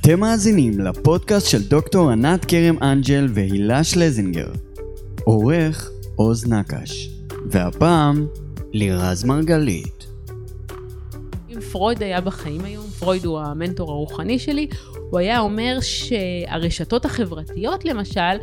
אתם 0.00 0.20
מאזינים 0.20 0.80
לפודקאסט 0.80 1.48
של 1.48 1.62
דוקטור 1.62 2.10
ענת 2.10 2.44
כרם 2.44 2.82
אנג'ל 2.82 3.28
והילה 3.34 3.84
שלזינגר. 3.84 4.46
עורך 5.24 5.90
עוז 6.16 6.46
נקש. 6.46 7.10
והפעם, 7.46 8.26
לירז 8.72 9.24
מרגלית. 9.24 10.06
אם 11.48 11.60
פרויד 11.60 12.02
היה 12.02 12.20
בחיים 12.20 12.64
היום, 12.64 12.84
פרויד 12.86 13.24
הוא 13.24 13.40
המנטור 13.40 13.90
הרוחני 13.90 14.38
שלי, 14.38 14.66
הוא 15.10 15.18
היה 15.18 15.40
אומר 15.40 15.78
שהרשתות 15.80 17.04
החברתיות 17.04 17.84
למשל, 17.84 18.36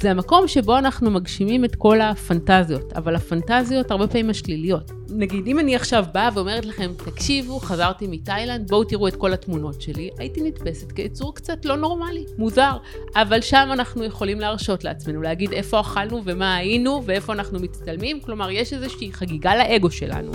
זה 0.00 0.10
המקום 0.10 0.48
שבו 0.48 0.78
אנחנו 0.78 1.10
מגשימים 1.10 1.64
את 1.64 1.74
כל 1.74 2.00
הפנטזיות, 2.00 2.92
אבל 2.92 3.16
הפנטזיות 3.16 3.90
הרבה 3.90 4.06
פעמים 4.06 4.30
השליליות. 4.30 4.92
נגיד, 5.10 5.46
אם 5.46 5.58
אני 5.58 5.76
עכשיו 5.76 6.04
באה 6.14 6.28
ואומרת 6.34 6.66
לכם, 6.66 6.92
תקשיבו, 7.04 7.60
חזרתי 7.60 8.06
מתאילנד, 8.06 8.68
בואו 8.68 8.84
תראו 8.84 9.08
את 9.08 9.16
כל 9.16 9.32
התמונות 9.32 9.82
שלי, 9.82 10.10
הייתי 10.18 10.40
נתפסת 10.42 10.92
כיצור 10.92 11.34
קצת 11.34 11.64
לא 11.64 11.76
נורמלי, 11.76 12.24
מוזר. 12.38 12.76
אבל 13.16 13.40
שם 13.40 13.68
אנחנו 13.72 14.04
יכולים 14.04 14.40
להרשות 14.40 14.84
לעצמנו, 14.84 15.22
להגיד 15.22 15.52
איפה 15.52 15.80
אכלנו 15.80 16.22
ומה 16.24 16.56
היינו 16.56 17.02
ואיפה 17.06 17.32
אנחנו 17.32 17.60
מצטלמים, 17.60 18.20
כלומר, 18.20 18.50
יש 18.50 18.72
איזושהי 18.72 19.12
חגיגה 19.12 19.56
לאגו 19.56 19.90
שלנו. 19.90 20.32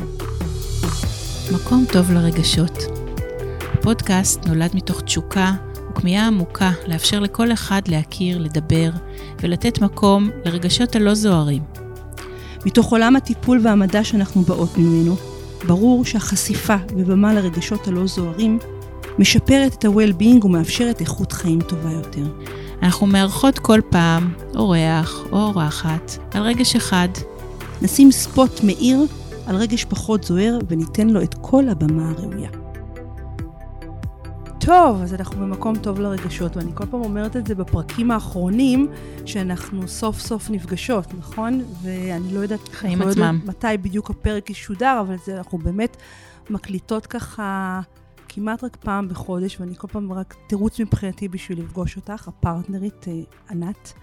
מקום 1.53 1.85
טוב 1.93 2.11
לרגשות. 2.11 2.77
הפודקאסט 3.73 4.45
נולד 4.45 4.71
מתוך 4.73 5.01
תשוקה 5.01 5.51
וכמיהה 5.91 6.27
עמוקה 6.27 6.71
לאפשר 6.87 7.19
לכל 7.19 7.51
אחד 7.51 7.81
להכיר, 7.87 8.37
לדבר 8.37 8.89
ולתת 9.41 9.81
מקום 9.81 10.29
לרגשות 10.45 10.95
הלא 10.95 11.13
זוהרים. 11.13 11.84
מתוך 12.65 12.91
עולם 12.91 13.15
הטיפול 13.15 13.59
והמדע 13.63 14.03
שאנחנו 14.03 14.41
באות 14.41 14.77
ממנו, 14.77 15.15
ברור 15.67 16.05
שהחשיפה 16.05 16.75
ובמה 16.97 17.33
לרגשות 17.33 17.87
הלא 17.87 18.07
זוהרים 18.07 18.59
משפרת 19.19 19.73
את 19.73 19.85
ה-well-being 19.85 20.45
ומאפשרת 20.45 21.01
איכות 21.01 21.31
חיים 21.31 21.61
טובה 21.61 21.91
יותר. 21.91 22.25
אנחנו 22.81 23.07
מארחות 23.07 23.59
כל 23.59 23.79
פעם 23.89 24.33
אורח 24.55 25.23
או 25.31 25.37
אורחת 25.37 26.17
על 26.33 26.41
רגש 26.41 26.75
אחד. 26.75 27.07
נשים 27.81 28.11
ספוט 28.11 28.63
מאיר 28.63 29.05
על 29.47 29.55
רגש 29.55 29.85
פחות 29.85 30.23
זוהר 30.23 30.57
וניתן 30.67 31.09
לו 31.09 31.21
את 31.21 31.35
כל 31.41 31.69
הבמה 31.69 32.09
הראויה. 32.09 32.64
טוב, 34.65 35.01
אז 35.01 35.13
אנחנו 35.13 35.41
במקום 35.41 35.77
טוב 35.77 35.99
לרגשות, 35.99 36.57
ואני 36.57 36.71
כל 36.73 36.85
פעם 36.85 37.01
אומרת 37.01 37.35
את 37.35 37.47
זה 37.47 37.55
בפרקים 37.55 38.11
האחרונים, 38.11 38.87
שאנחנו 39.25 39.87
סוף 39.87 40.19
סוף 40.19 40.49
נפגשות, 40.49 41.13
נכון? 41.13 41.63
ואני 41.81 42.33
לא 42.33 42.39
יודעת... 42.39 42.67
חיים 42.67 42.99
לא 43.01 43.09
עצמם. 43.09 43.39
יודעת 43.43 43.55
מתי 43.55 43.77
בדיוק 43.81 44.09
הפרק 44.09 44.49
ישודר, 44.49 44.97
אבל 45.01 45.15
זה, 45.25 45.37
אנחנו 45.37 45.57
באמת 45.57 45.97
מקליטות 46.49 47.05
ככה 47.05 47.81
כמעט 48.29 48.63
רק 48.63 48.75
פעם 48.75 49.07
בחודש, 49.09 49.59
ואני 49.59 49.75
כל 49.75 49.87
פעם 49.87 50.13
רק 50.13 50.35
תירוץ 50.47 50.79
מבחינתי 50.79 51.27
בשביל 51.27 51.59
לפגוש 51.59 51.95
אותך, 51.95 52.27
הפרטנרית 52.27 53.07
אה, 53.07 53.13
ענת. 53.49 53.93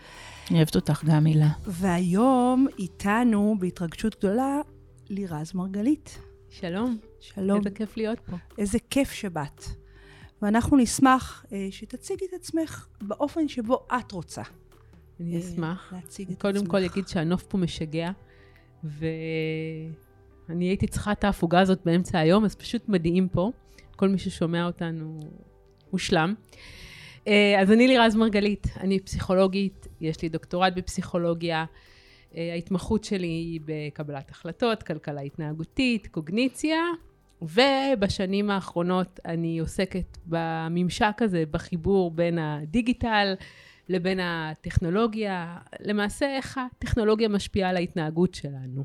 אני 0.50 0.58
אוהבת 0.58 0.76
אותך 0.76 1.04
גם, 1.04 1.26
הילה. 1.26 1.48
והיום 1.66 2.66
איתנו, 2.78 3.56
בהתרגשות 3.58 4.16
גדולה, 4.18 4.60
לירז 5.08 5.52
מרגלית. 5.54 6.18
שלום. 6.50 6.96
שלום. 7.20 7.58
איזה 7.58 7.70
כיף 7.70 7.96
להיות 7.96 8.20
פה. 8.20 8.36
איזה 8.58 8.78
כיף 8.90 9.10
שבאת. 9.10 9.81
ואנחנו 10.42 10.76
נשמח 10.76 11.46
אה, 11.52 11.68
שתציגי 11.70 12.24
את 12.24 12.32
עצמך 12.32 12.86
באופן 13.02 13.48
שבו 13.48 13.86
את 13.98 14.12
רוצה. 14.12 14.42
אני 15.20 15.34
אה, 15.34 15.40
אשמח. 15.40 15.92
להציג 15.92 16.30
את 16.30 16.40
קודם 16.40 16.56
עצמך. 16.56 16.70
כל 16.70 16.84
אגיד 16.84 17.08
שהנוף 17.08 17.42
פה 17.42 17.58
משגע, 17.58 18.10
ואני 18.84 20.64
הייתי 20.64 20.86
צריכה 20.86 21.12
את 21.12 21.24
ההפוגה 21.24 21.60
הזאת 21.60 21.78
באמצע 21.84 22.18
היום, 22.18 22.44
אז 22.44 22.54
פשוט 22.54 22.88
מדהים 22.88 23.28
פה. 23.28 23.50
כל 23.96 24.08
מי 24.08 24.18
ששומע 24.18 24.66
אותנו 24.66 25.20
מושלם. 25.92 26.34
אה, 27.28 27.60
אז 27.60 27.72
אני 27.72 27.88
לירז 27.88 28.16
מרגלית, 28.16 28.66
אני 28.80 29.00
פסיכולוגית, 29.00 29.88
יש 30.00 30.22
לי 30.22 30.28
דוקטורט 30.28 30.72
בפסיכולוגיה. 30.76 31.64
ההתמחות 32.34 33.04
שלי 33.04 33.26
היא 33.26 33.60
בקבלת 33.64 34.30
החלטות, 34.30 34.82
כלכלה 34.82 35.20
התנהגותית, 35.20 36.06
קוגניציה, 36.06 36.78
ובשנים 37.42 38.50
האחרונות 38.50 39.20
אני 39.24 39.58
עוסקת 39.58 40.18
בממשק 40.26 41.16
הזה, 41.20 41.44
בחיבור 41.50 42.10
בין 42.10 42.38
הדיגיטל 42.38 43.34
לבין 43.88 44.20
הטכנולוגיה, 44.22 45.58
למעשה 45.80 46.36
איך 46.36 46.58
הטכנולוגיה 46.58 47.28
משפיעה 47.28 47.70
על 47.70 47.76
ההתנהגות 47.76 48.34
שלנו. 48.34 48.84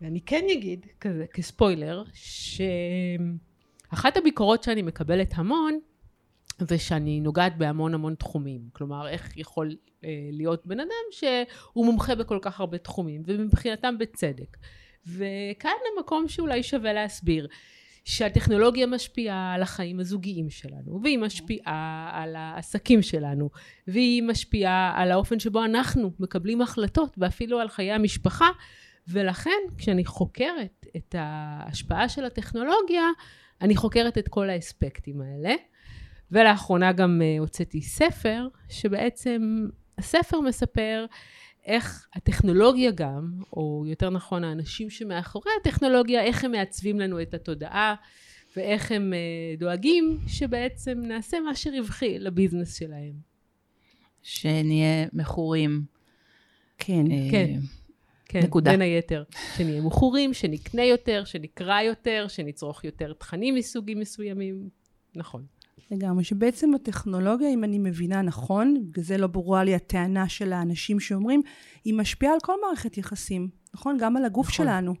ואני 0.00 0.20
כן 0.20 0.44
אגיד, 0.52 0.86
כזה, 1.00 1.24
כספוילר, 1.34 2.04
שאחת 2.14 4.16
הביקורות 4.16 4.62
שאני 4.62 4.82
מקבלת 4.82 5.32
המון, 5.34 5.78
זה 6.58 6.78
שאני 6.78 7.20
נוגעת 7.20 7.58
בהמון 7.58 7.94
המון 7.94 8.14
תחומים. 8.14 8.60
כלומר, 8.72 9.08
איך 9.08 9.36
יכול 9.36 9.76
אה, 10.04 10.10
להיות 10.32 10.66
בן 10.66 10.80
אדם 10.80 11.06
שהוא 11.10 11.86
מומחה 11.86 12.14
בכל 12.14 12.38
כך 12.42 12.60
הרבה 12.60 12.78
תחומים, 12.78 13.22
ומבחינתם 13.26 13.98
בצדק. 13.98 14.56
וכאן 15.06 15.70
המקום 15.96 16.28
שאולי 16.28 16.62
שווה 16.62 16.92
להסביר. 16.92 17.48
שהטכנולוגיה 18.04 18.86
משפיעה 18.86 19.52
על 19.54 19.62
החיים 19.62 20.00
הזוגיים 20.00 20.50
שלנו, 20.50 21.00
והיא 21.02 21.18
משפיעה 21.18 22.10
על 22.12 22.36
העסקים 22.36 23.02
שלנו, 23.02 23.50
והיא 23.86 24.22
משפיעה 24.22 24.92
על 24.96 25.10
האופן 25.10 25.38
שבו 25.38 25.64
אנחנו 25.64 26.12
מקבלים 26.20 26.62
החלטות, 26.62 27.14
ואפילו 27.18 27.60
על 27.60 27.68
חיי 27.68 27.92
המשפחה, 27.92 28.48
ולכן 29.08 29.60
כשאני 29.78 30.04
חוקרת 30.04 30.86
את 30.96 31.14
ההשפעה 31.18 32.08
של 32.08 32.24
הטכנולוגיה, 32.24 33.04
אני 33.60 33.76
חוקרת 33.76 34.18
את 34.18 34.28
כל 34.28 34.50
האספקטים 34.50 35.20
האלה. 35.20 35.54
ולאחרונה 36.32 36.92
גם 36.92 37.20
uh, 37.20 37.40
הוצאתי 37.40 37.82
ספר, 37.82 38.48
שבעצם 38.68 39.66
הספר 39.98 40.40
מספר 40.40 41.06
איך 41.66 42.06
הטכנולוגיה 42.14 42.90
גם, 42.90 43.32
או 43.52 43.84
יותר 43.86 44.10
נכון 44.10 44.44
האנשים 44.44 44.90
שמאחורי 44.90 45.50
הטכנולוגיה, 45.60 46.22
איך 46.22 46.44
הם 46.44 46.52
מעצבים 46.52 47.00
לנו 47.00 47.22
את 47.22 47.34
התודעה, 47.34 47.94
ואיך 48.56 48.92
הם 48.92 49.12
uh, 49.12 49.60
דואגים 49.60 50.18
שבעצם 50.26 51.02
נעשה 51.02 51.40
מה 51.40 51.54
שרווחי 51.54 52.18
לביזנס 52.18 52.78
שלהם. 52.78 53.32
שנהיה 54.22 55.06
מכורים. 55.12 55.82
כן. 56.78 57.10
אה, 57.10 57.28
כן. 57.30 57.58
כן, 58.24 58.40
נקודה. 58.40 58.70
בין 58.70 58.80
היתר. 58.82 59.24
שנהיה 59.56 59.80
מכורים, 59.80 60.34
שנקנה 60.34 60.84
יותר, 60.84 61.24
שנקרא 61.24 61.80
יותר, 61.80 62.26
שנצרוך 62.28 62.84
יותר 62.84 63.12
תכנים 63.12 63.54
מסוגים 63.54 64.00
מסוימים. 64.00 64.68
נכון. 65.14 65.46
לגמרי, 65.90 66.24
שבעצם 66.24 66.74
הטכנולוגיה, 66.74 67.48
אם 67.48 67.64
אני 67.64 67.78
מבינה 67.78 68.22
נכון, 68.22 68.84
בגלל 68.90 69.04
זה 69.04 69.18
לא 69.18 69.26
ברורה 69.26 69.64
לי 69.64 69.74
הטענה 69.74 70.28
של 70.28 70.52
האנשים 70.52 71.00
שאומרים, 71.00 71.42
היא 71.84 71.94
משפיעה 71.94 72.32
על 72.32 72.38
כל 72.42 72.54
מערכת 72.66 72.98
יחסים, 72.98 73.48
נכון? 73.74 73.98
גם 74.00 74.16
על 74.16 74.24
הגוף 74.24 74.46
נכון. 74.46 74.66
שלנו. 74.66 74.94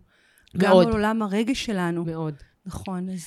גם 0.56 0.70
מאוד. 0.70 0.86
על 0.86 0.92
עולם 0.92 1.22
הרגש 1.22 1.64
שלנו. 1.64 2.04
מאוד. 2.04 2.34
נכון, 2.66 3.08
אז... 3.08 3.26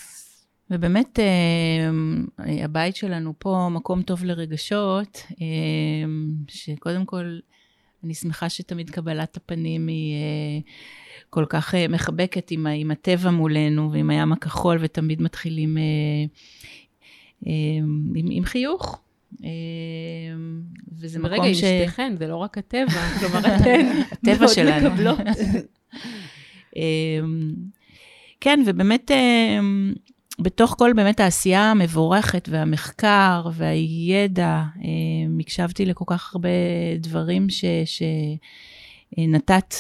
ובאמת, 0.72 1.20
אה, 1.20 2.64
הבית 2.64 2.96
שלנו 2.96 3.34
פה 3.40 3.70
מקום 3.72 4.02
טוב 4.02 4.24
לרגשות, 4.24 5.18
אה, 5.42 5.46
שקודם 6.48 7.06
כל, 7.06 7.40
אני 8.04 8.14
שמחה 8.14 8.50
שתמיד 8.50 8.90
קבלת 8.90 9.38
הפנים 9.38 9.88
היא 9.88 10.16
אה, 10.16 10.60
כל 11.30 11.46
כך 11.50 11.76
אה, 11.76 11.88
מחבקת 11.88 12.52
עם, 12.52 12.92
הטבע 12.92 13.32
מולנו 13.32 13.92
ועם 13.92 14.10
הים 14.10 14.32
הכחול, 14.32 14.78
ותמיד 14.82 15.22
מתחילים 15.22 15.78
אה, 15.78 15.84
עם, 17.42 18.12
עם 18.32 18.46
חיוך. 18.46 19.02
אה, 19.44 19.50
וזה 21.00 21.20
מקום 21.20 21.46
עם 21.46 21.54
ש... 21.54 21.58
שתיכן, 21.58 22.16
זה 22.20 22.28
לא 22.28 22.36
רק 22.36 22.58
הטבע, 22.58 23.10
כלומר 23.20 23.40
אתן 23.40 23.92
הטבע 24.12 24.40
מאוד 24.40 24.50
שלנו. 24.50 24.90
מקבלות. 24.90 25.20
אמ, 26.76 27.54
כן, 28.42 28.60
ובאמת 28.66 29.12
אמ, 29.12 29.94
בתוך 30.40 30.76
כל 30.78 30.94
באמת 30.96 31.20
העשייה 31.20 31.72
המבורכת 31.72 32.50
והמחקר 32.52 33.48
והידע, 33.54 34.64
אמ, 34.84 35.38
הקשבתי 35.40 35.86
לכל 35.86 36.06
כך 36.08 36.36
הרבה 36.36 36.50
דברים 37.00 37.50
ש... 37.50 37.66
ש... 37.86 38.04
נתת 39.18 39.76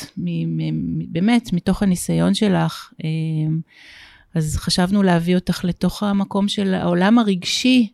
באמת 1.07 1.53
מתוך 1.53 1.83
הניסיון 1.83 2.33
שלך, 2.33 2.94
אמ, 3.03 3.59
אז 4.35 4.57
חשבנו 4.57 5.03
להביא 5.03 5.35
אותך 5.35 5.63
לתוך 5.63 6.03
המקום 6.03 6.47
של 6.47 6.73
העולם 6.73 7.19
הרגשי, 7.19 7.93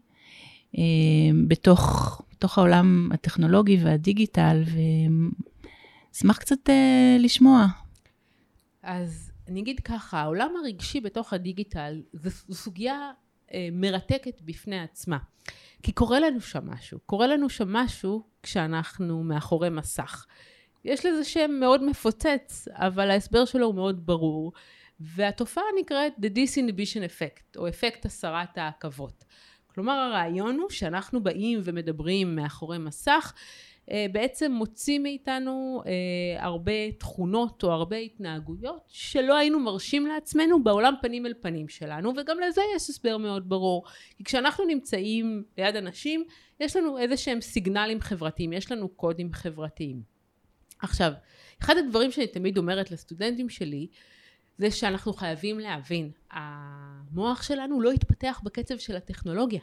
אמ, 0.78 1.48
בתוך, 1.48 2.22
בתוך 2.32 2.58
העולם 2.58 3.10
הטכנולוגי 3.14 3.78
והדיגיטל, 3.84 4.64
ואשמח 6.14 6.38
קצת 6.38 6.70
אה, 6.70 7.18
לשמוע. 7.20 7.66
אז 8.84 9.32
אני 9.48 9.62
אגיד 9.62 9.80
ככה, 9.80 10.22
העולם 10.22 10.52
הרגשי 10.64 11.02
בתוך 11.02 11.34
הדיגיטל 11.34 12.02
זו 12.14 12.30
סוגיה 12.52 13.12
אה, 13.54 13.70
מרתקת 13.72 14.42
בפני 14.42 14.80
עצמה. 14.80 15.18
כי 15.84 15.92
קורה 15.92 16.20
לנו 16.20 16.42
שם 16.42 16.70
משהו. 16.70 17.00
קורה 17.06 17.28
לנו 17.28 17.50
שם 17.50 17.74
משהו 17.74 18.24
כשאנחנו 18.44 19.24
מאחורי 19.24 19.70
מסך. 19.70 20.26
יש 20.86 21.06
לזה 21.06 21.24
שם 21.24 21.52
מאוד 21.60 21.84
מפוצץ, 21.84 22.68
אבל 22.72 23.12
ההסבר 23.12 23.46
שלו 23.46 23.66
הוא 23.66 23.76
מאוד 23.76 24.06
ברור. 24.06 24.52
והתופעה 25.02 25.64
נקראת 25.80 26.14
The 26.18 26.38
Disinhibition 26.38 27.10
Effect, 27.10 27.58
או 27.58 27.68
אפקט 27.68 28.06
הסרת 28.06 28.58
העכבות. 28.58 29.24
כלומר 29.68 29.94
הרעיון 29.94 30.60
הוא 30.60 30.70
שאנחנו 30.70 31.24
באים 31.24 31.60
ומדברים 31.64 32.36
מאחורי 32.36 32.78
מסך 32.78 33.34
אה, 33.92 34.06
בעצם 34.12 34.52
מוציא 34.52 35.00
מאיתנו 35.00 35.82
אה, 35.86 36.44
הרבה 36.44 36.92
תכונות 36.92 37.64
או 37.64 37.72
הרבה 37.72 37.98
התנהגויות 37.98 38.84
שלא 38.88 39.36
היינו 39.38 39.60
מרשים 39.60 40.08
לעצמנו 40.08 40.64
בעולם 40.64 40.94
פנים 41.02 41.26
אל 41.26 41.34
פנים 41.42 41.70
שלנו 41.70 42.14
וגם 42.18 42.40
לזה 42.40 42.62
יש 42.76 42.90
הסבר 42.90 43.18
מאוד 43.18 43.50
ברור 43.50 43.84
כי 44.18 44.24
כשאנחנו 44.24 44.66
נמצאים 44.66 45.44
ליד 45.58 45.76
אנשים 45.76 46.24
יש 46.60 46.76
לנו 46.76 46.98
איזה 46.98 47.18
שהם 47.18 47.42
סיגנלים 47.42 48.02
חברתיים 48.02 48.54
יש 48.54 48.72
לנו 48.72 48.90
קודים 48.90 49.34
חברתיים 49.34 50.02
עכשיו 50.80 51.12
אחד 51.62 51.78
הדברים 51.78 52.12
שאני 52.12 52.28
תמיד 52.28 52.58
אומרת 52.58 52.92
לסטודנטים 52.92 53.50
שלי 53.50 53.88
זה 54.62 54.72
שאנחנו 54.72 55.14
חייבים 55.14 55.60
להבין 55.60 56.12
המוח 56.32 57.44
שלנו 57.44 57.82
לא 57.82 57.92
התפתח 57.92 58.42
בקצב 58.44 58.78
של 58.78 58.96
הטכנולוגיה 58.96 59.62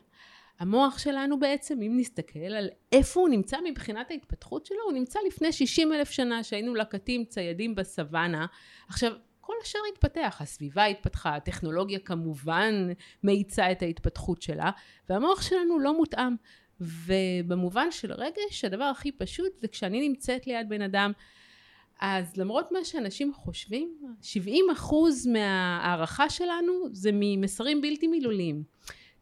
המוח 0.59 0.99
שלנו 0.99 1.39
בעצם, 1.39 1.83
אם 1.83 1.95
נסתכל 1.97 2.39
על 2.39 2.69
איפה 2.93 3.21
הוא 3.21 3.29
נמצא 3.29 3.57
מבחינת 3.65 4.11
ההתפתחות 4.11 4.67
שלו, 4.67 4.79
הוא 4.85 4.93
נמצא 4.93 5.19
לפני 5.27 5.53
60 5.53 5.93
אלף 5.93 6.11
שנה 6.11 6.45
שהיינו 6.45 6.75
לקטים 6.75 7.25
ציידים 7.25 7.75
בסוואנה. 7.75 8.47
עכשיו, 8.89 9.13
כל 9.41 9.53
השאר 9.63 9.81
התפתח, 9.93 10.37
הסביבה 10.41 10.85
התפתחה, 10.85 11.37
הטכנולוגיה 11.37 11.99
כמובן 11.99 12.89
מאיצה 13.25 13.73
את 13.73 13.83
ההתפתחות 13.83 14.43
שלה, 14.43 14.71
והמוח 15.09 15.43
שלנו 15.43 15.79
לא 15.79 15.97
מותאם. 15.97 16.35
ובמובן 16.81 17.91
של 17.91 18.13
רגש, 18.13 18.65
הדבר 18.65 18.85
הכי 18.85 19.13
פשוט 19.13 19.59
זה 19.59 19.69
כשאני 19.69 20.09
נמצאת 20.09 20.47
ליד 20.47 20.69
בן 20.69 20.83
אדם, 20.83 21.13
אז 22.01 22.37
למרות 22.37 22.73
מה 22.73 22.79
שאנשים 22.85 23.33
חושבים, 23.35 23.95
70 24.23 24.65
אחוז 24.73 25.27
מההערכה 25.27 26.31
שלנו 26.31 26.73
זה 26.93 27.11
ממסרים 27.13 27.81
בלתי 27.81 28.07
מילוליים. 28.07 28.63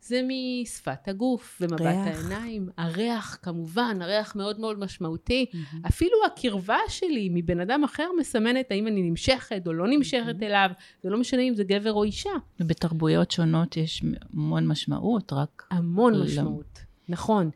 זה 0.01 0.21
משפת 0.29 1.09
הגוף 1.09 1.59
ומבט 1.61 1.81
ריח. 1.81 2.07
העיניים, 2.07 2.69
הריח 2.79 3.39
כמובן, 3.43 3.99
הריח 4.03 4.37
מאוד 4.37 4.61
מאוד 4.61 4.79
משמעותי. 4.79 5.47
Mm-hmm. 5.53 5.89
אפילו 5.89 6.13
הקרבה 6.27 6.79
שלי 6.89 7.29
מבן 7.33 7.61
אדם 7.61 7.85
אחר 7.85 8.09
מסמנת 8.21 8.71
האם 8.71 8.87
אני 8.87 9.03
נמשכת 9.03 9.63
או 9.67 9.73
לא 9.73 9.89
נמשכת 9.89 10.41
mm-hmm. 10.41 10.45
אליו, 10.45 10.71
זה 11.03 11.11
לא 11.11 11.19
משנה 11.19 11.43
אם 11.43 11.55
זה 11.55 11.65
גבר 11.65 11.93
או 11.93 12.05
אישה. 12.05 12.31
ובתרבויות 12.61 13.31
שונות 13.31 13.77
יש 13.77 14.03
המון 14.33 14.67
משמעות, 14.67 15.33
רק... 15.33 15.67
המון 15.71 16.15
לא... 16.15 16.25
משמעות, 16.25 16.79
נכון. 17.09 17.51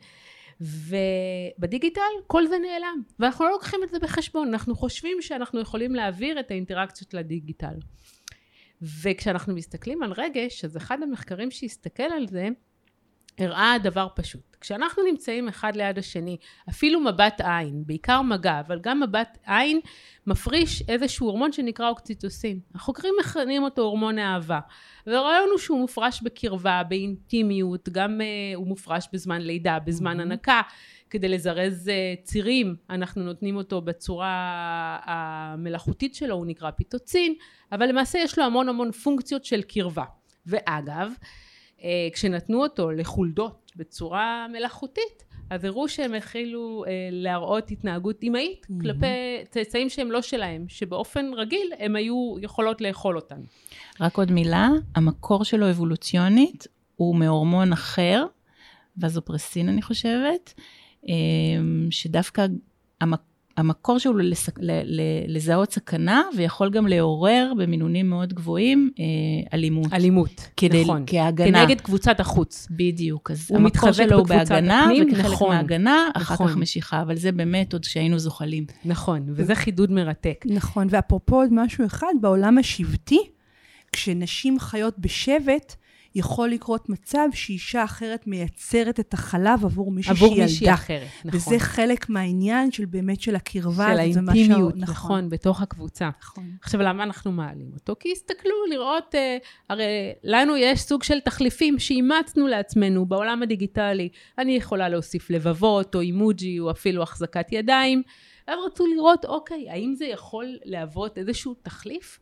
ובדיגיטל 0.61 2.01
כל 2.27 2.47
זה 2.47 2.59
נעלם, 2.59 3.03
ואנחנו 3.19 3.45
לא 3.45 3.51
לוקחים 3.51 3.81
את 3.85 3.89
זה 3.89 3.99
בחשבון, 3.99 4.49
אנחנו 4.49 4.75
חושבים 4.75 5.23
שאנחנו 5.23 5.61
יכולים 5.61 5.95
להעביר 5.95 6.41
את 6.41 6.51
האינטראקציות 6.51 7.15
לדיגיטל. 7.15 7.75
וכשאנחנו 8.83 9.55
מסתכלים 9.55 10.03
על 10.03 10.13
רגש, 10.13 10.65
אז 10.65 10.77
אחד 10.77 11.03
המחקרים 11.03 11.51
שהסתכל 11.51 12.03
על 12.03 12.29
זה, 12.29 12.49
הראה 13.41 13.77
דבר 13.83 14.09
פשוט. 14.15 14.57
כשאנחנו 14.61 15.03
נמצאים 15.03 15.49
אחד 15.49 15.77
ליד 15.77 15.99
השני, 15.99 16.37
אפילו 16.69 17.01
מבט 17.01 17.41
עין, 17.41 17.83
בעיקר 17.87 18.23
מגע, 18.23 18.61
אבל 18.61 18.79
גם 18.83 19.01
מבט 19.01 19.39
עין, 19.47 19.81
מפריש 20.27 20.83
איזשהו 20.89 21.27
הורמון 21.27 21.53
שנקרא 21.53 21.89
אוקציטוסין. 21.89 22.61
החוקרים 22.75 23.15
מכנים 23.21 23.63
אותו 23.63 23.83
הורמון 23.83 24.19
אהבה. 24.19 24.61
והרעיון 25.07 25.49
הוא 25.51 25.59
שהוא 25.59 25.81
מופרש 25.81 26.23
בקרבה, 26.23 26.83
באינטימיות, 26.89 27.89
גם 27.89 28.21
uh, 28.21 28.57
הוא 28.57 28.67
מופרש 28.67 29.09
בזמן 29.13 29.41
לידה, 29.41 29.79
בזמן 29.79 30.19
mm-hmm. 30.19 30.23
הנקה. 30.23 30.63
כדי 31.11 31.29
לזרז 31.29 31.89
אה, 31.89 32.15
צירים, 32.23 32.77
אנחנו 32.91 33.23
נותנים 33.23 33.57
אותו 33.57 33.81
בצורה 33.81 34.99
המלאכותית 35.05 36.15
שלו, 36.15 36.35
הוא 36.35 36.47
נקרא 36.47 36.71
פיטוצין, 36.71 37.35
אבל 37.73 37.89
למעשה 37.89 38.19
יש 38.19 38.39
לו 38.39 38.45
המון 38.45 38.69
המון 38.69 38.93
פונקציות 38.93 39.45
של 39.45 39.63
קרבה. 39.63 40.05
ואגב, 40.47 41.13
כשנתנו 42.13 42.63
אותו 42.63 42.91
לחולדות 42.91 43.73
בצורה 43.77 44.47
מלאכותית, 44.53 45.25
אז 45.51 45.65
הראו 45.65 45.89
שהם 45.89 46.15
החלו 46.15 46.85
אה, 46.87 47.09
להראות 47.13 47.71
התנהגות 47.71 48.23
אימהית 48.23 48.67
mm-hmm. 48.67 48.83
כלפי 48.83 49.07
צאצאים 49.51 49.89
שהם 49.89 50.11
לא 50.11 50.23
שלהם, 50.23 50.65
שבאופן 50.69 51.27
רגיל 51.37 51.73
הם 51.79 51.97
היו 51.97 52.35
יכולות 52.41 52.81
לאכול 52.81 53.17
אותן. 53.17 53.41
רק 54.01 54.19
עוד 54.19 54.33
מילה, 54.33 54.69
המקור 54.95 55.45
שלו 55.45 55.71
אבולוציונית 55.71 56.67
הוא 56.97 57.17
מהורמון 57.17 57.73
אחר, 57.73 58.27
וזופרסין 58.99 59.69
אני 59.69 59.83
חושבת, 59.83 60.55
אמ, 61.09 61.89
שדווקא 61.91 62.47
המקור 63.61 63.99
שלו 63.99 64.19
לסק, 64.19 64.59
לזהות 65.27 65.73
סכנה, 65.73 66.23
ויכול 66.37 66.71
גם 66.71 66.87
לעורר 66.87 67.53
במינונים 67.59 68.11
מאוד 68.11 68.33
גבוהים 68.33 68.91
אה, 68.99 69.05
אלימות. 69.55 69.93
אלימות, 69.93 70.49
כדי, 70.57 70.83
נכון. 70.83 71.05
כהגנה. 71.07 71.67
כנגד 71.67 71.81
קבוצת 71.81 72.21
החוץ. 72.21 72.69
בדיוק, 72.71 73.31
אז 73.31 73.51
המקור 73.55 73.93
שלו 73.93 74.19
הוא 74.19 74.27
בהגנה, 74.27 74.85
הפנים, 74.85 75.09
וכחלק 75.09 75.25
נכון, 75.25 75.49
מההגנה, 75.49 76.09
אחר 76.15 76.35
נכון. 76.35 76.49
כך 76.49 76.57
משיכה, 76.57 77.03
אבל 77.03 77.17
זה 77.17 77.33
באמת 77.33 77.73
עוד 77.73 77.83
כשהיינו 77.87 78.19
זוחלים. 78.19 78.67
נכון, 78.85 79.23
וזה 79.29 79.55
חידוד 79.55 79.91
מרתק. 79.93 80.45
נכון, 80.49 80.87
ואפרופו 80.91 81.37
עוד 81.37 81.49
משהו 81.53 81.87
אחד, 81.87 82.13
בעולם 82.21 82.59
השבטי, 82.59 83.21
כשנשים 83.93 84.59
חיות 84.59 84.99
בשבט, 84.99 85.77
יכול 86.15 86.51
לקרות 86.51 86.89
מצב 86.89 87.29
שאישה 87.33 87.85
אחרת 87.85 88.27
מייצרת 88.27 89.01
את 89.01 89.15
החלב 89.15 89.65
עבור 89.65 89.93
מישהי 89.93 90.17
שהיא 90.17 90.29
ילדה. 90.29 90.35
עבור 90.35 90.49
מישהי 90.49 90.75
אחרת, 90.75 91.09
נכון. 91.25 91.41
וזה 91.41 91.59
חלק 91.59 92.09
מהעניין 92.09 92.73
של 92.73 92.85
באמת 92.85 93.21
של 93.21 93.37
הקרבה. 93.37 93.89
של 93.93 93.99
האינטימיות, 93.99 94.77
נכון, 94.77 94.95
נכון, 94.95 95.29
בתוך 95.29 95.63
הקבוצה. 95.63 96.11
נכון. 96.21 96.51
עכשיו, 96.63 96.81
למה 96.81 97.03
אנחנו 97.03 97.33
מעלים 97.33 97.71
אותו? 97.75 97.97
כי 98.01 98.13
הסתכלו 98.13 98.67
לראות, 98.71 99.15
אה, 99.15 99.37
הרי 99.69 100.13
לנו 100.25 100.57
יש 100.57 100.81
סוג 100.81 101.03
של 101.03 101.21
תחליפים 101.21 101.79
שאימצנו 101.79 102.47
לעצמנו 102.47 103.07
בעולם 103.07 103.43
הדיגיטלי. 103.43 104.09
אני 104.39 104.57
יכולה 104.57 104.89
להוסיף 104.89 105.31
לבבות, 105.31 105.95
או 105.95 106.01
אימוג'י, 106.01 106.61
או 106.61 106.71
אפילו 106.71 107.03
החזקת 107.03 107.53
ידיים. 107.53 108.03
אז 108.47 108.55
רצו 108.67 108.87
לראות, 108.87 109.25
אוקיי, 109.25 109.71
האם 109.71 109.95
זה 109.95 110.07
יכול 110.07 110.59
להוות 110.65 111.19
איזשהו 111.19 111.55
תחליף? 111.63 112.19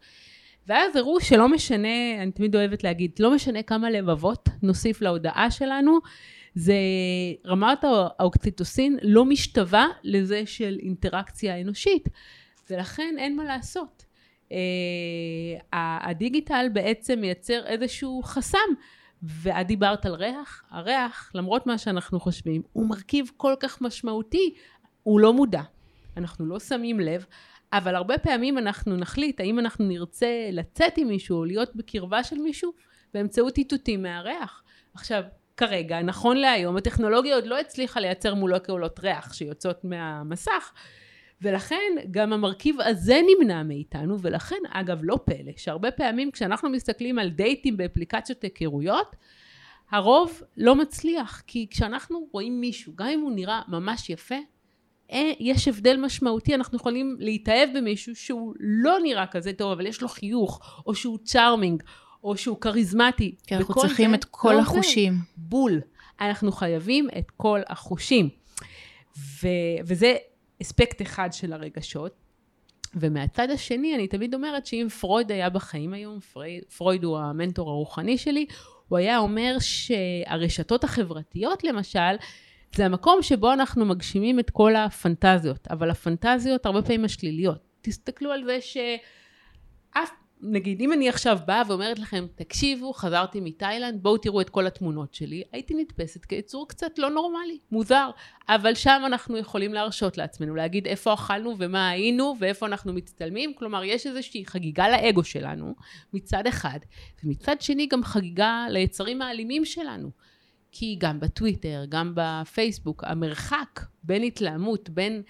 ואז 0.69 0.97
הראו 0.97 1.21
שלא 1.21 1.49
משנה, 1.49 2.23
אני 2.23 2.33
תמיד 2.33 2.57
אוהבת 2.57 2.85
להגיד, 2.85 3.13
לא 3.21 3.35
משנה 3.35 3.63
כמה 3.63 3.91
לבבות 3.91 4.49
נוסיף 4.63 5.03
להודעה 5.03 5.51
שלנו, 5.51 5.99
זה 6.55 6.75
רמת 7.47 7.85
האוקציטוסין 7.85 8.99
לא 9.03 9.25
משתווה 9.25 9.87
לזה 10.05 10.47
של 10.47 10.79
אינטראקציה 10.83 11.61
אנושית, 11.61 12.09
ולכן 12.71 13.15
אין 13.19 13.37
מה 13.37 13.45
לעשות. 13.45 14.05
Uh, 14.49 14.53
הדיגיטל 15.73 16.67
בעצם 16.73 17.21
מייצר 17.21 17.67
איזשהו 17.67 18.23
חסם, 18.25 18.59
ואת 19.23 19.67
דיברת 19.67 20.07
על 20.07 20.15
ריח, 20.15 20.65
הריח, 20.71 21.31
למרות 21.35 21.67
מה 21.67 21.79
שאנחנו 21.79 22.21
חושבים, 22.21 22.63
הוא 22.73 22.89
מרכיב 22.89 23.31
כל 23.37 23.55
כך 23.61 23.81
משמעותי, 23.81 24.55
הוא 25.03 25.21
לא 25.21 25.33
מודע. 25.33 25.63
אנחנו 26.17 26.47
לא 26.47 26.61
שמים 26.61 27.01
לב, 27.01 27.27
אבל 27.73 27.95
הרבה 27.95 28.19
פעמים 28.19 28.59
אנחנו 28.59 28.97
נחליט 28.97 29.41
האם 29.41 29.59
אנחנו 29.59 29.85
נרצה 29.85 30.49
לצאת 30.53 30.99
עם 30.99 31.09
מישהו 31.09 31.37
או 31.37 31.45
להיות 31.45 31.77
בקרבה 31.77 32.25
של 32.25 32.39
מישהו 32.39 32.73
באמצעות 33.15 33.59
איתותים 33.59 34.03
מהריח. 34.03 34.63
עכשיו, 34.95 35.23
כרגע, 35.57 36.03
נכון 36.03 36.37
להיום, 36.37 36.77
הטכנולוגיה 36.77 37.35
עוד 37.35 37.47
לא 37.47 37.59
הצליחה 37.59 38.01
לייצר 38.01 38.35
מולקולות 38.35 39.01
ריח 39.01 39.33
שיוצאות 39.33 39.85
מהמסך, 39.85 40.73
ולכן 41.43 41.93
גם 42.11 42.33
המרכיב 42.33 42.77
הזה 42.81 43.21
נמנע 43.27 43.63
מאיתנו, 43.63 44.21
ולכן 44.21 44.57
אגב 44.71 44.99
לא 45.03 45.19
פלא, 45.25 45.53
שהרבה 45.57 45.91
פעמים 45.91 46.31
כשאנחנו 46.31 46.71
מסתכלים 46.71 47.19
על 47.19 47.31
דייטים 47.31 47.77
באפליקציות 47.77 48.43
היכרויות, 48.43 49.17
הרוב 49.91 50.43
לא 50.57 50.75
מצליח, 50.75 51.43
כי 51.47 51.67
כשאנחנו 51.71 52.29
רואים 52.33 52.61
מישהו, 52.61 52.93
גם 52.97 53.07
אם 53.07 53.21
הוא 53.21 53.33
נראה 53.33 53.63
ממש 53.69 54.11
יפה, 54.11 54.37
יש 55.41 55.69
הבדל 55.69 55.97
משמעותי, 55.97 56.55
אנחנו 56.55 56.77
יכולים 56.77 57.17
להתאהב 57.19 57.69
במישהו 57.75 58.17
שהוא 58.17 58.55
לא 58.61 58.99
נראה 59.03 59.27
כזה 59.27 59.53
טוב, 59.53 59.73
אבל 59.73 59.87
יש 59.87 60.03
לו 60.03 60.09
חיוך, 60.09 60.83
או 60.87 60.95
שהוא 60.95 61.19
צ'ארמינג, 61.25 61.83
או 62.25 62.37
שהוא 62.37 62.61
כריזמטי. 62.61 63.35
כי 63.47 63.57
אנחנו 63.57 63.75
צריכים 63.75 64.11
זה, 64.11 64.17
את 64.17 64.25
כל 64.25 64.53
לא 64.53 64.61
החושים. 64.61 65.13
זה, 65.13 65.19
בול. 65.37 65.81
אנחנו 66.21 66.53
חייבים 66.53 67.09
את 67.19 67.31
כל 67.37 67.61
החושים. 67.69 68.29
ו, 69.19 69.49
וזה 69.85 70.17
אספקט 70.63 71.03
אחד 71.03 71.29
של 71.33 71.53
הרגשות. 71.53 72.13
ומהצד 72.95 73.51
השני, 73.51 73.95
אני 73.95 74.09
תמיד 74.09 74.35
אומרת 74.35 74.67
שאם 74.67 74.87
פרויד 75.01 75.33
היה 75.33 75.51
בחיים 75.51 75.93
היום, 75.93 76.21
פרויד, 76.21 76.65
פרויד 76.77 77.05
הוא 77.05 77.19
המנטור 77.19 77.71
הרוחני 77.71 78.19
שלי, 78.19 78.47
הוא 78.89 78.99
היה 78.99 79.19
אומר 79.19 79.57
שהרשתות 79.61 80.85
החברתיות 80.85 81.65
למשל, 81.65 82.17
זה 82.75 82.87
המקום 82.87 83.23
שבו 83.23 83.53
אנחנו 83.53 83.85
מגשימים 83.85 84.41
את 84.41 84.51
כל 84.51 84.77
הפנטזיות, 84.77 85.69
אבל 85.71 85.91
הפנטזיות 85.91 86.67
הרבה 86.67 86.83
פעמים 86.83 87.05
השליליות. 87.05 87.59
תסתכלו 87.81 88.33
על 88.33 88.45
זה 88.45 88.59
שאף, 88.61 90.11
נגיד, 90.41 90.81
אם 90.81 90.93
אני 90.93 91.09
עכשיו 91.09 91.39
באה 91.47 91.63
ואומרת 91.69 91.99
לכם, 91.99 92.27
תקשיבו, 92.35 92.93
חזרתי 92.93 93.41
מתאילנד, 93.41 94.03
בואו 94.03 94.19
תראו 94.19 94.41
את 94.41 94.51
כל 94.51 94.67
התמונות 94.67 95.15
שלי, 95.15 95.43
הייתי 95.53 95.75
נתפסת 95.75 96.25
כיצור 96.25 96.69
קצת 96.69 96.99
לא 96.99 97.11
נורמלי, 97.11 97.59
מוזר, 97.73 98.11
אבל 98.49 98.75
שם 98.75 99.03
אנחנו 99.07 99.37
יכולים 99.37 99.75
להרשות 99.75 100.19
לעצמנו, 100.19 100.55
להגיד 100.55 100.87
איפה 100.87 101.15
אכלנו 101.15 101.55
ומה 101.59 101.89
היינו 101.89 102.35
ואיפה 102.39 102.67
אנחנו 102.67 102.93
מצטלמים, 102.93 103.55
כלומר, 103.55 103.85
יש 103.85 104.07
איזושהי 104.07 104.47
חגיגה 104.47 104.89
לאגו 104.89 105.25
שלנו, 105.25 105.75
מצד 106.13 106.47
אחד, 106.47 106.79
ומצד 107.25 107.57
שני 107.61 107.87
גם 107.87 108.05
חגיגה 108.05 108.67
ליצרים 108.71 109.23
האלימים 109.23 109.65
שלנו. 109.65 110.11
כי 110.79 110.97
גם 110.99 111.21
בטוויטר, 111.21 111.85
גם 111.89 112.13
בפייסבוק, 112.15 113.05
המרחק 113.07 113.81
בין 114.03 114.23
התלהמות, 114.23 114.91
בין 114.91 115.23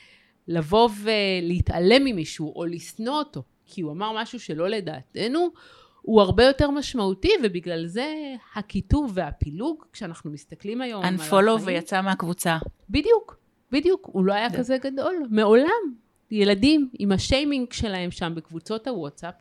לבוא 0.48 0.90
ולהתעלם 1.02 2.04
ממישהו 2.04 2.52
או 2.56 2.66
לשנוא 2.66 3.14
אותו, 3.14 3.42
כי 3.66 3.80
הוא 3.80 3.92
אמר 3.92 4.12
משהו 4.22 4.40
שלא 4.40 4.68
לדעתנו, 4.68 5.48
הוא 6.02 6.20
הרבה 6.20 6.44
יותר 6.44 6.70
משמעותי, 6.70 7.30
ובגלל 7.44 7.86
זה 7.86 8.14
הקיטוב 8.54 9.12
והפילוג, 9.14 9.84
כשאנחנו 9.92 10.30
מסתכלים 10.30 10.80
היום 10.80 11.04
על 11.04 11.14
החיים... 11.14 11.44
unfollow 11.44 11.60
ויצא 11.64 12.02
מהקבוצה. 12.02 12.58
בדיוק, 12.90 13.40
בדיוק. 13.72 14.08
הוא 14.12 14.24
לא 14.24 14.32
היה 14.32 14.58
כזה 14.58 14.76
גדול, 14.78 15.14
מעולם. 15.30 15.94
ילדים 16.30 16.90
עם 16.98 17.12
השיימינג 17.12 17.72
שלהם 17.72 18.10
שם 18.10 18.32
בקבוצות 18.36 18.86
הוואטסאפ, 18.86 19.34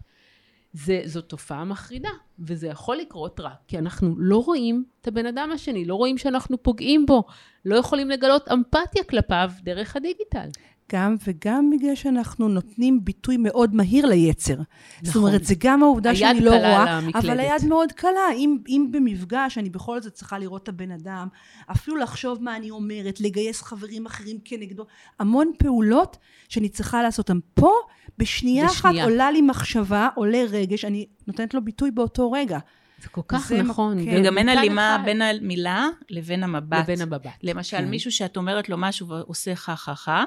זה, 0.85 1.01
זו 1.05 1.21
תופעה 1.21 1.63
מחרידה, 1.63 2.09
וזה 2.39 2.67
יכול 2.67 2.97
לקרות 2.97 3.39
רק 3.39 3.57
כי 3.67 3.77
אנחנו 3.77 4.15
לא 4.17 4.37
רואים 4.37 4.85
את 5.01 5.07
הבן 5.07 5.25
אדם 5.25 5.49
השני, 5.53 5.85
לא 5.85 5.95
רואים 5.95 6.17
שאנחנו 6.17 6.63
פוגעים 6.63 7.05
בו, 7.05 7.23
לא 7.65 7.75
יכולים 7.75 8.09
לגלות 8.09 8.51
אמפתיה 8.51 9.03
כלפיו 9.03 9.51
דרך 9.63 9.95
הדיגיטל. 9.95 10.49
גם 10.91 11.15
וגם 11.27 11.69
בגלל 11.69 11.95
שאנחנו 11.95 12.47
נותנים 12.47 13.05
ביטוי 13.05 13.37
מאוד 13.37 13.75
מהיר 13.75 14.05
ליצר. 14.05 14.53
נכון. 14.53 14.65
זאת 15.03 15.15
אומרת, 15.15 15.43
זה 15.43 15.55
גם 15.57 15.83
העובדה 15.83 16.15
שאני 16.15 16.39
לא 16.39 16.49
רואה, 16.49 16.99
אבל 17.15 17.39
היד 17.39 17.65
מאוד 17.67 17.91
קלה. 17.91 18.31
אם, 18.35 18.57
אם 18.67 18.87
במפגש 18.91 19.57
אני 19.57 19.69
בכל 19.69 20.01
זאת 20.01 20.13
צריכה 20.13 20.39
לראות 20.39 20.63
את 20.63 20.69
הבן 20.69 20.91
אדם, 20.91 21.27
אפילו 21.71 21.97
לחשוב 21.97 22.43
מה 22.43 22.55
אני 22.55 22.69
אומרת, 22.71 23.21
לגייס 23.21 23.61
חברים 23.61 24.05
אחרים 24.05 24.37
כנגדו, 24.45 24.85
המון 25.19 25.51
פעולות 25.57 26.17
שאני 26.49 26.69
צריכה 26.69 27.01
לעשות 27.01 27.29
אותן. 27.29 27.39
פה, 27.53 27.71
בשנייה, 28.17 28.65
בשנייה 28.65 29.01
אחת 29.01 29.09
עולה 29.09 29.31
לי 29.31 29.41
מחשבה, 29.41 30.09
עולה 30.15 30.43
רגש, 30.49 30.85
אני 30.85 31.05
נותנת 31.27 31.53
לו 31.53 31.63
ביטוי 31.63 31.91
באותו 31.91 32.31
רגע. 32.31 32.59
זה 33.01 33.09
כל 33.09 33.21
כך 33.27 33.51
נכון. 33.51 34.05
כן. 34.05 34.21
וגם 34.21 34.37
אין 34.37 34.49
הלימה 34.49 35.01
בין 35.05 35.21
המילה 35.21 35.87
לבין 36.09 36.43
המבט. 36.43 36.79
לבין 36.79 37.01
המבט. 37.01 37.43
למשל, 37.43 37.77
כן. 37.77 37.89
מישהו 37.89 38.11
שאת 38.11 38.37
אומרת 38.37 38.69
לו 38.69 38.77
משהו 38.77 39.07
ועושה 39.07 39.55
חה 39.55 39.75
חה 39.75 39.95
חה, 39.95 40.23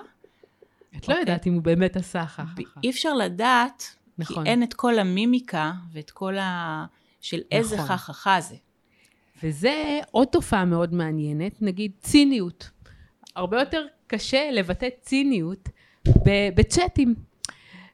את 0.97 1.09
לא 1.09 1.14
יודעת 1.14 1.47
אם 1.47 1.54
הוא 1.54 1.62
באמת 1.62 1.97
עשה 1.97 2.26
ככה. 2.26 2.44
אי 2.82 2.90
אפשר 2.90 3.14
לדעת, 3.14 3.97
נכון. 4.18 4.44
כי 4.44 4.50
אין 4.50 4.62
את 4.62 4.75
כל 4.75 4.99
המימיקה 4.99 5.73
ואת 5.92 6.11
כל 6.11 6.38
ה... 6.38 6.85
של 7.20 7.40
איזה 7.52 7.76
נכון. 7.76 7.97
חככה 7.97 8.40
זה. 8.40 8.56
וזה 9.42 9.99
עוד 10.11 10.28
תופעה 10.28 10.64
מאוד 10.64 10.94
מעניינת, 10.94 11.62
נגיד 11.62 11.92
ציניות. 12.00 12.70
הרבה 13.37 13.61
יותר 13.61 13.87
קשה 14.06 14.50
לבטא 14.52 14.88
ציניות 15.02 15.68
בצ'אטים. 16.54 17.14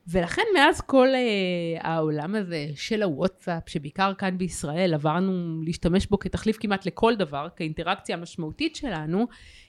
ולכן 0.09 0.43
מאז 0.55 0.81
כל 0.81 1.09
uh, 1.09 1.87
העולם 1.87 2.35
הזה 2.35 2.67
של 2.75 3.03
הוואטסאפ, 3.03 3.69
שבעיקר 3.69 4.15
כאן 4.15 4.39
בישראל 4.39 4.95
עברנו 4.95 5.63
להשתמש 5.65 6.07
בו 6.07 6.19
כתחליף 6.19 6.57
כמעט 6.61 6.87
לכל 6.87 7.15
דבר, 7.15 7.49
כאינטראקציה 7.57 8.17
המשמעותית 8.17 8.77
שלנו, 8.77 9.27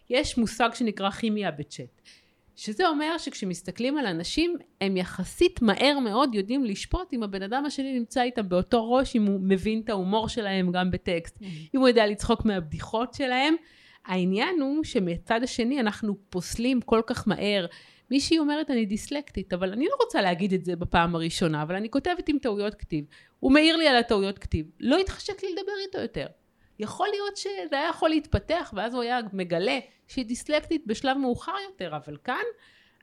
יש 0.10 0.38
מושג 0.38 0.70
שנקרא 0.74 1.10
כימיה 1.10 1.52
בצ'אט. 1.52 2.02
שזה 2.56 2.88
אומר 2.88 3.18
שכשמסתכלים 3.18 3.98
על 3.98 4.06
אנשים, 4.06 4.56
הם 4.82 4.98
יחסית 4.98 5.62
מהר 5.62 6.00
מאוד 6.00 6.36
יודעים 6.36 6.66
לשפוט 6.66 7.14
אם 7.14 7.24
הבן 7.24 7.42
אדם 7.42 7.66
השני 7.66 8.00
נמצא 8.00 8.22
איתם 8.22 8.50
באותו 8.50 8.92
ראש, 8.92 9.16
אם 9.16 9.26
הוא 9.26 9.40
מבין 9.44 9.82
את 9.86 9.90
ההומור 9.90 10.30
שלהם 10.30 10.72
גם 10.72 10.92
בטקסט, 10.92 11.38
mm-hmm. 11.38 11.46
אם 11.76 11.80
הוא 11.80 11.88
יודע 11.88 12.08
לצחוק 12.08 12.46
מהבדיחות 12.46 13.14
שלהם. 13.14 13.56
העניין 14.06 14.62
הוא 14.62 14.84
שמצד 14.84 15.44
השני 15.44 15.80
אנחנו 15.80 16.16
פוסלים 16.30 16.82
כל 16.82 17.02
כך 17.08 17.28
מהר. 17.28 17.66
מישהי 18.12 18.40
אומרת 18.40 18.72
אני 18.72 18.86
דיסלקטית, 18.86 19.54
אבל 19.54 19.72
אני 19.72 19.86
לא 19.86 19.96
רוצה 20.04 20.22
להגיד 20.22 20.54
את 20.54 20.66
זה 20.66 20.76
בפעם 20.76 21.16
הראשונה, 21.16 21.62
אבל 21.62 21.76
אני 21.76 21.90
כותבת 21.90 22.30
עם 22.30 22.38
טעויות 22.40 22.76
כתיב. 22.76 23.06
הוא 23.40 23.52
מעיר 23.52 23.76
לי 23.76 23.88
על 23.88 23.98
הטעויות 23.98 24.40
כתיב. 24.40 24.66
לא 24.80 24.98
התחשק 24.98 25.44
לי 25.44 25.50
לדבר 25.52 25.72
איתו 25.86 26.00
יותר. 26.00 26.28
יכול 26.80 27.08
להיות 27.12 27.38
שזה 27.38 27.76
היה 27.80 27.90
יכול 27.90 28.10
להתפתח, 28.10 28.74
ואז 28.76 28.94
הוא 28.94 29.04
היה 29.04 29.20
מגלה 29.34 29.80
שהיא 30.08 30.26
דיסלקטית 30.26 30.88
בשלב 30.88 31.18
מאוחר 31.18 31.56
יותר, 31.70 31.96
אבל 31.96 32.18
כאן 32.24 32.44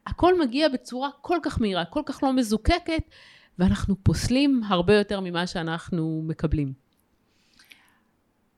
הכל 0.07 0.39
מגיע 0.41 0.69
בצורה 0.69 1.11
כל 1.21 1.39
כך 1.43 1.61
מהירה, 1.61 1.85
כל 1.85 2.03
כך 2.07 2.23
לא 2.23 2.33
מזוקקת, 2.33 3.03
ואנחנו 3.59 3.95
פוסלים 4.03 4.61
הרבה 4.67 4.95
יותר 4.95 5.21
ממה 5.21 5.47
שאנחנו 5.47 6.23
מקבלים. 6.27 6.73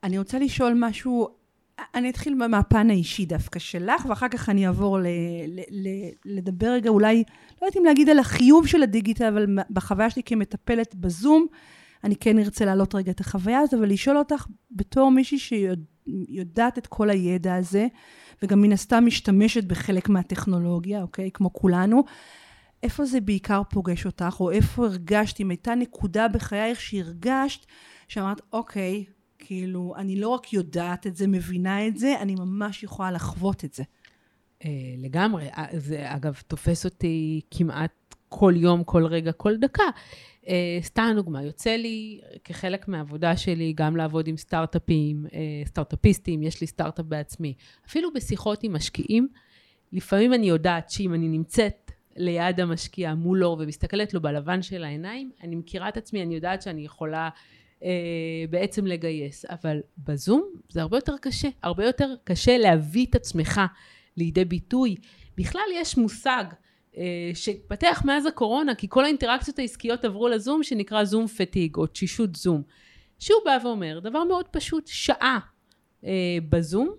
אני 0.02 0.18
רוצה 0.18 0.38
לשאול 0.38 0.72
משהו, 0.76 1.28
אני 1.94 2.10
אתחיל 2.10 2.34
מהפן 2.34 2.90
האישי 2.90 3.26
דווקא 3.26 3.58
שלך, 3.58 4.06
ואחר 4.08 4.28
כך 4.28 4.48
אני 4.48 4.66
אעבור 4.66 4.98
ל, 4.98 5.06
ל, 5.48 5.60
ל, 5.70 5.88
לדבר 6.24 6.66
רגע 6.66 6.90
אולי, 6.90 7.24
לא 7.62 7.66
יודעת 7.66 7.76
אם 7.76 7.84
להגיד 7.84 8.08
על 8.08 8.18
החיוב 8.18 8.66
של 8.66 8.82
הדיגיטל, 8.82 9.24
אבל 9.24 9.46
בחוויה 9.70 10.10
שלי 10.10 10.22
כמטפלת 10.22 10.94
בזום, 10.94 11.46
אני 12.04 12.16
כן 12.16 12.38
ארצה 12.38 12.64
להעלות 12.64 12.94
רגע 12.94 13.10
את 13.12 13.20
החוויה 13.20 13.58
הזאת, 13.58 13.80
ולשאול 13.80 14.18
אותך 14.18 14.46
בתור 14.70 15.10
מישהי 15.10 15.38
שיודעת 15.38 16.78
את 16.78 16.86
כל 16.86 17.10
הידע 17.10 17.54
הזה, 17.54 17.86
וגם 18.42 18.62
מן 18.62 18.72
הסתם 18.72 19.06
משתמשת 19.06 19.64
בחלק 19.64 20.08
מהטכנולוגיה, 20.08 21.02
אוקיי? 21.02 21.30
כמו 21.34 21.52
כולנו. 21.52 22.04
איפה 22.82 23.04
זה 23.04 23.20
בעיקר 23.20 23.62
פוגש 23.70 24.06
אותך, 24.06 24.36
או 24.40 24.50
איפה 24.50 24.86
הרגשת, 24.86 25.40
אם 25.40 25.50
הייתה 25.50 25.74
נקודה 25.74 26.28
בחייך 26.28 26.80
שהרגשת, 26.80 27.66
שאמרת, 28.08 28.40
אוקיי, 28.52 29.04
כאילו, 29.46 29.94
אני 29.96 30.16
לא 30.20 30.28
רק 30.28 30.52
יודעת 30.52 31.06
את 31.06 31.16
זה, 31.16 31.26
מבינה 31.26 31.86
את 31.86 31.98
זה, 31.98 32.20
אני 32.20 32.34
ממש 32.34 32.82
יכולה 32.82 33.10
לחוות 33.10 33.64
את 33.64 33.74
זה. 33.74 33.82
אה, 34.64 34.70
לגמרי. 34.98 35.48
אה, 35.48 35.66
זה, 35.76 36.14
אגב, 36.14 36.40
תופס 36.46 36.84
אותי 36.84 37.40
כמעט 37.50 38.14
כל 38.28 38.54
יום, 38.56 38.84
כל 38.84 39.06
רגע, 39.06 39.32
כל 39.32 39.56
דקה. 39.56 39.82
אה, 40.48 40.78
סתם 40.82 41.12
דוגמה, 41.16 41.42
יוצא 41.42 41.70
לי 41.70 42.20
כחלק 42.44 42.88
מהעבודה 42.88 43.36
שלי 43.36 43.72
גם 43.76 43.96
לעבוד 43.96 44.28
עם 44.28 44.36
סטארט-אפים, 44.36 45.26
סטארט-אפיסטים, 45.66 46.42
יש 46.42 46.60
לי 46.60 46.66
סטארט-אפ 46.66 47.06
בעצמי. 47.06 47.54
אפילו 47.86 48.12
בשיחות 48.12 48.62
עם 48.62 48.72
משקיעים, 48.72 49.28
לפעמים 49.92 50.34
אני 50.34 50.48
יודעת 50.48 50.90
שאם 50.90 51.14
אני 51.14 51.28
נמצאת 51.28 51.92
ליד 52.16 52.60
המשקיע 52.60 53.14
מולו 53.14 53.56
ומסתכלת 53.60 54.14
לו 54.14 54.22
בלבן 54.22 54.62
של 54.62 54.84
העיניים, 54.84 55.30
אני 55.42 55.56
מכירה 55.56 55.88
את 55.88 55.96
עצמי, 55.96 56.22
אני 56.22 56.34
יודעת 56.34 56.62
שאני 56.62 56.84
יכולה 56.84 57.28
אה, 57.82 57.90
בעצם 58.50 58.86
לגייס. 58.86 59.44
אבל 59.44 59.80
בזום 59.98 60.50
זה 60.68 60.82
הרבה 60.82 60.96
יותר 60.96 61.14
קשה, 61.20 61.48
הרבה 61.62 61.84
יותר 61.84 62.14
קשה 62.24 62.58
להביא 62.58 63.06
את 63.10 63.14
עצמך 63.14 63.60
לידי 64.16 64.44
ביטוי. 64.44 64.96
בכלל 65.36 65.66
יש 65.74 65.96
מושג 65.96 66.44
אה, 66.96 67.30
שהתפתח 67.34 68.02
מאז 68.04 68.26
הקורונה, 68.26 68.74
כי 68.74 68.86
כל 68.90 69.04
האינטראקציות 69.04 69.58
העסקיות 69.58 70.04
עברו 70.04 70.28
לזום, 70.28 70.62
שנקרא 70.62 71.04
Zoom 71.04 71.26
fatigue, 71.26 71.76
או 71.76 71.86
תשישות 71.86 72.36
זום. 72.36 72.62
שהוא 73.18 73.40
בא 73.44 73.58
ואומר, 73.64 74.00
דבר 74.00 74.24
מאוד 74.24 74.48
פשוט, 74.48 74.86
שעה 74.86 75.38
אה, 76.04 76.38
בזום, 76.48 76.90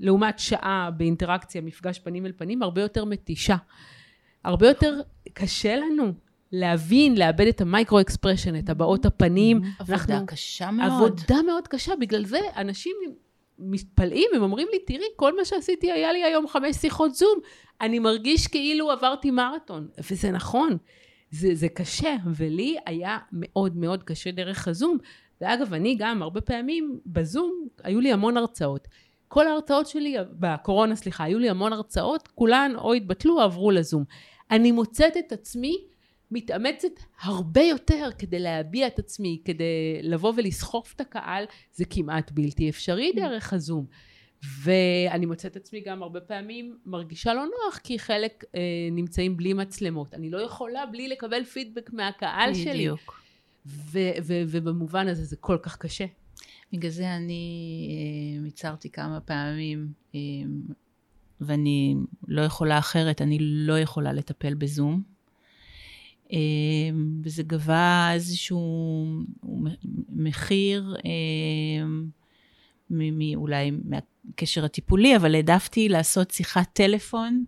לעומת 0.00 0.38
שעה 0.38 0.90
באינטראקציה, 0.96 1.60
מפגש 1.60 1.98
פנים 1.98 2.26
אל 2.26 2.32
פנים, 2.36 2.62
הרבה 2.62 2.82
יותר 2.82 3.04
מתישה. 3.04 3.56
הרבה 4.44 4.68
יותר 4.68 5.00
קשה 5.32 5.76
לנו 5.76 6.12
להבין, 6.52 7.18
לעבד 7.18 7.46
את 7.46 7.60
ה 7.60 7.67
micro 7.67 8.00
expression, 8.00 8.58
את 8.58 8.70
הבעות 8.70 9.06
הפנים. 9.06 9.60
עבודה 9.78 9.94
אנחנו, 9.94 10.26
קשה 10.26 10.70
מאוד. 10.70 10.92
עבודה 10.92 11.42
מאוד 11.46 11.68
קשה, 11.68 11.92
בגלל 12.00 12.24
זה 12.24 12.38
אנשים 12.56 12.96
מתפלאים, 13.58 14.30
הם 14.34 14.42
אומרים 14.42 14.68
לי, 14.72 14.78
תראי, 14.78 15.06
כל 15.16 15.36
מה 15.36 15.44
שעשיתי 15.44 15.92
היה 15.92 16.12
לי 16.12 16.24
היום 16.24 16.48
חמש 16.48 16.76
שיחות 16.76 17.14
זום, 17.14 17.38
אני 17.80 17.98
מרגיש 17.98 18.46
כאילו 18.46 18.90
עברתי 18.90 19.30
מרתון, 19.30 19.88
וזה 20.10 20.30
נכון, 20.30 20.76
זה, 21.30 21.54
זה 21.54 21.68
קשה, 21.68 22.16
ולי 22.34 22.76
היה 22.86 23.18
מאוד 23.32 23.76
מאוד 23.76 24.02
קשה 24.02 24.30
דרך 24.30 24.68
הזום, 24.68 24.98
ואגב, 25.40 25.74
אני 25.74 25.96
גם 25.98 26.22
הרבה 26.22 26.40
פעמים 26.40 26.98
בזום, 27.06 27.66
היו 27.82 28.00
לי 28.00 28.12
המון 28.12 28.36
הרצאות. 28.36 28.88
כל 29.28 29.46
ההרצאות 29.46 29.86
שלי, 29.86 30.16
בקורונה 30.30 30.96
סליחה, 30.96 31.24
היו 31.24 31.38
לי 31.38 31.50
המון 31.50 31.72
הרצאות, 31.72 32.28
כולן 32.28 32.72
או 32.76 32.92
התבטלו 32.92 33.34
או 33.36 33.40
עברו 33.40 33.70
לזום. 33.70 34.04
אני 34.50 34.72
מוצאת 34.72 35.16
את 35.16 35.32
עצמי 35.32 35.84
מתאמצת 36.32 36.88
הרבה 37.22 37.60
יותר 37.62 38.08
כדי 38.18 38.38
להביע 38.38 38.86
את 38.86 38.98
עצמי, 38.98 39.42
כדי 39.44 39.98
לבוא 40.02 40.32
ולסחוף 40.36 40.92
את 40.96 41.00
הקהל, 41.00 41.44
זה 41.72 41.84
כמעט 41.84 42.32
בלתי 42.32 42.70
אפשרי 42.70 43.12
דרך 43.16 43.52
הזום. 43.52 43.86
ואני 44.62 45.26
מוצאת 45.26 45.56
עצמי 45.56 45.80
גם 45.80 46.02
הרבה 46.02 46.20
פעמים 46.20 46.78
מרגישה 46.86 47.34
לא 47.34 47.44
נוח, 47.44 47.78
כי 47.78 47.98
חלק 47.98 48.44
אה, 48.54 48.60
נמצאים 48.92 49.36
בלי 49.36 49.52
מצלמות. 49.52 50.14
אני 50.14 50.30
לא 50.30 50.38
יכולה 50.38 50.86
בלי 50.86 51.08
לקבל 51.08 51.44
פידבק 51.44 51.92
מהקהל 51.92 52.50
בדיוק. 52.50 52.64
שלי. 52.64 52.88
בדיוק. 52.88 53.22
ובמובן 54.50 55.08
הזה 55.08 55.24
זה 55.24 55.36
כל 55.36 55.58
כך 55.62 55.76
קשה. 55.76 56.04
בגלל 56.72 56.90
זה 56.90 57.16
אני 57.16 57.88
אה, 58.42 58.48
הצהרתי 58.48 58.90
כמה 58.90 59.20
פעמים, 59.20 59.92
אה, 60.14 60.20
ואני 61.40 61.96
לא 62.28 62.42
יכולה 62.42 62.78
אחרת, 62.78 63.22
אני 63.22 63.38
לא 63.40 63.78
יכולה 63.78 64.12
לטפל 64.12 64.54
בזום. 64.54 65.11
אה, 66.32 66.38
וזה 67.24 67.42
גבה 67.42 68.10
איזשהו 68.14 69.06
מחיר, 70.08 70.96
אה, 71.04 71.84
אולי 73.36 73.70
מהקשר 73.84 74.64
הטיפולי, 74.64 75.16
אבל 75.16 75.34
העדפתי 75.34 75.88
לעשות 75.88 76.30
שיחת 76.30 76.70
טלפון 76.72 77.44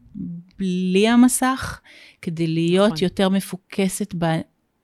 בלי 0.58 1.08
המסך, 1.08 1.80
כדי 2.22 2.46
להיות 2.46 2.92
נכון. 2.92 3.04
יותר 3.04 3.28
מפוקסת 3.28 4.14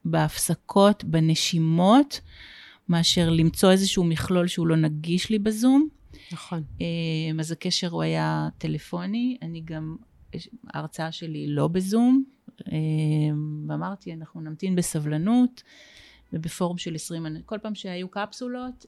בהפסקות, 0.05 1.05
בנשימות, 1.05 2.21
מאשר 2.89 3.31
למצוא 3.31 3.71
איזשהו 3.71 4.05
מכלול 4.05 4.47
שהוא 4.47 4.67
לא 4.67 4.77
נגיש 4.77 5.31
לי 5.31 5.39
בזום. 5.39 5.89
נכון. 6.33 6.63
אז 7.41 7.53
הקשר 7.53 7.89
הוא 7.91 8.03
היה 8.03 8.49
טלפוני, 8.59 9.37
אני 9.43 9.61
גם, 9.65 9.97
ההרצאה 10.75 11.13
שלי 11.13 11.47
לא 11.49 11.69
בזום, 11.69 12.25
ואמרתי, 13.69 14.13
אנחנו 14.13 14.41
נמתין 14.41 14.77
בסבלנות, 14.77 15.63
ובפורום 16.33 16.79
של 16.79 16.95
20, 16.95 17.27
כל 17.47 17.59
פעם 17.59 17.75
שהיו 17.75 18.09
קפסולות, 18.09 18.87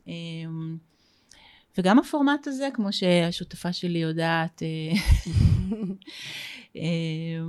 וגם 1.78 1.98
הפורמט 1.98 2.46
הזה, 2.46 2.68
כמו 2.74 2.92
שהשותפה 2.92 3.72
שלי 3.72 3.98
יודעת, 3.98 4.62
אה, 4.62 4.68
אה, 6.76 6.82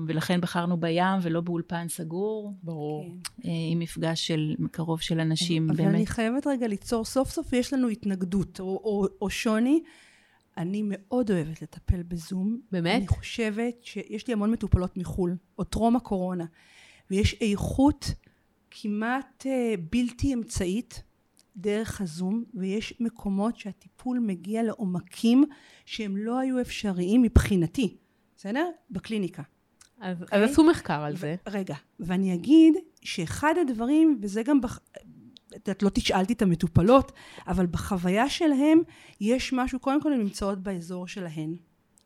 ולכן 0.08 0.42
בחרנו 0.42 0.78
בים 0.78 1.20
ולא 1.22 1.42
באולפן 1.42 1.88
סגור. 1.88 2.54
ברור. 2.64 3.06
כן. 3.24 3.50
אה, 3.50 3.54
עם 3.72 3.80
מפגש 3.80 4.28
של 4.28 4.56
קרוב 4.72 5.02
של 5.02 5.20
אנשים, 5.20 5.66
אבל 5.70 5.78
באמת. 5.78 5.88
אבל 5.88 5.96
אני 5.96 6.06
חייבת 6.06 6.48
רגע 6.48 6.68
ליצור, 6.68 7.06
סוף 7.06 7.30
סוף 7.30 7.54
יש 7.54 7.74
לנו 7.74 7.88
התנגדות, 7.88 8.60
או, 8.60 8.66
או, 8.66 9.08
או 9.22 9.30
שוני. 9.30 9.84
אני 10.58 10.82
מאוד 10.86 11.32
אוהבת 11.32 11.62
לטפל 11.62 12.04
בזום. 12.04 12.60
באמת? 12.72 12.96
אני 12.96 13.08
חושבת 13.08 13.84
שיש 13.84 14.28
לי 14.28 14.34
המון 14.34 14.52
מטופלות 14.52 14.98
מחו"ל, 14.98 15.36
או 15.58 15.64
טרום 15.64 15.96
הקורונה, 15.96 16.46
ויש 17.12 17.36
איכות 17.42 18.14
כמעט 18.72 19.46
בלתי 19.92 20.34
אמצעית. 20.34 21.04
דרך 21.56 22.02
הזום, 22.02 22.44
ויש 22.54 22.94
מקומות 23.00 23.58
שהטיפול 23.58 24.20
מגיע 24.20 24.64
לעומקים 24.64 25.46
שהם 25.86 26.18
לא 26.18 26.40
היו 26.40 26.62
אפשריים 26.62 27.22
מבחינתי, 27.22 27.98
בסדר? 28.38 28.70
בקליניקה. 28.92 29.44
אז, 30.00 30.22
okay? 30.22 30.24
אז 30.24 30.24
אוקיי? 30.24 30.44
עשו 30.44 30.64
מחקר 30.64 31.02
על 31.02 31.16
זה. 31.16 31.36
רגע, 31.48 31.76
ואני 32.00 32.34
אגיד 32.34 32.74
שאחד 33.02 33.54
הדברים, 33.62 34.20
וזה 34.22 34.44
גם, 34.44 34.62
בח... 34.62 34.80
את 35.56 35.84
לא 35.84 35.90
תשאלתי 35.90 36.34
את 36.34 36.42
המטופלות, 36.42 37.12
אבל 37.48 37.66
בחוויה 37.66 38.30
שלהם 38.30 38.82
יש 39.22 39.54
משהו, 39.54 39.80
קודם 39.80 40.02
כל 40.02 40.14
הן 40.14 40.20
נמצאות 40.20 40.64
באזור 40.64 41.08
שלהן. 41.08 41.56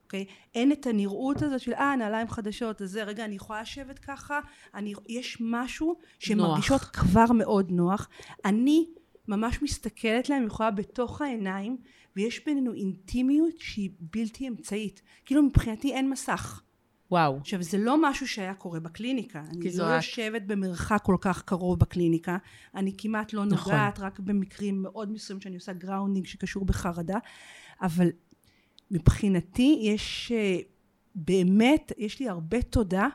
אוקיי? 0.04 0.26
Okay? 0.28 0.32
אין 0.56 0.72
את 0.72 0.88
הנראות 0.88 1.42
הזאת 1.42 1.62
של 1.62 1.74
אה 1.74 1.96
נעליים 1.96 2.30
חדשות, 2.30 2.82
אז 2.82 2.92
זה 2.92 3.04
רגע 3.04 3.26
אני 3.26 3.36
יכולה 3.36 3.62
לשבת 3.62 4.00
ככה, 4.00 4.40
אני, 4.74 4.94
יש 5.10 5.38
משהו 5.40 5.96
שהן 6.20 6.38
מרגישות 6.38 6.82
כבר 6.82 7.32
מאוד 7.32 7.72
נוח. 7.72 8.10
אני 8.46 8.86
ממש 9.28 9.62
מסתכלת 9.62 10.30
להם, 10.30 10.46
יכולה 10.46 10.72
בתוך 10.72 11.22
העיניים, 11.22 11.78
ויש 12.16 12.46
בינינו 12.46 12.74
אינטימיות 12.74 13.60
שהיא 13.60 13.90
בלתי 14.00 14.48
אמצעית. 14.48 15.02
כאילו 15.26 15.44
מבחינתי 15.44 15.94
אין 15.94 16.10
מסך. 16.10 16.62
וואו. 17.12 17.38
עכשיו, 17.38 17.64
זה 17.64 17.78
לא 17.78 18.10
משהו 18.10 18.28
שהיה 18.28 18.54
קורה 18.54 18.80
בקליניקה. 18.80 19.44
אני 19.52 19.78
לא 19.78 19.84
יושבת 19.84 20.42
במרחק 20.42 21.00
כל 21.04 21.16
כך 21.22 21.42
קרוב 21.42 21.80
בקליניקה. 21.80 22.38
אני 22.76 22.94
כמעט 22.98 23.34
לא 23.34 23.46
נכון. 23.46 23.74
נוגעת, 23.74 24.00
רק 24.00 24.20
במקרים 24.20 24.82
מאוד 24.82 25.12
מסוימים 25.12 25.42
שאני 25.42 25.56
עושה 25.56 25.74
grounding 25.74 26.26
שקשור 26.26 26.66
בחרדה. 26.66 27.18
אבל 27.82 28.08
מבחינתי 28.92 29.80
יש 29.82 30.32
אה, 30.36 30.58
באמת, 31.16 31.92
יש 31.98 32.20
לי 32.20 32.30
הרבה 32.30 32.62
תודה 32.62 33.08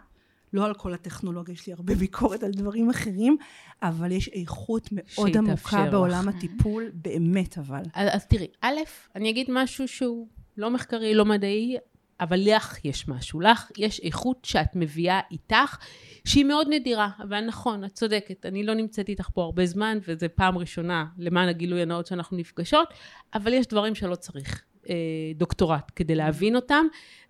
לא 0.52 0.66
על 0.66 0.74
כל 0.74 0.94
הטכנולוגיה, 0.94 1.52
יש 1.52 1.66
לי 1.66 1.72
הרבה 1.72 1.94
ביקורת 1.94 2.42
על 2.42 2.50
דברים 2.50 2.90
אחרים, 2.90 3.36
אבל 3.82 4.12
יש 4.12 4.28
איכות 4.28 4.88
מאוד 4.92 5.36
עמוקה 5.36 5.90
בעולם 5.90 6.28
לך. 6.28 6.34
הטיפול, 6.34 6.90
באמת 6.94 7.58
אבל. 7.58 7.82
אז, 7.94 8.08
אז 8.12 8.26
תראי, 8.26 8.46
א', 8.60 8.76
אני 9.16 9.30
אגיד 9.30 9.46
משהו 9.50 9.88
שהוא 9.88 10.28
לא 10.56 10.70
מחקרי, 10.70 11.14
לא 11.14 11.24
מדעי, 11.24 11.76
אבל 12.22 12.40
לך 12.44 12.84
יש 12.84 13.08
משהו. 13.08 13.40
לך 13.40 13.70
יש 13.78 14.00
איכות 14.00 14.44
שאת 14.44 14.76
מביאה 14.76 15.20
איתך, 15.30 15.76
שהיא 16.24 16.44
מאוד 16.44 16.66
נדירה. 16.70 17.08
אבל 17.22 17.40
נכון, 17.46 17.84
את 17.84 17.92
צודקת, 17.92 18.46
אני 18.46 18.64
לא 18.64 18.74
נמצאת 18.74 19.08
איתך 19.08 19.28
פה 19.34 19.42
הרבה 19.42 19.66
זמן, 19.66 19.98
וזו 20.08 20.26
פעם 20.34 20.58
ראשונה, 20.58 21.06
למען 21.18 21.48
הגילוי 21.48 21.82
הנאות 21.82 22.06
שאנחנו 22.06 22.36
נפגשות, 22.36 22.88
אבל 23.34 23.52
יש 23.52 23.66
דברים 23.66 23.94
שלא 23.94 24.14
צריך 24.14 24.64
אה, 24.88 24.94
דוקטורט 25.34 25.92
כדי 25.96 26.14
להבין 26.14 26.56
אותם, 26.56 26.86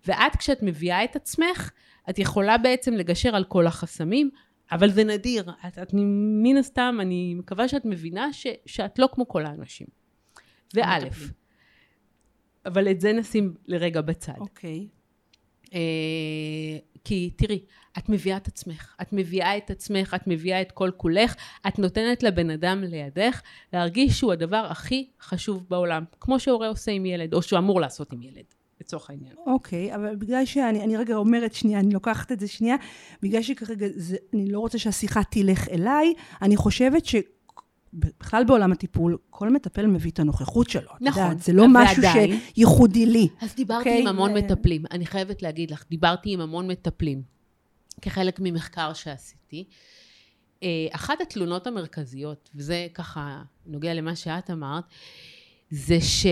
ואת 0.07 0.35
כשאת 0.35 0.63
מביאה 0.63 1.03
את 1.03 1.15
עצמך, 1.15 1.71
את 2.09 2.19
יכולה 2.19 2.57
בעצם 2.57 2.93
לגשר 2.93 3.35
על 3.35 3.43
כל 3.43 3.67
החסמים, 3.67 4.29
אבל 4.71 4.91
זה 4.91 5.03
נדיר. 5.03 5.51
את, 5.67 5.77
את 5.79 5.89
מן 6.43 6.57
הסתם, 6.57 6.97
אני 7.01 7.33
מקווה 7.35 7.67
שאת 7.67 7.85
מבינה 7.85 8.33
ש, 8.33 8.47
שאת 8.65 8.99
לא 8.99 9.09
כמו 9.13 9.27
כל 9.27 9.45
האנשים. 9.45 9.87
זה 10.73 10.81
א', 10.83 11.07
אבל 12.65 12.91
את 12.91 13.01
זה 13.01 13.13
נשים 13.13 13.53
לרגע 13.67 14.01
בצד. 14.01 14.33
אוקיי. 14.39 14.87
אה, 15.73 15.79
כי 17.03 17.29
תראי, 17.35 17.59
את 17.97 18.09
מביאה 18.09 18.37
את 18.37 18.47
עצמך, 18.47 18.95
את 19.01 19.07
מביאה 19.13 19.57
את 19.57 19.71
עצמך, 19.71 20.13
את 20.13 20.27
מביאה 20.27 20.61
את 20.61 20.71
כל 20.71 20.91
כולך, 20.97 21.35
את 21.67 21.79
נותנת 21.79 22.23
לבן 22.23 22.49
אדם 22.49 22.83
לידך 22.83 23.41
להרגיש 23.73 24.19
שהוא 24.19 24.33
הדבר 24.33 24.65
הכי 24.69 25.09
חשוב 25.21 25.65
בעולם, 25.69 26.03
כמו 26.19 26.39
שהורה 26.39 26.67
עושה 26.67 26.91
עם 26.91 27.05
ילד, 27.05 27.33
או 27.33 27.41
שהוא 27.41 27.59
אמור 27.59 27.81
לעשות 27.81 28.13
עם 28.13 28.21
ילד. 28.21 28.45
לצורך 28.81 29.09
העניין. 29.09 29.33
אוקיי, 29.45 29.91
okay, 29.91 29.95
אבל 29.95 30.15
בגלל 30.15 30.45
שאני 30.45 30.83
אני 30.83 30.97
רגע 30.97 31.15
אומרת 31.15 31.53
שנייה, 31.53 31.79
אני 31.79 31.93
לוקחת 31.93 32.31
את 32.31 32.39
זה 32.39 32.47
שנייה, 32.47 32.75
בגלל 33.21 33.41
שכרגע 33.41 33.87
זה, 33.95 34.17
אני 34.33 34.51
לא 34.51 34.59
רוצה 34.59 34.79
שהשיחה 34.79 35.23
תלך 35.23 35.69
אליי, 35.69 36.13
אני 36.41 36.55
חושבת 36.55 37.05
ש... 37.05 37.15
בכלל 37.93 38.43
בעולם 38.43 38.71
הטיפול, 38.71 39.17
כל 39.29 39.49
מטפל 39.49 39.87
מביא 39.87 40.11
את 40.11 40.19
הנוכחות 40.19 40.69
שלו. 40.69 40.91
נכון. 41.01 41.23
יודעת, 41.23 41.41
זה 41.41 41.53
לא 41.53 41.65
משהו 41.69 42.03
ועדיין, 42.03 42.39
שייחודי 42.55 43.05
לי. 43.05 43.27
אז 43.41 43.55
דיברתי 43.55 43.83
okay, 43.83 43.87
אוקיי? 43.87 44.01
עם 44.01 44.07
המון 44.07 44.31
ו... 44.31 44.33
מטפלים. 44.33 44.83
אני 44.91 45.05
חייבת 45.05 45.41
להגיד 45.41 45.71
לך, 45.71 45.83
דיברתי 45.89 46.33
עם 46.33 46.41
המון 46.41 46.67
מטפלים, 46.67 47.21
כחלק 48.01 48.39
ממחקר 48.39 48.93
שעשיתי. 48.93 49.63
אה, 50.63 50.87
אחת 50.91 51.21
התלונות 51.21 51.67
המרכזיות, 51.67 52.49
וזה 52.55 52.87
ככה 52.93 53.41
נוגע 53.65 53.93
למה 53.93 54.15
שאת 54.15 54.49
אמרת, 54.49 54.83
זה 55.69 56.01
ש... 56.01 56.25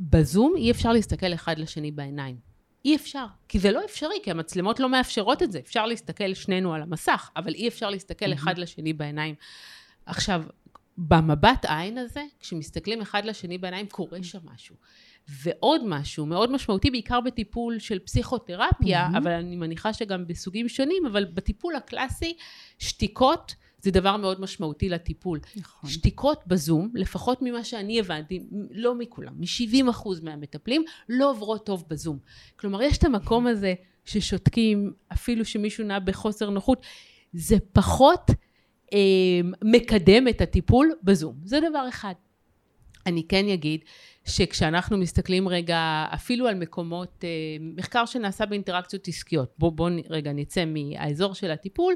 בזום 0.00 0.54
אי 0.56 0.70
אפשר 0.70 0.92
להסתכל 0.92 1.34
אחד 1.34 1.58
לשני 1.58 1.90
בעיניים. 1.90 2.36
אי 2.84 2.96
אפשר, 2.96 3.26
כי 3.48 3.58
זה 3.58 3.72
לא 3.72 3.84
אפשרי, 3.84 4.16
כי 4.22 4.30
המצלמות 4.30 4.80
לא 4.80 4.88
מאפשרות 4.88 5.42
את 5.42 5.52
זה. 5.52 5.58
אפשר 5.58 5.86
להסתכל 5.86 6.34
שנינו 6.34 6.74
על 6.74 6.82
המסך, 6.82 7.30
אבל 7.36 7.54
אי 7.54 7.68
אפשר 7.68 7.90
להסתכל. 7.90 8.32
אחד 8.32 8.58
לשני 8.58 8.92
בעיניים. 8.92 9.34
עכשיו, 10.06 10.42
במבט 10.98 11.64
עין 11.68 11.98
הזה, 11.98 12.22
כשמסתכלים 12.40 13.00
אחד 13.00 13.24
לשני 13.24 13.58
בעיניים, 13.58 13.86
קורה 13.86 14.22
שם 14.22 14.38
משהו. 14.54 14.76
ועוד 15.28 15.80
משהו 15.84 16.26
מאוד 16.26 16.52
משמעותי, 16.52 16.90
בעיקר 16.90 17.20
בטיפול 17.20 17.78
של 17.78 17.98
פסיכותרפיה, 17.98 19.06
mm-hmm. 19.06 19.18
אבל 19.18 19.30
אני 19.30 19.56
מניחה 19.56 19.92
שגם 19.92 20.26
בסוגים 20.26 20.68
שונים, 20.68 21.06
אבל 21.06 21.24
בטיפול 21.24 21.76
הקלאסי, 21.76 22.36
שתיקות 22.78 23.54
זה 23.84 23.90
דבר 23.90 24.16
מאוד 24.16 24.40
משמעותי 24.40 24.88
לטיפול. 24.88 25.40
נכון. 25.56 25.90
שתיקות 25.90 26.42
בזום, 26.46 26.90
לפחות 26.94 27.42
ממה 27.42 27.64
שאני 27.64 28.00
הבנתי, 28.00 28.46
לא 28.70 28.94
מכולם, 28.94 29.32
מ-70% 29.36 30.08
מהמטפלים, 30.22 30.84
לא 31.08 31.30
עוברות 31.30 31.66
טוב 31.66 31.84
בזום. 31.88 32.18
כלומר, 32.56 32.82
יש 32.82 32.98
את 32.98 33.04
המקום 33.04 33.46
הזה 33.46 33.74
ששותקים, 34.04 34.92
אפילו 35.12 35.44
שמישהו 35.44 35.84
נע 35.84 35.98
בחוסר 35.98 36.50
נוחות, 36.50 36.86
זה 37.32 37.56
פחות 37.72 38.30
מקדם 39.64 40.28
את 40.28 40.40
הטיפול 40.40 40.92
בזום. 41.02 41.34
זה 41.44 41.60
דבר 41.70 41.88
אחד. 41.88 42.14
אני 43.06 43.22
כן 43.28 43.48
אגיד 43.48 43.80
שכשאנחנו 44.24 44.98
מסתכלים 44.98 45.48
רגע 45.48 46.06
אפילו 46.14 46.48
על 46.48 46.54
מקומות, 46.54 47.24
אה, 47.24 47.28
מחקר 47.60 48.06
שנעשה 48.06 48.46
באינטראקציות 48.46 49.08
עסקיות, 49.08 49.54
בואו 49.58 49.70
בוא 49.70 49.90
רגע 50.10 50.32
נצא 50.32 50.64
מהאזור 50.64 51.34
של 51.34 51.50
הטיפול, 51.50 51.94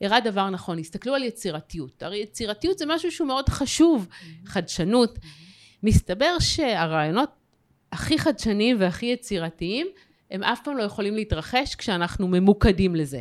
הראה 0.00 0.20
דבר 0.20 0.50
נכון, 0.50 0.78
הסתכלו 0.78 1.14
על 1.14 1.22
יצירתיות, 1.22 2.02
הרי 2.02 2.18
יצירתיות 2.18 2.78
זה 2.78 2.86
משהו 2.88 3.12
שהוא 3.12 3.28
מאוד 3.28 3.48
חשוב, 3.48 4.06
mm-hmm. 4.10 4.48
חדשנות, 4.48 5.18
mm-hmm. 5.18 5.26
מסתבר 5.82 6.38
שהרעיונות 6.38 7.30
הכי 7.92 8.18
חדשניים 8.18 8.76
והכי 8.80 9.06
יצירתיים 9.06 9.86
הם 10.30 10.42
אף 10.42 10.60
פעם 10.64 10.76
לא 10.76 10.82
יכולים 10.82 11.14
להתרחש 11.14 11.74
כשאנחנו 11.74 12.28
ממוקדים 12.28 12.96
לזה. 12.96 13.20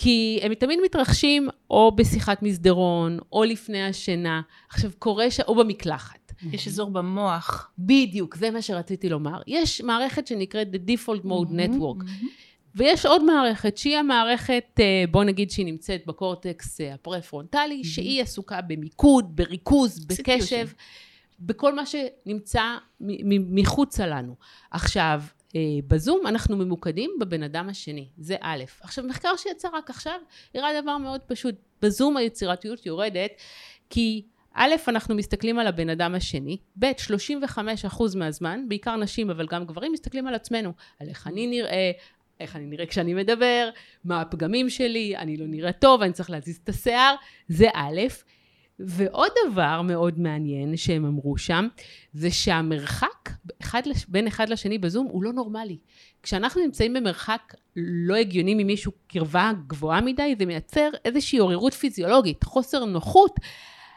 כי 0.00 0.38
הם 0.42 0.54
תמיד 0.54 0.78
מתרחשים 0.84 1.48
או 1.70 1.92
בשיחת 1.96 2.42
מסדרון, 2.42 3.18
או 3.32 3.44
לפני 3.44 3.82
השינה, 3.82 4.40
עכשיו 4.70 4.90
קורה 4.98 5.30
ש... 5.30 5.40
או 5.40 5.54
במקלחת. 5.54 6.32
יש 6.52 6.68
אזור 6.68 6.90
במוח. 6.90 7.70
בדיוק, 7.78 8.36
זה 8.36 8.50
מה 8.50 8.62
שרציתי 8.62 9.08
לומר. 9.08 9.40
יש 9.46 9.80
מערכת 9.80 10.26
שנקראת 10.26 10.68
The 10.74 10.90
Default 10.90 11.24
Mode 11.24 11.50
Network. 11.50 12.04
ויש 12.74 13.06
עוד 13.06 13.24
מערכת 13.24 13.76
שהיא 13.76 13.96
המערכת, 13.96 14.64
אה, 14.80 15.04
בוא 15.10 15.24
נגיד 15.24 15.50
שהיא 15.50 15.66
נמצאת 15.66 16.02
בקורטקס 16.06 16.80
אה, 16.80 16.94
הפרה-פרונטלי, 16.94 17.84
שהיא 17.84 18.22
עסוקה 18.22 18.60
במיקוד, 18.60 19.36
בריכוז, 19.36 20.06
בקשב, 20.06 20.68
בכל 21.40 21.74
מה 21.74 21.82
שנמצא 21.86 22.62
מחוצה 23.30 24.06
לנו. 24.06 24.34
עכשיו, 24.70 25.22
בזום 25.86 26.26
אנחנו 26.26 26.56
ממוקדים 26.56 27.10
בבן 27.20 27.42
אדם 27.42 27.68
השני, 27.68 28.08
זה 28.18 28.36
א'. 28.40 28.64
עכשיו, 28.80 29.04
מחקר 29.04 29.36
שיצא 29.36 29.68
רק 29.72 29.90
עכשיו, 29.90 30.20
הראה 30.54 30.82
דבר 30.82 30.98
מאוד 30.98 31.20
פשוט. 31.20 31.54
בזום 31.82 32.16
היצירתיות 32.16 32.86
יורדת, 32.86 33.30
כי 33.90 34.22
א', 34.54 34.74
אנחנו 34.88 35.14
מסתכלים 35.14 35.58
על 35.58 35.66
הבן 35.66 35.88
אדם 35.88 36.14
השני, 36.14 36.56
ב', 36.78 36.86
35% 36.86 38.16
מהזמן, 38.16 38.64
בעיקר 38.68 38.96
נשים 38.96 39.30
אבל 39.30 39.46
גם 39.46 39.64
גברים, 39.64 39.92
מסתכלים 39.92 40.26
על 40.26 40.34
עצמנו, 40.34 40.72
על 41.00 41.08
איך 41.08 41.26
אני 41.26 41.46
נראה, 41.46 41.90
איך 42.40 42.56
אני 42.56 42.66
נראה 42.66 42.86
כשאני 42.86 43.14
מדבר, 43.14 43.70
מה 44.04 44.20
הפגמים 44.20 44.70
שלי, 44.70 45.16
אני 45.16 45.36
לא 45.36 45.46
נראה 45.46 45.72
טוב, 45.72 46.02
אני 46.02 46.12
צריך 46.12 46.30
להזיז 46.30 46.60
את 46.64 46.68
השיער, 46.68 47.14
זה 47.48 47.68
א', 47.74 48.00
ועוד 48.80 49.30
דבר 49.50 49.82
מאוד 49.82 50.18
מעניין 50.18 50.76
שהם 50.76 51.04
אמרו 51.04 51.38
שם, 51.38 51.68
זה 52.12 52.30
שהמרחק 52.30 53.30
אחד, 53.62 53.82
בין 54.08 54.26
אחד 54.26 54.48
לשני 54.48 54.78
בזום 54.78 55.06
הוא 55.06 55.22
לא 55.22 55.32
נורמלי. 55.32 55.78
כשאנחנו 56.22 56.62
נמצאים 56.62 56.94
במרחק 56.94 57.54
לא 57.76 58.14
הגיוני 58.14 58.54
ממישהו 58.54 58.92
קרבה 59.08 59.52
גבוהה 59.66 60.00
מדי, 60.00 60.34
זה 60.38 60.46
מייצר 60.46 60.90
איזושהי 61.04 61.38
עוררות 61.38 61.74
פיזיולוגית, 61.74 62.44
חוסר 62.44 62.84
נוחות. 62.84 63.40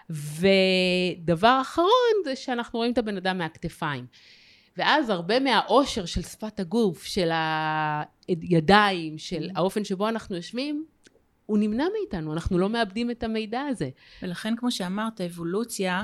ודבר 0.09 1.57
אחרון 1.61 2.23
זה 2.23 2.35
שאנחנו 2.35 2.79
רואים 2.79 2.93
את 2.93 2.97
הבן 2.97 3.17
אדם 3.17 3.37
מהכתפיים. 3.37 4.05
ואז 4.77 5.09
הרבה 5.09 5.39
מהאושר 5.39 6.05
של 6.05 6.21
שפת 6.21 6.59
הגוף, 6.59 7.03
של 7.03 7.29
הידיים, 8.27 9.17
של 9.17 9.49
האופן 9.55 9.83
שבו 9.83 10.09
אנחנו 10.09 10.35
יושבים, 10.35 10.85
הוא 11.51 11.57
נמנע 11.57 11.85
מאיתנו, 11.99 12.33
אנחנו 12.33 12.57
לא 12.57 12.69
מאבדים 12.69 13.11
את 13.11 13.23
המידע 13.23 13.61
הזה. 13.61 13.89
ולכן, 14.23 14.55
כמו 14.55 14.71
שאמרת, 14.71 15.21
אבולוציה, 15.21 16.03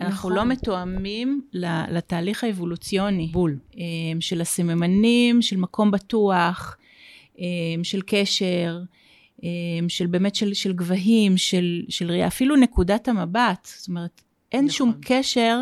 אנחנו 0.00 0.08
נכון. 0.08 0.32
לא 0.32 0.44
מתואמים 0.44 1.40
לתהליך 1.88 2.44
האבולוציוני. 2.44 3.26
בול. 3.26 3.58
אמ, 3.76 4.20
של 4.20 4.40
הסממנים, 4.40 5.42
של 5.42 5.56
מקום 5.56 5.90
בטוח, 5.90 6.76
אמ, 7.38 7.44
של 7.84 8.00
קשר, 8.06 8.80
אמ, 9.42 9.88
של 9.88 10.06
באמת 10.06 10.34
של, 10.34 10.54
של 10.54 10.72
גבהים, 10.72 11.36
של, 11.36 11.82
של 11.88 12.10
ראייה, 12.10 12.26
אפילו 12.26 12.56
נקודת 12.56 13.08
המבט. 13.08 13.68
זאת 13.78 13.88
אומרת, 13.88 14.22
אין 14.52 14.64
נכון. 14.64 14.76
שום 14.76 14.92
קשר, 15.00 15.60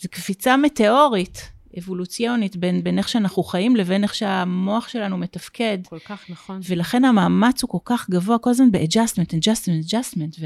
זו 0.00 0.08
קפיצה 0.10 0.56
מטאורית. 0.56 1.53
אבולוציונית 1.78 2.56
בין, 2.56 2.84
בין 2.84 2.98
איך 2.98 3.08
שאנחנו 3.08 3.42
חיים 3.42 3.76
לבין 3.76 4.02
איך 4.02 4.14
שהמוח 4.14 4.88
שלנו 4.88 5.18
מתפקד. 5.18 5.78
כל 5.88 5.98
כך 5.98 6.30
נכון. 6.30 6.60
ולכן 6.68 7.04
המאמץ 7.04 7.62
הוא 7.62 7.70
כל 7.70 7.78
כך 7.84 8.10
גבוה, 8.10 8.38
כל 8.38 8.50
הזמן 8.50 8.72
ב-adjustment, 8.72 9.30
adjustment, 9.30 9.88
adjustment, 9.88 10.40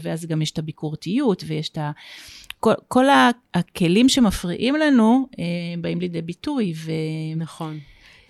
ואז 0.00 0.26
גם 0.26 0.42
יש 0.42 0.50
את 0.50 0.58
הביקורתיות 0.58 1.44
ויש 1.46 1.68
את 1.68 1.78
ה... 1.78 1.90
כל, 2.60 2.72
כל 2.88 3.04
הכלים 3.54 4.08
שמפריעים 4.08 4.76
לנו 4.76 5.28
אה, 5.38 5.44
באים 5.80 6.00
לידי 6.00 6.22
ביטוי. 6.22 6.72
ו... 6.76 6.90
נכון. 7.36 7.78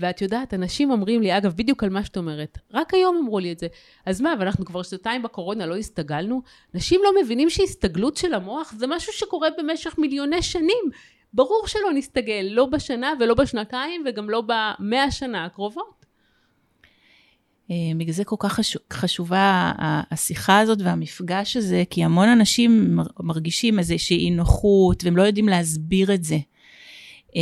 ואת 0.01 0.23
יודעת, 0.23 0.55
אנשים 0.55 0.91
אומרים 0.91 1.23
לי, 1.23 1.37
אגב, 1.37 1.53
בדיוק 1.57 1.85
על 1.85 1.91
מה 1.91 2.05
שאת 2.05 2.17
אומרת, 2.17 2.59
רק 2.73 2.95
היום 2.95 3.17
אמרו 3.17 3.39
לי 3.39 3.53
את 3.53 3.59
זה, 3.59 3.67
אז 4.07 4.21
מה, 4.21 4.35
ואנחנו 4.39 4.65
כבר 4.65 4.83
שנתיים 4.83 5.23
בקורונה 5.23 5.67
לא 5.67 5.77
הסתגלנו? 5.77 6.43
אנשים 6.75 7.01
לא 7.05 7.11
מבינים 7.23 7.51
שהסתגלות 7.51 8.17
של 8.17 8.35
המוח 8.35 8.75
זה 8.77 8.87
משהו 8.87 9.13
שקורה 9.13 9.49
במשך 9.59 9.95
מיליוני 9.99 10.43
שנים. 10.43 10.91
ברור 11.33 11.63
שלא 11.67 11.93
נסתגל, 11.95 12.47
לא 12.51 12.67
בשנה 12.67 13.13
ולא 13.21 13.35
בשנתיים 13.35 14.05
וגם 14.07 14.31
לא 14.31 14.43
במאה 14.47 15.11
שנה 15.11 15.45
הקרובות. 15.45 16.01
אה, 17.71 17.77
בגלל 17.97 18.13
זה 18.13 18.25
כל 18.25 18.37
כך 18.39 18.61
חשובה 18.93 19.73
השיחה 20.11 20.59
הזאת 20.59 20.79
והמפגש 20.83 21.57
הזה, 21.57 21.83
כי 21.91 22.05
המון 22.05 22.29
אנשים 22.29 22.99
מרגישים 23.21 23.79
איזושהי 23.79 24.17
אי 24.17 24.31
נוחות 24.31 25.05
והם 25.05 25.17
לא 25.17 25.23
יודעים 25.23 25.49
להסביר 25.49 26.15
את 26.15 26.25
זה. 26.25 26.39
אה, 27.37 27.41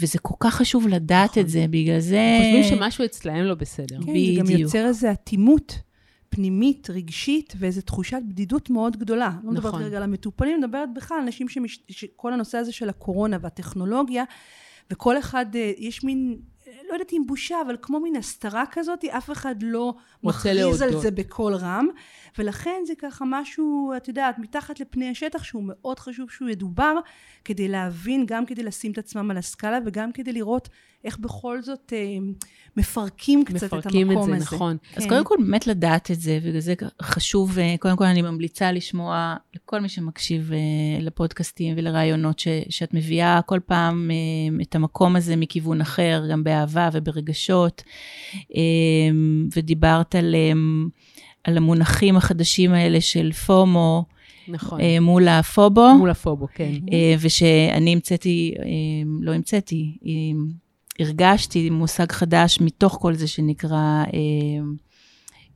וזה 0.00 0.18
כל 0.18 0.34
כך 0.40 0.54
חשוב 0.54 0.88
לדעת 0.88 1.30
נכון. 1.30 1.42
את 1.42 1.48
זה, 1.48 1.66
בגלל 1.70 2.00
זה... 2.00 2.38
חושבים 2.38 2.78
שמשהו 2.78 3.04
אצלהם 3.04 3.44
לא 3.44 3.54
בסדר. 3.54 3.96
כן, 4.06 4.12
בדיוק. 4.12 4.46
זה 4.46 4.52
גם 4.52 4.60
יוצר 4.60 4.86
איזו 4.86 5.10
אטימות 5.10 5.78
פנימית, 6.28 6.90
רגשית, 6.90 7.54
ואיזו 7.58 7.80
תחושת 7.80 8.20
בדידות 8.28 8.70
מאוד 8.70 8.96
גדולה. 8.96 9.28
נכון. 9.28 9.44
לא 9.44 9.52
מדברת 9.52 9.74
נכון. 9.74 9.82
רגע 9.82 9.96
על 9.96 10.02
המטופלים, 10.02 10.54
אני 10.54 10.66
מדברת 10.66 10.88
בכלל 10.94 11.16
על 11.16 11.22
אנשים 11.22 11.48
שמש... 11.48 11.80
שכל 11.88 12.32
הנושא 12.32 12.58
הזה 12.58 12.72
של 12.72 12.88
הקורונה 12.88 13.36
והטכנולוגיה, 13.40 14.24
וכל 14.90 15.18
אחד, 15.18 15.46
אה, 15.56 15.72
יש 15.78 16.04
מין 16.04 16.38
לא 16.88 16.94
יודעת 16.94 17.12
אם 17.12 17.22
בושה, 17.26 17.56
אבל 17.66 17.76
כמו 17.82 18.00
מין 18.00 18.16
הסתרה 18.16 18.64
כזאת, 18.70 19.04
אף 19.04 19.30
אחד 19.30 19.54
לא 19.62 19.94
מכריז 20.22 20.82
על 20.82 21.00
זה 21.00 21.10
בקול 21.10 21.54
רם, 21.54 21.86
ולכן 22.38 22.82
זה 22.86 22.94
ככה 22.98 23.24
משהו, 23.28 23.92
את 23.96 24.08
יודעת, 24.08 24.38
מתחת 24.38 24.80
לפני 24.80 25.10
השטח, 25.10 25.42
שהוא 25.42 25.62
מאוד 25.66 25.98
חשוב 25.98 26.30
שהוא 26.30 26.48
ידובר, 26.48 26.94
כדי 27.44 27.68
להבין, 27.68 28.26
גם 28.26 28.46
כדי 28.46 28.62
לשים 28.62 28.92
את 28.92 28.98
עצמם 28.98 29.30
על 29.30 29.36
הסקאלה, 29.36 29.78
וגם 29.86 30.12
כדי 30.12 30.32
לראות 30.32 30.68
איך 31.06 31.18
בכל 31.18 31.62
זאת 31.62 31.92
אה, 31.92 32.16
מפרקים 32.76 33.44
קצת 33.44 33.66
מפרקים 33.66 34.10
את 34.10 34.16
המקום 34.16 34.34
את 34.34 34.38
זה, 34.38 34.46
הזה. 34.46 34.56
נכון. 34.56 34.76
כן. 34.92 35.00
אז 35.00 35.06
קודם 35.06 35.24
כל, 35.24 35.34
באמת 35.38 35.66
לדעת 35.66 36.10
את 36.10 36.20
זה, 36.20 36.38
ובגלל 36.42 36.60
זה 36.60 36.74
חשוב, 37.02 37.58
אה, 37.58 37.74
קודם 37.80 37.96
כל 37.96 38.04
אני 38.04 38.22
ממליצה 38.22 38.72
לשמוע 38.72 39.36
לכל 39.54 39.80
מי 39.80 39.88
שמקשיב 39.88 40.52
אה, 40.52 40.58
לפודקאסטים 41.00 41.74
ולרעיונות 41.76 42.38
ש, 42.38 42.48
שאת 42.68 42.94
מביאה 42.94 43.40
כל 43.46 43.60
פעם 43.66 44.10
אה, 44.10 44.62
את 44.62 44.74
המקום 44.74 45.16
הזה 45.16 45.36
מכיוון 45.36 45.80
אחר, 45.80 46.22
גם 46.30 46.44
באהבה 46.44 46.88
וברגשות, 46.92 47.82
אה, 48.56 48.60
ודיברת 49.56 50.14
על, 50.14 50.34
אה, 50.34 50.52
על 51.44 51.56
המונחים 51.56 52.16
החדשים 52.16 52.72
האלה 52.72 53.00
של 53.00 53.32
פומו. 53.32 54.04
נכון. 54.48 54.80
אה, 54.80 55.00
מול 55.00 55.28
הפובו. 55.28 55.94
מול 55.98 56.10
הפובו, 56.10 56.46
כן. 56.54 56.72
אה, 56.92 57.14
ושאני 57.20 57.92
המצאתי, 57.92 58.54
לא 59.20 59.32
המצאתי, 59.32 59.98
הרגשתי 61.00 61.70
מושג 61.70 62.12
חדש 62.12 62.58
מתוך 62.60 62.98
כל 63.00 63.14
זה 63.14 63.26
שנקרא 63.28 64.04
uh, 64.04 64.12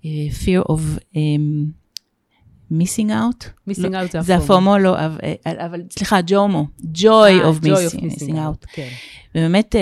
uh, 0.02 0.06
fear 0.44 0.72
of 0.72 0.80
um, 1.14 1.80
missing 2.70 3.10
out. 3.10 3.70
missing 3.70 3.90
לא, 3.90 3.98
out 4.02 4.20
זה 4.20 4.36
הפומו. 4.36 4.78
לא, 4.78 4.96
אבל, 5.46 5.82
סליחה, 5.90 6.20
ג'ומו, 6.26 6.66
joy 6.94 7.42
아, 7.42 7.62
of, 7.62 7.64
missing, 7.64 8.32
out. 8.32 8.66
כן. 8.72 8.88
ובאמת, 9.34 9.74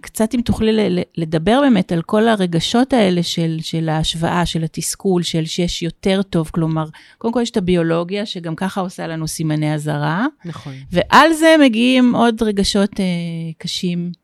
קצת 0.00 0.34
אם 0.34 0.40
תוכלי 0.44 0.96
לדבר 1.16 1.60
באמת 1.60 1.92
על 1.92 2.02
כל 2.02 2.28
הרגשות 2.28 2.92
האלה 2.92 3.22
של, 3.22 3.56
של 3.60 3.88
ההשוואה, 3.88 4.46
של 4.46 4.64
התסכול, 4.64 5.22
של 5.22 5.44
שיש 5.44 5.82
יותר 5.82 6.22
טוב, 6.22 6.50
כלומר, 6.52 6.84
קודם 7.18 7.34
כל 7.34 7.40
יש 7.42 7.50
את 7.50 7.56
הביולוגיה, 7.56 8.26
שגם 8.26 8.54
ככה 8.56 8.80
עושה 8.80 9.06
לנו 9.06 9.28
סימני 9.28 9.74
אזהרה. 9.74 10.26
נכון. 10.44 10.72
ועל 10.92 11.32
זה 11.32 11.56
מגיעים 11.60 12.14
עוד 12.14 12.42
רגשות 12.42 12.90
קשים 13.58 14.12
אה, 14.14 14.19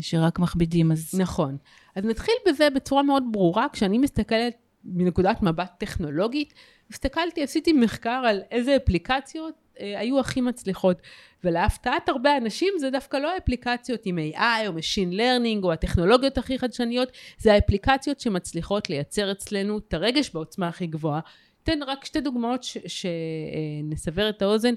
שרק 0.00 0.38
מכבידים, 0.38 0.92
אז... 0.92 1.14
נכון. 1.18 1.56
אז 1.96 2.04
נתחיל 2.04 2.34
בזה 2.48 2.70
בצורה 2.70 3.02
מאוד 3.02 3.22
ברורה, 3.32 3.66
כשאני 3.72 3.98
מסתכלת 3.98 4.54
מנקודת 4.84 5.42
מבט 5.42 5.72
טכנולוגית, 5.78 6.54
הסתכלתי, 6.90 7.42
עשיתי 7.42 7.72
מחקר 7.72 8.22
על 8.26 8.40
איזה 8.50 8.76
אפליקציות 8.76 9.54
אה, 9.80 10.00
היו 10.00 10.20
הכי 10.20 10.40
מצליחות, 10.40 11.02
ולהפתעת 11.44 12.08
הרבה 12.08 12.36
אנשים 12.36 12.74
זה 12.78 12.90
דווקא 12.90 13.16
לא 13.16 13.34
האפליקציות 13.34 14.00
עם 14.04 14.18
AI 14.18 14.66
או 14.66 14.72
Machine 14.72 15.12
Learning 15.12 15.64
או 15.64 15.72
הטכנולוגיות 15.72 16.38
הכי 16.38 16.58
חדשניות, 16.58 17.08
זה 17.38 17.52
האפליקציות 17.52 18.20
שמצליחות 18.20 18.90
לייצר 18.90 19.32
אצלנו 19.32 19.78
את 19.78 19.94
הרגש 19.94 20.30
בעוצמה 20.30 20.68
הכי 20.68 20.86
גבוהה. 20.86 21.20
אתן 21.62 21.82
רק 21.86 22.04
שתי 22.04 22.20
דוגמאות 22.20 22.66
שנסבר 22.86 24.28
את 24.28 24.42
האוזן, 24.42 24.74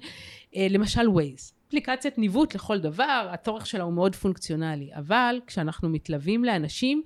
אה, 0.55 0.67
למשל 0.69 1.07
Waze. 1.07 1.52
אפליקציית 1.73 2.17
ניווט 2.17 2.55
לכל 2.55 2.79
דבר, 2.79 3.29
הצורך 3.31 3.67
שלה 3.67 3.83
הוא 3.83 3.93
מאוד 3.93 4.15
פונקציונלי, 4.15 4.89
אבל 4.95 5.41
כשאנחנו 5.47 5.89
מתלווים 5.89 6.45
לאנשים 6.45 7.03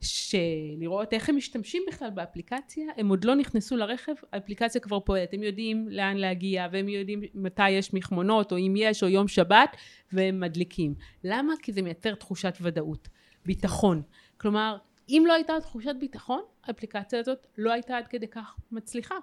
שלראות 0.00 1.12
איך 1.12 1.28
הם 1.28 1.36
משתמשים 1.36 1.82
בכלל 1.88 2.10
באפליקציה, 2.10 2.84
הם 2.96 3.08
עוד 3.08 3.24
לא 3.24 3.34
נכנסו 3.34 3.76
לרכב, 3.76 4.12
האפליקציה 4.32 4.80
כבר 4.80 5.00
פועלת, 5.00 5.34
הם 5.34 5.42
יודעים 5.42 5.88
לאן 5.88 6.16
להגיע 6.16 6.66
והם 6.72 6.88
יודעים 6.88 7.22
מתי 7.34 7.70
יש 7.70 7.94
מכמונות 7.94 8.52
או 8.52 8.56
אם 8.56 8.74
יש 8.76 9.02
או 9.02 9.08
יום 9.08 9.28
שבת 9.28 9.76
והם 10.12 10.40
מדליקים. 10.40 10.94
למה? 11.24 11.52
כי 11.62 11.72
זה 11.72 11.82
מייצר 11.82 12.14
תחושת 12.14 12.54
ודאות, 12.60 13.08
ביטחון. 13.46 14.02
כלומר, 14.36 14.76
אם 15.08 15.24
לא 15.26 15.32
הייתה 15.32 15.52
תחושת 15.62 15.94
ביטחון, 16.00 16.42
האפליקציה 16.64 17.20
הזאת 17.20 17.46
לא 17.58 17.72
הייתה 17.72 17.96
עד 17.96 18.06
כדי 18.06 18.28
כך 18.28 18.56
מצליחה. 18.72 19.16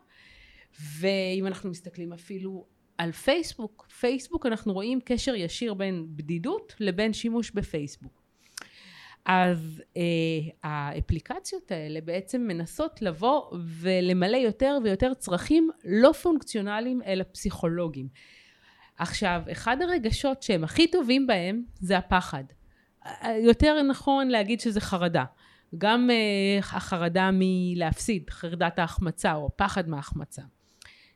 ואם 1.00 1.48
אנחנו 1.48 1.70
מסתכלים 1.70 2.14
אפילו 2.14 2.66
על 2.98 3.12
פייסבוק, 3.12 3.88
פייסבוק 4.00 4.46
אנחנו 4.46 4.74
רואים 4.74 5.00
קשר 5.06 5.36
ישיר 5.36 5.74
בין 5.74 6.08
בדידות 6.10 6.74
לבין 6.80 7.14
שימוש 7.14 7.52
בפייסבוק. 7.52 8.24
אז 9.26 9.84
אה, 9.98 10.02
האפליקציות 10.64 11.72
האלה 11.72 12.02
בעצם 12.02 12.42
מנסות 12.42 13.02
לבוא 13.02 13.42
ולמלא 13.80 14.38
יותר 14.38 14.78
ויותר 14.84 15.14
צרכים 15.14 15.70
לא 15.86 16.12
פונקציונליים 16.12 17.02
אלא 17.06 17.24
פסיכולוגיים. 17.32 18.08
עכשיו, 18.98 19.42
אחד 19.52 19.82
הרגשות 19.82 20.44
שהם 20.44 20.64
הכי 20.64 20.88
טובים 20.88 21.28
בהם 21.28 21.64
זה 21.80 21.98
הפחד. 21.98 22.44
יותר 23.44 23.82
נכון 23.82 24.28
להגיד 24.28 24.60
שזה 24.60 24.82
חרדה. 24.82 25.24
גם 25.78 26.10
אה, 26.10 26.60
החרדה 26.60 27.30
מלהפסיד, 27.34 28.30
חרדת 28.30 28.80
ההחמצה 28.80 29.34
או 29.34 29.46
הפחד 29.46 29.90
מההחמצה. 29.90 30.42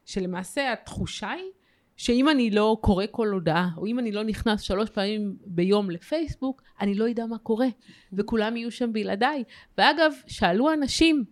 שלמעשה 0.05 0.73
התחושה 0.73 1.31
היא 1.31 1.51
שאם 1.97 2.29
אני 2.29 2.51
לא 2.51 2.77
קורא 2.81 3.05
כל 3.11 3.27
הודעה, 3.27 3.69
או 3.77 3.85
אם 3.85 3.99
אני 3.99 4.11
לא 4.11 4.23
נכנס 4.23 4.61
שלוש 4.61 4.89
פעמים 4.89 5.35
ביום 5.45 5.89
לפייסבוק, 5.89 6.61
אני 6.81 6.95
לא 6.95 7.09
אדע 7.09 7.25
מה 7.25 7.37
קורה, 7.37 7.67
וכולם 8.13 8.57
יהיו 8.57 8.71
שם 8.71 8.93
בלעדיי. 8.93 9.43
ואגב, 9.77 10.11
שאלו 10.27 10.73
אנשים 10.73 11.23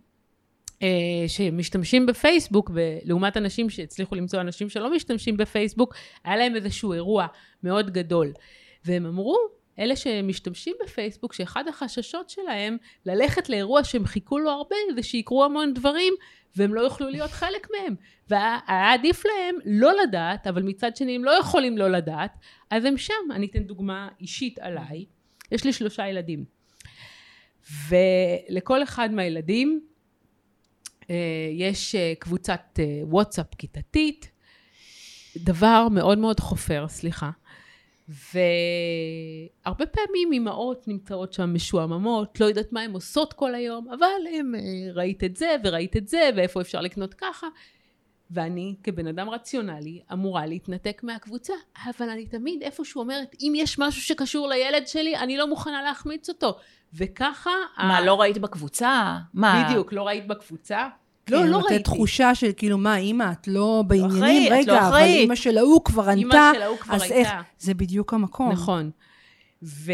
אה, 0.82 1.24
שמשתמשים 1.28 2.06
בפייסבוק, 2.06 2.70
ולעומת 2.74 3.36
אנשים 3.36 3.70
שהצליחו 3.70 4.14
למצוא 4.14 4.40
אנשים 4.40 4.68
שלא 4.68 4.94
משתמשים 4.94 5.36
בפייסבוק, 5.36 5.94
היה 6.24 6.36
להם 6.36 6.56
איזשהו 6.56 6.92
אירוע 6.92 7.26
מאוד 7.62 7.90
גדול. 7.90 8.32
והם 8.84 9.06
אמרו 9.06 9.36
אלה 9.78 9.96
שמשתמשים 9.96 10.74
בפייסבוק, 10.84 11.32
שאחד 11.32 11.68
החששות 11.68 12.30
שלהם 12.30 12.76
ללכת 13.06 13.48
לאירוע 13.48 13.84
שהם 13.84 14.06
חיכו 14.06 14.38
לו 14.38 14.50
הרבה, 14.50 14.76
זה 14.94 15.02
שיקרו 15.02 15.44
המון 15.44 15.74
דברים, 15.74 16.14
והם 16.56 16.74
לא 16.74 16.80
יוכלו 16.80 17.10
להיות 17.10 17.30
חלק 17.30 17.68
מהם. 17.70 17.94
והיה 18.28 18.92
עדיף 18.92 19.24
להם 19.26 19.56
לא 19.64 19.92
לדעת, 20.02 20.46
אבל 20.46 20.62
מצד 20.62 20.96
שני 20.96 21.16
הם 21.16 21.24
לא 21.24 21.30
יכולים 21.30 21.78
לא 21.78 21.88
לדעת, 21.88 22.30
אז 22.70 22.84
הם 22.84 22.96
שם. 22.96 23.12
אני 23.34 23.46
אתן 23.46 23.62
דוגמה 23.62 24.08
אישית 24.20 24.58
עליי. 24.58 25.04
יש 25.52 25.64
לי 25.64 25.72
שלושה 25.72 26.08
ילדים. 26.08 26.44
ולכל 27.88 28.82
אחד 28.82 29.10
מהילדים 29.12 29.80
אה, 31.10 31.16
יש 31.52 31.94
אה, 31.94 32.12
קבוצת 32.18 32.78
אה, 32.78 33.00
וואטסאפ 33.02 33.54
כיתתית, 33.58 34.30
דבר 35.36 35.88
מאוד 35.88 36.18
מאוד 36.18 36.40
חופר, 36.40 36.86
סליחה. 36.88 37.30
והרבה 38.08 39.86
פעמים 39.86 40.32
אימהות 40.32 40.88
נמצאות 40.88 41.32
שם 41.32 41.54
משועממות, 41.54 42.40
לא 42.40 42.46
יודעת 42.46 42.72
מה 42.72 42.80
הן 42.80 42.92
עושות 42.92 43.32
כל 43.32 43.54
היום, 43.54 43.88
אבל 43.88 44.06
הן 44.34 44.52
ראית 44.94 45.24
את 45.24 45.36
זה 45.36 45.56
וראית 45.64 45.96
את 45.96 46.08
זה, 46.08 46.30
ואיפה 46.36 46.60
אפשר 46.60 46.80
לקנות 46.80 47.14
ככה. 47.14 47.46
ואני 48.30 48.74
כבן 48.82 49.06
אדם 49.06 49.30
רציונלי 49.30 50.02
אמורה 50.12 50.46
להתנתק 50.46 51.00
מהקבוצה, 51.04 51.52
אבל 51.86 52.10
אני 52.10 52.26
תמיד 52.26 52.62
איפשהו 52.62 53.00
אומרת, 53.00 53.36
אם 53.40 53.52
יש 53.56 53.78
משהו 53.78 54.02
שקשור 54.02 54.48
לילד 54.48 54.86
שלי, 54.86 55.16
אני 55.16 55.36
לא 55.36 55.48
מוכנה 55.48 55.82
להחמיץ 55.82 56.28
אותו. 56.28 56.56
וככה... 56.94 57.50
מה, 57.78 57.98
ה... 57.98 58.00
לא 58.00 58.20
ראית 58.20 58.38
בקבוצה? 58.38 59.18
מה? 59.34 59.66
בדיוק, 59.68 59.92
לא 59.92 60.06
ראית 60.06 60.26
בקבוצה? 60.26 60.88
לא, 61.30 61.38
כן, 61.38 61.46
לא 61.46 61.56
ראיתי. 61.56 61.82
תחושה 61.82 62.34
של 62.34 62.50
כאילו, 62.56 62.78
מה, 62.78 62.96
אימא, 62.96 63.32
את 63.32 63.48
לא 63.48 63.84
בעניינים? 63.86 64.52
רגע, 64.52 64.72
לא 64.72 64.88
אבל 64.88 65.02
אימא 65.02 65.34
של 65.34 65.58
ההוא 65.58 65.84
כבר 65.84 66.08
ענתה. 66.08 66.52
כבר 66.80 66.92
הייתה. 66.92 67.06
אז 67.06 67.12
איך, 67.12 67.28
זה 67.58 67.74
בדיוק 67.74 68.14
המקום. 68.14 68.52
נכון. 68.52 68.90
ו... 69.62 69.92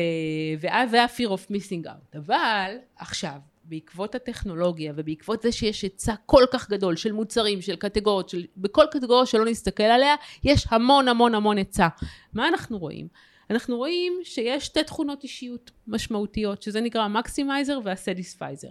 ואז 0.61 0.91
זה 0.91 1.03
ה-fear 1.03 1.29
of 1.29 1.51
missing 1.51 1.87
out. 1.87 2.19
אבל 2.19 2.77
עכשיו, 2.97 3.37
בעקבות 3.65 4.15
הטכנולוגיה 4.15 4.93
ובעקבות 4.97 5.43
זה 5.43 5.53
שיש 5.53 5.83
היצע 5.83 6.15
כל 6.27 6.45
כך 6.53 6.71
גדול 6.71 6.97
של 6.97 7.13
מוצרים, 7.13 7.63
של 7.63 7.77
קטגוריות, 7.77 8.29
של... 8.29 8.45
בכל 8.57 8.85
קטגוריה 8.91 9.27
שלא 9.27 9.45
נסתכל 9.45 9.83
עליה, 9.83 10.15
יש 10.45 10.67
המון 10.71 11.09
המון 11.09 11.35
המון 11.35 11.57
היצע. 11.59 11.89
מה 12.33 12.49
אנחנו 12.49 12.79
רואים? 12.79 13.09
אנחנו 13.51 13.77
רואים 13.77 14.13
שיש 14.25 14.67
שתי 14.67 14.85
תכונות 14.85 15.23
אישיות 15.23 15.71
משמעותיות, 15.87 16.63
שזה 16.63 16.81
נקרא 16.81 17.03
ה 17.03 17.11
maximizer 17.11 17.79
וה 17.85 17.98
satisficer. 17.98 18.71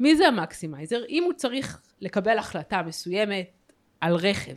מי 0.00 0.16
זה 0.16 0.28
המקסימייזר? 0.28 1.04
אם 1.08 1.24
הוא 1.24 1.32
צריך 1.32 1.80
לקבל 2.00 2.38
החלטה 2.38 2.82
מסוימת 2.82 3.50
על 4.00 4.14
רכב, 4.14 4.56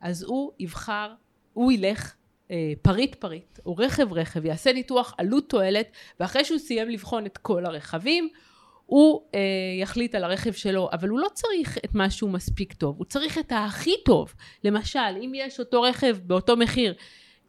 אז 0.00 0.22
הוא 0.22 0.52
יבחר, 0.58 1.12
הוא 1.52 1.72
ילך 1.72 2.14
אה, 2.50 2.72
פריט 2.82 3.14
פריט, 3.14 3.58
או 3.66 3.76
רכב 3.76 4.12
רכב, 4.12 4.44
יעשה 4.46 4.72
ניתוח 4.72 5.14
עלות 5.18 5.48
תועלת, 5.48 5.90
ואחרי 6.20 6.44
שהוא 6.44 6.58
סיים 6.58 6.88
לבחון 6.90 7.26
את 7.26 7.38
כל 7.38 7.66
הרכבים, 7.66 8.28
הוא 8.86 9.22
אה, 9.34 9.40
יחליט 9.80 10.14
על 10.14 10.24
הרכב 10.24 10.52
שלו, 10.52 10.88
אבל 10.92 11.08
הוא 11.08 11.18
לא 11.18 11.28
צריך 11.34 11.78
את 11.84 11.94
מה 11.94 12.10
שהוא 12.10 12.30
מספיק 12.30 12.72
טוב, 12.72 12.98
הוא 12.98 13.04
צריך 13.04 13.38
את 13.38 13.52
הכי 13.56 13.94
טוב. 14.04 14.34
למשל, 14.64 14.98
אם 14.98 15.32
יש 15.34 15.60
אותו 15.60 15.82
רכב 15.82 16.16
באותו 16.22 16.56
מחיר 16.56 16.94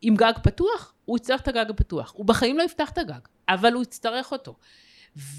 עם 0.01 0.15
גג 0.15 0.33
פתוח, 0.43 0.93
הוא 1.05 1.17
יצטרך 1.17 1.41
את 1.41 1.47
הגג 1.47 1.69
הפתוח. 1.69 2.13
הוא 2.15 2.25
בחיים 2.25 2.57
לא 2.57 2.63
יפתח 2.63 2.89
את 2.89 2.97
הגג, 2.97 3.19
אבל 3.49 3.73
הוא 3.73 3.83
יצטרך 3.83 4.31
אותו. 4.31 4.55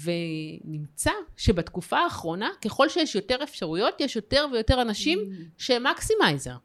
ונמצא 0.03 1.11
שבתקופה 1.37 1.99
האחרונה, 1.99 2.49
ככל 2.65 2.89
שיש 2.89 3.15
יותר 3.15 3.43
אפשרויות, 3.43 4.01
יש 4.01 4.15
יותר 4.15 4.45
ויותר 4.51 4.81
אנשים 4.81 5.19
mm. 5.19 5.33
שהם 5.57 5.87
maximizer. 5.87 6.55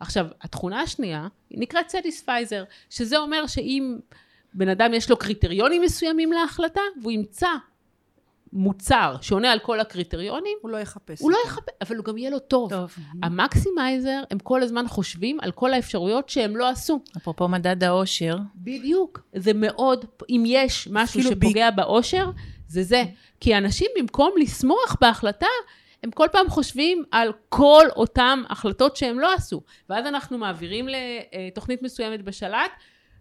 עכשיו, 0.00 0.26
התכונה 0.42 0.80
השנייה 0.80 1.28
נקראת 1.50 1.88
satisficer, 1.88 2.64
שזה 2.90 3.18
אומר 3.18 3.46
שאם 3.46 3.98
בן 4.54 4.68
אדם 4.68 4.94
יש 4.94 5.10
לו 5.10 5.16
קריטריונים 5.16 5.82
מסוימים 5.82 6.32
להחלטה, 6.32 6.80
והוא 7.02 7.12
ימצא 7.12 7.48
מוצר 8.54 9.16
שעונה 9.20 9.52
על 9.52 9.58
כל 9.58 9.80
הקריטריונים, 9.80 10.58
הוא 10.62 10.70
לא 10.70 10.76
יחפש. 10.76 11.20
הוא 11.20 11.30
לא 11.30 11.38
יחפש, 11.46 11.74
אבל 11.80 11.96
הוא 11.96 12.04
גם 12.04 12.18
יהיה 12.18 12.30
לו 12.30 12.38
טוב. 12.38 12.70
טוב. 12.70 12.94
המקסימייזר, 13.22 14.22
הם 14.30 14.38
כל 14.38 14.62
הזמן 14.62 14.88
חושבים 14.88 15.40
על 15.40 15.52
כל 15.52 15.72
האפשרויות 15.72 16.28
שהם 16.28 16.56
לא 16.56 16.68
עשו. 16.68 17.00
אפרופו 17.16 17.48
מדד 17.48 17.84
האושר. 17.84 18.36
בדיוק. 18.54 19.20
זה 19.34 19.52
מאוד, 19.54 20.04
אם 20.30 20.44
יש 20.46 20.88
משהו 20.90 21.22
שפוגע 21.22 21.70
ב... 21.70 21.76
באושר, 21.76 22.30
זה 22.68 22.82
זה. 22.82 23.02
כי 23.40 23.56
אנשים 23.58 23.90
במקום 23.98 24.30
לשמוח 24.38 24.96
בהחלטה, 25.00 25.46
הם 26.02 26.10
כל 26.10 26.26
פעם 26.32 26.48
חושבים 26.48 27.04
על 27.10 27.32
כל 27.48 27.84
אותן 27.96 28.42
החלטות 28.48 28.96
שהם 28.96 29.20
לא 29.20 29.34
עשו. 29.34 29.60
ואז 29.88 30.06
אנחנו 30.06 30.38
מעבירים 30.38 30.86
לתוכנית 30.88 31.82
מסוימת 31.82 32.22
בשלט, 32.22 32.70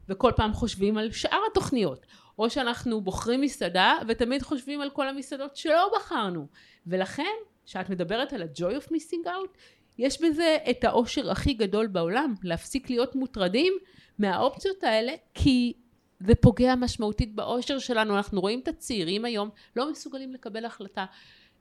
וכל 0.09 0.31
פעם 0.35 0.53
חושבים 0.53 0.97
על 0.97 1.11
שאר 1.11 1.39
התוכניות. 1.51 2.05
או 2.39 2.49
שאנחנו 2.49 3.01
בוחרים 3.01 3.41
מסעדה 3.41 3.97
ותמיד 4.07 4.41
חושבים 4.41 4.81
על 4.81 4.89
כל 4.89 5.07
המסעדות 5.07 5.55
שלא 5.55 5.91
בחרנו. 5.95 6.47
ולכן, 6.87 7.33
כשאת 7.65 7.89
מדברת 7.89 8.33
על 8.33 8.41
ה-joy 8.41 8.83
of 8.83 8.89
missing 8.89 9.25
out, 9.25 9.57
יש 9.97 10.21
בזה 10.21 10.57
את 10.69 10.83
האושר 10.83 11.31
הכי 11.31 11.53
גדול 11.53 11.87
בעולם, 11.87 12.33
להפסיק 12.43 12.89
להיות 12.89 13.15
מוטרדים 13.15 13.73
מהאופציות 14.19 14.83
האלה, 14.83 15.11
כי 15.33 15.73
זה 16.19 16.35
פוגע 16.35 16.75
משמעותית 16.75 17.35
באושר 17.35 17.79
שלנו. 17.79 18.17
אנחנו 18.17 18.41
רואים 18.41 18.59
את 18.59 18.67
הצעירים 18.67 19.25
היום 19.25 19.49
לא 19.75 19.91
מסוגלים 19.91 20.33
לקבל 20.33 20.65
החלטה. 20.65 21.05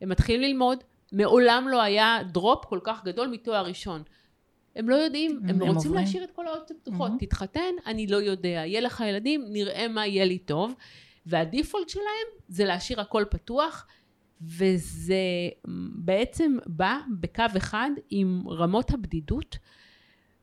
הם 0.01 0.09
מתחילים 0.09 0.41
ללמוד, 0.41 0.79
מעולם 1.13 1.69
לא 1.69 1.83
היה 1.83 2.19
דרופ 2.33 2.65
כל 2.65 2.81
כך 2.85 3.05
גדול 3.05 3.29
מתואר 3.29 3.65
ראשון. 3.65 4.03
הם 4.77 4.89
לא 4.89 4.95
יודעים, 4.95 5.41
הם, 5.43 5.49
הם 5.49 5.61
רוצים 5.61 5.91
עוברים. 5.91 5.95
להשאיר 5.95 6.25
את 6.25 6.31
כל 6.31 6.47
האופציות 6.47 6.81
פתוחות. 6.81 7.13
Mm-hmm. 7.13 7.27
תתחתן, 7.27 7.75
אני 7.87 8.07
לא 8.07 8.17
יודע. 8.17 8.49
יהיה 8.49 8.81
לך 8.81 9.03
ילדים, 9.09 9.45
נראה 9.49 9.89
מה 9.89 10.07
יהיה 10.07 10.25
לי 10.25 10.39
טוב. 10.39 10.75
והדיפולט 11.27 11.89
שלהם 11.89 12.29
זה 12.49 12.65
להשאיר 12.65 13.01
הכל 13.01 13.25
פתוח, 13.31 13.87
וזה 14.41 15.15
בעצם 15.95 16.57
בא 16.67 16.99
בקו 17.21 17.45
אחד 17.57 17.91
עם 18.11 18.43
רמות 18.49 18.91
הבדידות, 18.91 19.59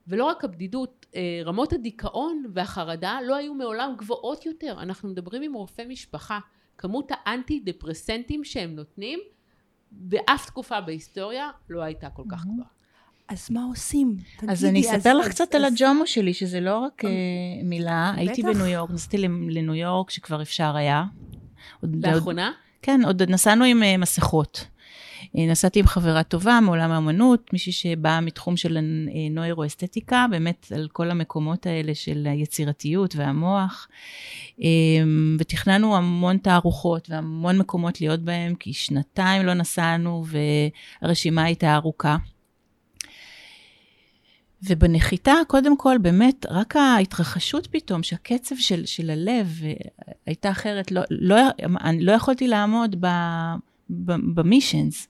ולא 0.07 0.25
רק 0.25 0.43
הבדידות, 0.43 1.05
אה, 1.15 1.41
רמות 1.45 1.73
הדיכאון 1.73 2.43
והחרדה 2.53 3.19
לא 3.27 3.35
היו 3.35 3.53
מעולם 3.53 3.93
גבוהות 3.97 4.45
יותר. 4.45 4.75
אנחנו 4.81 5.09
מדברים 5.09 5.41
עם 5.41 5.53
רופא 5.53 5.83
משפחה. 5.87 6.39
כמות 6.77 7.11
האנטי 7.11 7.59
דפרסנטים 7.59 8.43
שהם 8.43 8.75
נותנים, 8.75 9.19
באף 9.91 10.45
תקופה 10.45 10.81
בהיסטוריה 10.81 11.51
לא 11.69 11.81
הייתה 11.81 12.09
כל 12.09 12.23
כך 12.31 12.45
גבוהה. 12.45 12.78
אז 13.29 13.51
מה 13.51 13.63
עושים? 13.69 14.17
תגידי, 14.37 14.51
אז 14.53 14.65
אני 14.65 14.81
אספר 14.81 15.13
לך 15.13 15.27
קצת 15.27 15.55
על 15.55 15.65
הג'ומו 15.65 16.07
שלי, 16.07 16.33
שזה 16.33 16.59
לא 16.59 16.77
רק 16.77 17.05
אה, 17.05 17.09
מילה. 17.63 18.13
הייתי 18.15 18.43
בניו 18.43 18.65
יורק, 18.65 18.91
נסעתי 18.91 19.17
לניו 19.49 19.75
יורק 19.75 20.09
שכבר 20.09 20.41
אפשר 20.41 20.75
היה. 20.75 21.03
לאחרונה? 21.83 22.51
כן, 22.81 23.01
עוד 23.05 23.23
נסענו 23.23 23.65
עם 23.65 23.83
אה, 23.83 23.97
מסכות. 23.97 24.67
אה, 25.37 25.45
נסעתי 25.45 25.79
עם 25.79 25.87
חברה 25.87 26.23
טובה 26.23 26.59
מעולם 26.59 26.91
האמנות, 26.91 27.53
מישהי 27.53 27.71
שבאה 27.71 28.21
מתחום 28.21 28.57
של 28.57 28.77
נוירו-אסתטיקה, 29.31 30.25
באמת 30.31 30.71
על 30.75 30.87
כל 30.91 31.11
המקומות 31.11 31.65
האלה 31.65 31.95
של 31.95 32.27
היצירתיות 32.31 33.15
והמוח. 33.15 33.87
ותכננו 35.39 35.97
המון 35.97 36.37
תערוכות 36.37 37.09
והמון 37.09 37.57
מקומות 37.57 38.01
להיות 38.01 38.19
בהם, 38.19 38.55
כי 38.55 38.73
שנתיים 38.73 39.45
לא 39.45 39.53
נסענו 39.53 40.23
והרשימה 41.01 41.43
הייתה 41.43 41.75
ארוכה. 41.75 42.17
ובנחיתה, 44.63 45.33
קודם 45.47 45.77
כל, 45.77 45.97
באמת, 46.01 46.45
רק 46.49 46.75
ההתרחשות 46.75 47.67
פתאום, 47.67 48.03
שהקצב 48.03 48.55
של, 48.55 48.85
של 48.85 49.09
הלב 49.09 49.61
אה, 49.63 49.73
הייתה 50.25 50.51
אחרת, 50.51 50.91
לא, 50.91 51.01
לא, 51.09 51.35
אני 51.81 52.03
לא 52.03 52.11
יכולתי 52.11 52.47
לעמוד 52.47 53.05
במישנס. 53.89 55.07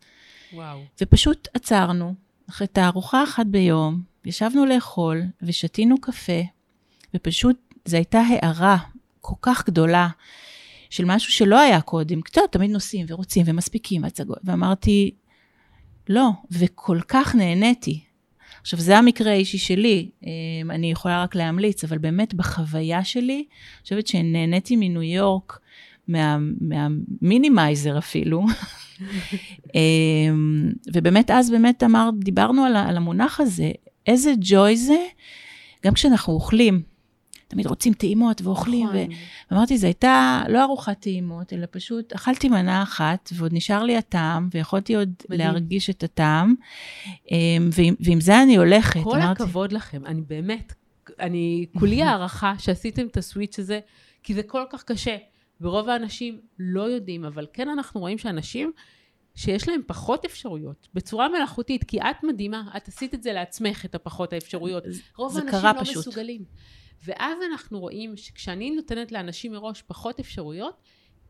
וואו. 0.54 0.80
ופשוט 1.02 1.48
עצרנו, 1.54 2.14
אחרי 2.50 2.68
תערוכה 2.68 3.24
אחת 3.24 3.46
ביום, 3.46 4.02
ישבנו 4.26 4.66
לאכול 4.66 5.22
ושתינו 5.42 6.02
קפה, 6.02 6.42
ופשוט 7.16 7.58
זו 7.86 7.98
הייתה 7.98 8.20
הערה 8.20 8.78
כל 9.22 9.36
כך 9.42 9.66
גדולה 9.66 10.08
של 10.90 11.06
משהו 11.06 11.34
שלא 11.34 11.60
היה 11.60 11.82
קודם. 11.82 12.22
קצת, 12.22 12.42
תמיד 12.52 12.72
נוסעים 12.72 13.06
ורוצים 13.10 13.44
ומספיקים 13.48 14.04
והצגות, 14.04 14.38
ואמרתי, 14.44 15.12
לא, 16.10 16.30
וכל 16.52 17.00
כך 17.08 17.36
נהניתי. 17.36 18.09
עכשיו, 18.62 18.80
זה 18.80 18.98
המקרה 18.98 19.32
האישי 19.32 19.58
שלי, 19.58 20.10
אמ, 20.24 20.72
אני 20.72 20.92
יכולה 20.92 21.24
רק 21.24 21.36
להמליץ, 21.36 21.84
אבל 21.84 21.98
באמת 21.98 22.34
בחוויה 22.34 23.04
שלי, 23.04 23.36
אני 23.36 23.84
חושבת 23.84 24.08
שנהניתי 24.08 24.76
מניו 24.76 25.02
יורק, 25.02 25.60
מה, 26.08 26.38
מהמינימייזר 26.62 27.98
אפילו. 27.98 28.46
אמ, 29.76 30.72
ובאמת 30.94 31.32
אז 31.32 31.52
באמת 31.52 31.84
אמר, 31.84 32.10
דיברנו 32.20 32.66
על, 32.66 32.76
על 32.76 32.98
המונח 32.98 33.40
הזה, 33.40 33.72
איזה 34.08 34.34
ג'וי 34.42 34.78
זה, 34.78 35.06
גם 35.86 35.94
כשאנחנו 35.94 36.34
אוכלים, 36.34 36.82
תמיד 37.50 37.68
רוצים 37.68 37.94
טעימות 37.94 38.42
ואוכלים, 38.42 38.88
נכון. 38.88 39.08
ואמרתי, 39.52 39.78
זו 39.78 39.88
הייתה 39.88 40.44
לא 40.50 40.64
ארוחת 40.64 41.00
טעימות, 41.00 41.54
אלא 41.54 41.66
פשוט 41.72 42.14
אכלתי 42.14 42.50
מנה 42.50 42.84
אחת, 42.84 43.30
ועוד 43.34 43.54
נשאר 43.54 43.84
לי 43.84 43.98
הטעם, 43.98 44.50
ויכולתי 44.52 44.96
עוד 44.96 45.14
מדהים. 45.30 45.40
להרגיש 45.40 45.90
את 45.90 46.04
הטעם, 46.04 46.56
אמ, 47.32 47.70
ועם, 47.74 47.96
ועם 48.00 48.22
זה 48.22 48.42
אני 48.42 48.56
הולכת. 48.56 49.04
כל 49.04 49.16
אמרתי... 49.16 49.44
הכבוד 49.44 49.72
לכם, 49.72 50.06
אני 50.06 50.22
באמת, 50.22 50.74
אני 51.20 51.66
כולי 51.80 52.04
הערכה 52.04 52.54
שעשיתם 52.58 53.08
את 53.08 53.18
הסוויץ' 53.18 53.60
הזה, 53.60 53.80
כי 54.24 54.34
זה 54.34 54.44
כל 54.44 54.64
כך 54.70 54.84
קשה. 54.84 55.18
ורוב 55.62 55.90
האנשים 55.90 56.40
לא 56.60 56.82
יודעים, 56.82 57.26
אבל 57.26 57.48
כן 57.54 57.70
אנחנו 57.70 58.00
רואים 58.00 58.18
שאנשים 58.18 58.72
שיש 59.36 59.70
להם 59.70 59.82
פחות 59.88 60.26
אפשרויות, 60.26 60.88
בצורה 60.94 61.30
מלאכותית, 61.30 61.84
כי 61.84 62.02
את 62.02 62.24
מדהימה, 62.24 62.64
את 62.78 62.88
עשית 62.88 63.14
את 63.14 63.24
זה 63.24 63.34
לעצמך, 63.34 63.86
את 63.86 63.96
הפחות 63.96 64.34
האפשרויות. 64.34 64.84
רוב 65.18 65.38
האנשים 65.38 65.60
לא 65.64 65.82
פשוט. 65.82 66.08
מסוגלים. 66.08 66.44
ואז 67.06 67.38
אנחנו 67.52 67.80
רואים 67.80 68.18
שכשאני 68.18 68.72
נותנת 68.72 69.12
לאנשים 69.12 69.52
מראש 69.52 69.82
פחות 69.82 70.20
אפשרויות, 70.20 70.84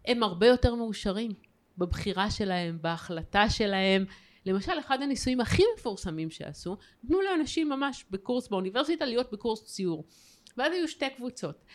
הם 0.05 0.23
הרבה 0.23 0.47
יותר 0.47 0.75
מאושרים 0.75 1.31
בבחירה 1.77 2.31
שלהם, 2.31 2.77
בהחלטה 2.81 3.49
שלהם. 3.49 4.05
למשל, 4.45 4.79
אחד 4.79 5.01
הניסויים 5.01 5.41
הכי 5.41 5.63
מפורסמים 5.77 6.29
שעשו, 6.29 6.77
נתנו 7.03 7.21
לאנשים 7.21 7.69
ממש 7.69 8.05
בקורס 8.11 8.47
באוניברסיטה 8.47 9.05
להיות 9.05 9.31
בקורס 9.31 9.63
ציור. 9.63 10.05
ואז 10.57 10.73
היו 10.73 10.87
שתי 10.87 11.09
קבוצות. 11.09 11.65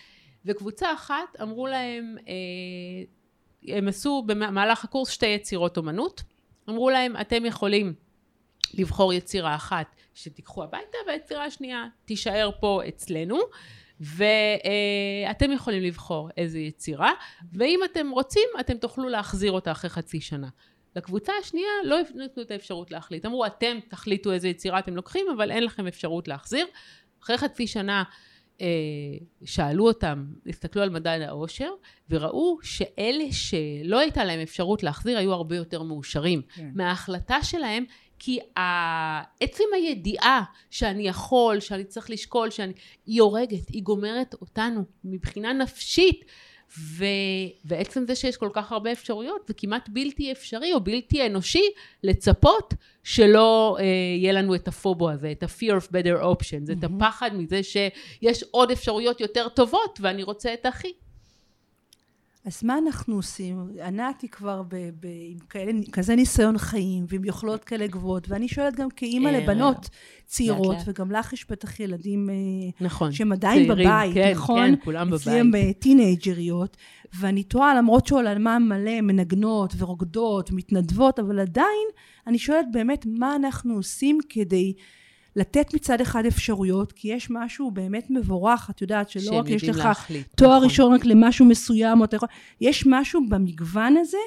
וקבוצה 0.45 0.93
אחת 0.93 1.41
אמרו 1.43 1.67
להם, 1.67 2.17
אה, 2.29 3.75
הם 3.77 3.89
עשו 3.89 4.23
במהלך 4.27 4.85
הקורס 4.85 5.11
שתי 5.11 5.27
יצירות 5.27 5.77
אומנות, 5.77 6.23
אמרו 6.69 6.91
להם 6.91 7.17
אתם 7.21 7.45
יכולים 7.45 7.95
לבחור 8.75 9.13
יצירה 9.13 9.55
אחת 9.55 9.97
שתיקחו 10.15 10.65
הביתה 10.65 10.99
והיצירה 11.07 11.45
השנייה 11.45 11.87
תישאר 12.05 12.51
פה 12.61 12.81
אצלנו 12.89 13.39
ואתם 14.01 15.53
יכולים 15.53 15.83
לבחור 15.83 16.31
איזה 16.37 16.59
יצירה 16.59 17.13
ואם 17.53 17.81
אתם 17.85 18.11
רוצים 18.11 18.49
אתם 18.61 18.77
תוכלו 18.77 19.09
להחזיר 19.09 19.53
אותה 19.53 19.73
אחרי 19.73 19.91
חצי 19.91 20.21
שנה. 20.21 20.49
לקבוצה 20.97 21.33
השנייה 21.41 21.71
לא 21.85 21.97
נתנו 22.15 22.43
את 22.43 22.51
האפשרות 22.51 22.91
להחליט. 22.91 23.27
אמרו 23.27 23.47
אתם 23.47 23.79
תחליטו 23.89 24.33
איזה 24.33 24.49
יצירה 24.49 24.79
אתם 24.79 24.97
לוקחים 24.97 25.27
אבל 25.37 25.51
אין 25.51 25.65
לכם 25.65 25.87
אפשרות 25.87 26.29
להחזיר. 26.29 26.67
אחרי 27.23 27.39
חצי 27.39 27.67
שנה 27.67 28.03
אה, 28.61 28.67
שאלו 29.45 29.87
אותם, 29.87 30.25
הסתכלו 30.47 30.83
על 30.83 30.91
מדד 30.91 31.19
העושר, 31.27 31.71
וראו 32.11 32.59
שאלה 32.63 33.25
שלא 33.33 33.99
הייתה 33.99 34.25
להם 34.25 34.41
אפשרות 34.41 34.83
להחזיר 34.83 35.19
היו 35.19 35.33
הרבה 35.33 35.57
יותר 35.57 35.83
מאושרים 35.83 36.43
כן. 36.55 36.71
מההחלטה 36.75 37.43
שלהם, 37.43 37.85
כי 38.19 38.39
עצם 39.41 39.65
הידיעה 39.75 40.43
שאני 40.71 41.09
יכול, 41.09 41.61
שאני 41.61 41.85
צריך 41.85 42.11
לשקול, 42.11 42.51
שאני, 42.51 42.73
היא 43.07 43.23
הורגת, 43.23 43.69
היא 43.69 43.83
גומרת 43.83 44.35
אותנו 44.41 44.85
מבחינה 45.05 45.53
נפשית. 45.53 46.25
ו... 46.79 47.05
ועצם 47.65 48.05
זה 48.07 48.15
שיש 48.15 48.37
כל 48.37 48.49
כך 48.53 48.73
הרבה 48.73 48.93
אפשרויות, 48.93 49.47
זה 49.47 49.55
כמעט 49.55 49.89
בלתי 49.89 50.33
אפשרי 50.33 50.73
או 50.73 50.81
בלתי 50.81 51.27
אנושי 51.27 51.65
לצפות 52.03 52.75
שלא 53.03 53.77
אה, 53.81 53.85
יהיה 54.19 54.33
לנו 54.33 54.55
את 54.55 54.69
הפובו 54.69 55.11
הזה, 55.11 55.33
את 55.33 55.43
ה-fear 55.43 55.83
of 55.83 55.87
better 55.87 56.23
options, 56.23 56.69
mm-hmm. 56.69 56.79
את 56.79 56.85
הפחד 56.85 57.31
מזה 57.35 57.63
שיש 57.63 58.45
עוד 58.51 58.71
אפשרויות 58.71 59.21
יותר 59.21 59.49
טובות 59.49 59.99
ואני 60.03 60.23
רוצה 60.23 60.55
את 60.55 60.67
הכי. 60.67 60.93
אז 62.45 62.65
מה 62.65 62.79
אנחנו 62.79 63.17
עושים? 63.17 63.69
ענת 63.85 64.21
היא 64.21 64.31
כבר 64.31 64.63
ב, 64.63 64.75
ב, 65.01 65.07
עם 65.31 65.39
כאלה, 65.51 65.73
כזה 65.93 66.17
ניסיון 66.17 66.59
חיים 66.59 67.05
ועם 67.09 67.25
יכולות 67.25 67.65
כאלה 67.65 67.87
גבוהות, 67.87 68.29
ואני 68.29 68.49
שואלת 68.49 68.77
גם 68.77 68.91
כאימא 68.91 69.29
אה, 69.29 69.41
לבנות 69.41 69.89
צעירות. 70.27 70.77
וגם 70.87 71.13
לך 71.13 71.33
יש 71.33 71.47
בטח 71.51 71.81
ילדים 71.81 72.31
אה, 72.31 72.35
נכון, 72.81 73.13
שהם 73.13 73.33
עדיין 73.33 73.67
צעירים, 73.67 73.87
בבית, 73.87 74.15
כן, 74.15 74.33
נכון? 74.35 74.67
כן, 74.67 74.75
כולם 74.85 75.07
בבית. 75.07 75.21
אצלי 75.21 75.41
הם 75.41 75.53
טינג'ריות, 75.79 76.77
ואני 77.19 77.43
תוהה, 77.43 77.75
למרות 77.75 78.07
שעולמן 78.07 78.63
מלא 78.63 79.01
מנגנות 79.01 79.75
ורוקדות 79.79 80.51
ומתנדבות, 80.51 81.19
אבל 81.19 81.41
עדיין 81.41 81.89
אני 82.27 82.39
שואלת 82.39 82.67
באמת 82.73 83.07
מה 83.07 83.37
אנחנו 83.37 83.75
עושים 83.75 84.19
כדי 84.29 84.75
לתת 85.37 85.75
מצד 85.75 86.01
אחד 86.01 86.27
אפשרויות, 86.27 86.93
כי 86.93 87.09
יש 87.09 87.29
משהו 87.31 87.71
באמת 87.71 88.07
מבורך, 88.11 88.71
את 88.71 88.83
יודעת, 88.83 89.11
שלא 89.11 89.33
רק 89.33 89.49
יש 89.49 89.65
לך 89.65 89.77
להחליט, 89.77 90.27
תואר 90.37 90.57
נכון. 90.57 90.65
ראשון 90.65 90.95
רק 90.95 91.05
למשהו 91.05 91.47
מסוים, 91.47 92.01
או 92.01 92.05
אתה 92.05 92.17
יכול... 92.17 92.29
יש 92.61 92.85
משהו 92.87 93.21
במגוון 93.29 93.97
הזה, 93.97 94.19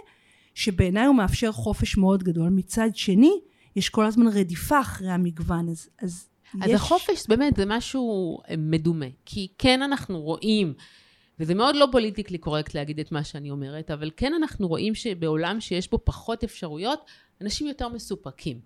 שבעיניי 0.55 1.05
הוא 1.05 1.15
מאפשר 1.15 1.51
חופש 1.51 1.97
מאוד 1.97 2.23
גדול. 2.23 2.49
מצד 2.49 2.89
שני, 2.93 3.39
יש 3.75 3.89
כל 3.89 4.05
הזמן 4.05 4.27
רדיפה 4.27 4.79
אחרי 4.79 5.09
המגוון, 5.09 5.69
אז, 5.69 5.89
אז 6.01 6.27
אז 6.61 6.69
יש... 6.69 6.75
החופש 6.75 7.27
באמת 7.27 7.55
זה 7.55 7.63
משהו 7.65 8.37
אה, 8.49 8.55
מדומה, 8.57 9.05
כי 9.25 9.47
כן 9.57 9.81
אנחנו 9.81 10.21
רואים, 10.21 10.73
וזה 11.39 11.55
מאוד 11.55 11.75
לא 11.75 11.87
פוליטיקלי 11.91 12.37
קורקט 12.37 12.73
להגיד 12.73 12.99
את 12.99 13.11
מה 13.11 13.23
שאני 13.23 13.51
אומרת, 13.51 13.91
אבל 13.91 14.11
כן 14.17 14.33
אנחנו 14.33 14.67
רואים 14.67 14.95
שבעולם 14.95 15.61
שיש 15.61 15.89
בו 15.89 15.99
פחות 16.03 16.43
אפשרויות, 16.43 17.05
אנשים 17.41 17.67
יותר 17.67 17.89
מסופקים. 17.89 18.59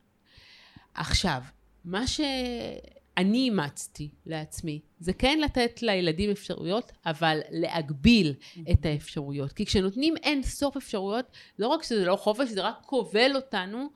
עכשיו, 0.93 1.41
מה 1.85 2.07
שאני 2.07 3.37
אימצתי 3.37 4.09
לעצמי, 4.25 4.79
זה 4.99 5.13
כן 5.13 5.39
לתת 5.39 5.81
לילדים 5.81 6.29
אפשרויות, 6.29 6.91
אבל 7.05 7.39
להגביל 7.49 8.33
את 8.71 8.85
האפשרויות. 8.85 9.53
כי 9.53 9.65
כשנותנים 9.65 10.17
אין 10.17 10.43
סוף 10.43 10.77
אפשרויות, 10.77 11.25
לא 11.59 11.67
רק 11.67 11.83
שזה 11.83 12.05
לא 12.05 12.15
חופש, 12.15 12.49
זה 12.49 12.61
רק 12.61 12.75
כובל 12.85 13.31
אותנו 13.35 13.89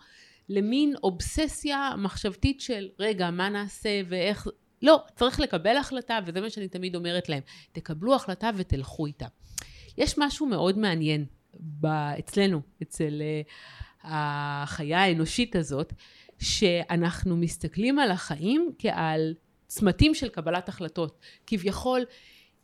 למין 0.50 0.96
אובססיה 1.04 1.92
מחשבתית 1.98 2.62
של, 2.62 2.90
רגע, 3.00 3.32
מה 3.32 3.50
נעשה 3.50 4.02
ואיך... 4.08 4.48
לא, 4.82 5.04
צריך 5.16 5.40
לקבל 5.40 5.78
החלטה, 5.78 6.20
וזה 6.26 6.42
מה 6.42 6.50
שאני 6.50 6.68
תמיד 6.68 6.96
אומרת 6.96 7.30
להם. 7.30 7.42
תקבלו 7.72 8.16
החלטה 8.16 8.50
ותלכו 8.56 9.06
איתה. 9.06 9.26
יש 9.98 10.16
משהו 10.18 10.46
מאוד 10.46 10.78
מעניין 10.78 11.26
אצלנו, 12.20 12.62
אצל 12.82 13.22
uh, 13.22 13.50
החיה 14.04 15.04
האנושית 15.04 15.56
הזאת, 15.56 15.94
שאנחנו 16.40 17.38
מסתכלים 17.38 18.00
על 18.00 18.12
החיים 18.12 18.72
כעל 18.80 19.34
צמתים 19.68 20.14
של 20.14 20.30
קבלת 20.30 20.70
החלטות. 20.70 21.20
כביכול, 21.48 22.06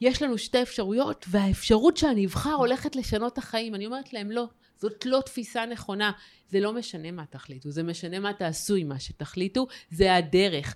יש 0.01 0.21
לנו 0.21 0.37
שתי 0.37 0.61
אפשרויות, 0.61 1.25
והאפשרות 1.29 1.97
שאני 1.97 2.25
אבחר 2.25 2.53
הולכת 2.53 2.95
לשנות 2.95 3.33
את 3.33 3.37
החיים. 3.37 3.75
אני 3.75 3.85
אומרת 3.85 4.13
להם, 4.13 4.31
לא, 4.31 4.45
זאת 4.77 5.05
לא 5.05 5.21
תפיסה 5.25 5.65
נכונה. 5.65 6.11
זה 6.47 6.59
לא 6.59 6.73
משנה 6.73 7.11
מה 7.11 7.25
תחליטו, 7.29 7.71
זה 7.71 7.83
משנה 7.83 8.19
מה 8.19 8.33
תעשו 8.33 8.75
עם 8.75 8.87
מה 8.87 8.99
שתחליטו, 8.99 9.67
זה 9.89 10.15
הדרך. 10.15 10.75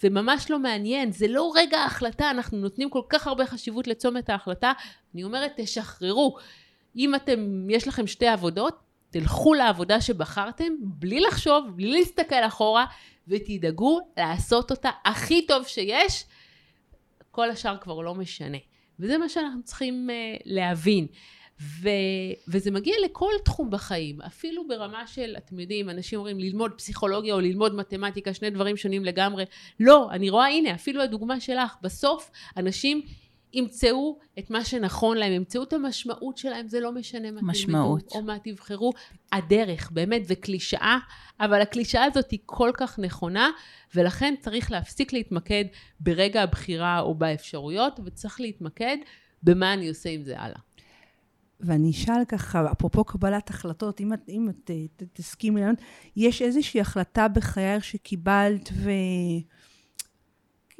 זה 0.00 0.10
ממש 0.10 0.50
לא 0.50 0.58
מעניין, 0.58 1.12
זה 1.12 1.28
לא 1.28 1.52
רגע 1.56 1.78
ההחלטה, 1.78 2.30
אנחנו 2.30 2.58
נותנים 2.58 2.90
כל 2.90 3.02
כך 3.08 3.26
הרבה 3.26 3.46
חשיבות 3.46 3.86
לצומת 3.86 4.30
ההחלטה. 4.30 4.72
אני 5.14 5.24
אומרת, 5.24 5.52
תשחררו. 5.56 6.36
אם 6.96 7.14
אתם, 7.14 7.66
יש 7.70 7.88
לכם 7.88 8.06
שתי 8.06 8.26
עבודות, 8.26 8.85
תלכו 9.10 9.54
לעבודה 9.54 10.00
שבחרתם 10.00 10.72
בלי 10.80 11.20
לחשוב, 11.20 11.64
בלי 11.76 11.90
להסתכל 11.92 12.46
אחורה, 12.46 12.86
ותדאגו 13.28 14.00
לעשות 14.16 14.70
אותה 14.70 14.90
הכי 15.04 15.46
טוב 15.46 15.66
שיש, 15.66 16.24
כל 17.30 17.50
השאר 17.50 17.76
כבר 17.80 18.00
לא 18.00 18.14
משנה. 18.14 18.58
וזה 19.00 19.18
מה 19.18 19.28
שאנחנו 19.28 19.62
צריכים 19.62 20.08
uh, 20.10 20.42
להבין. 20.44 21.06
ו, 21.60 21.88
וזה 22.48 22.70
מגיע 22.70 22.94
לכל 23.04 23.32
תחום 23.44 23.70
בחיים, 23.70 24.22
אפילו 24.22 24.68
ברמה 24.68 25.06
של, 25.06 25.34
אתם 25.36 25.60
יודעים, 25.60 25.90
אנשים 25.90 26.18
אומרים 26.18 26.38
ללמוד 26.38 26.72
פסיכולוגיה 26.76 27.34
או 27.34 27.40
ללמוד 27.40 27.74
מתמטיקה, 27.74 28.34
שני 28.34 28.50
דברים 28.50 28.76
שונים 28.76 29.04
לגמרי. 29.04 29.44
לא, 29.80 30.08
אני 30.10 30.30
רואה, 30.30 30.46
הנה, 30.46 30.74
אפילו 30.74 31.02
הדוגמה 31.02 31.40
שלך, 31.40 31.74
בסוף 31.82 32.30
אנשים 32.56 33.02
ימצאו 33.56 34.18
את 34.38 34.50
מה 34.50 34.64
שנכון 34.64 35.16
להם, 35.16 35.32
ימצאו 35.32 35.62
את 35.62 35.72
המשמעות 35.72 36.38
שלהם, 36.38 36.68
זה 36.68 36.80
לא 36.80 36.92
משנה 36.92 37.30
מה 37.30 37.40
משמעות. 37.42 38.00
תלמדו 38.00 38.14
או 38.14 38.22
מה 38.22 38.36
תבחרו. 38.44 38.92
הדרך, 39.32 39.90
באמת, 39.90 40.26
זה 40.26 40.34
קלישאה, 40.34 40.98
אבל 41.40 41.60
הקלישאה 41.60 42.04
הזאת 42.04 42.30
היא 42.30 42.38
כל 42.46 42.70
כך 42.74 42.98
נכונה, 42.98 43.50
ולכן 43.94 44.34
צריך 44.40 44.70
להפסיק 44.70 45.12
להתמקד 45.12 45.64
ברגע 46.00 46.42
הבחירה 46.42 47.00
או 47.00 47.14
באפשרויות, 47.14 48.00
וצריך 48.04 48.40
להתמקד 48.40 48.96
במה 49.42 49.74
אני 49.74 49.88
עושה 49.88 50.08
עם 50.08 50.24
זה 50.24 50.40
הלאה. 50.40 50.58
ואני 51.60 51.90
אשאל 51.90 52.24
ככה, 52.28 52.72
אפרופו 52.72 53.04
קבלת 53.04 53.50
החלטות, 53.50 54.00
אם 54.00 54.12
את, 54.12 54.20
אם 54.28 54.48
את 54.48 54.70
תסכימי 55.12 55.60
לענות, 55.60 55.78
יש 56.16 56.42
איזושהי 56.42 56.80
החלטה 56.80 57.28
בחייך 57.28 57.84
שקיבלת 57.84 58.68
ו... 58.72 58.90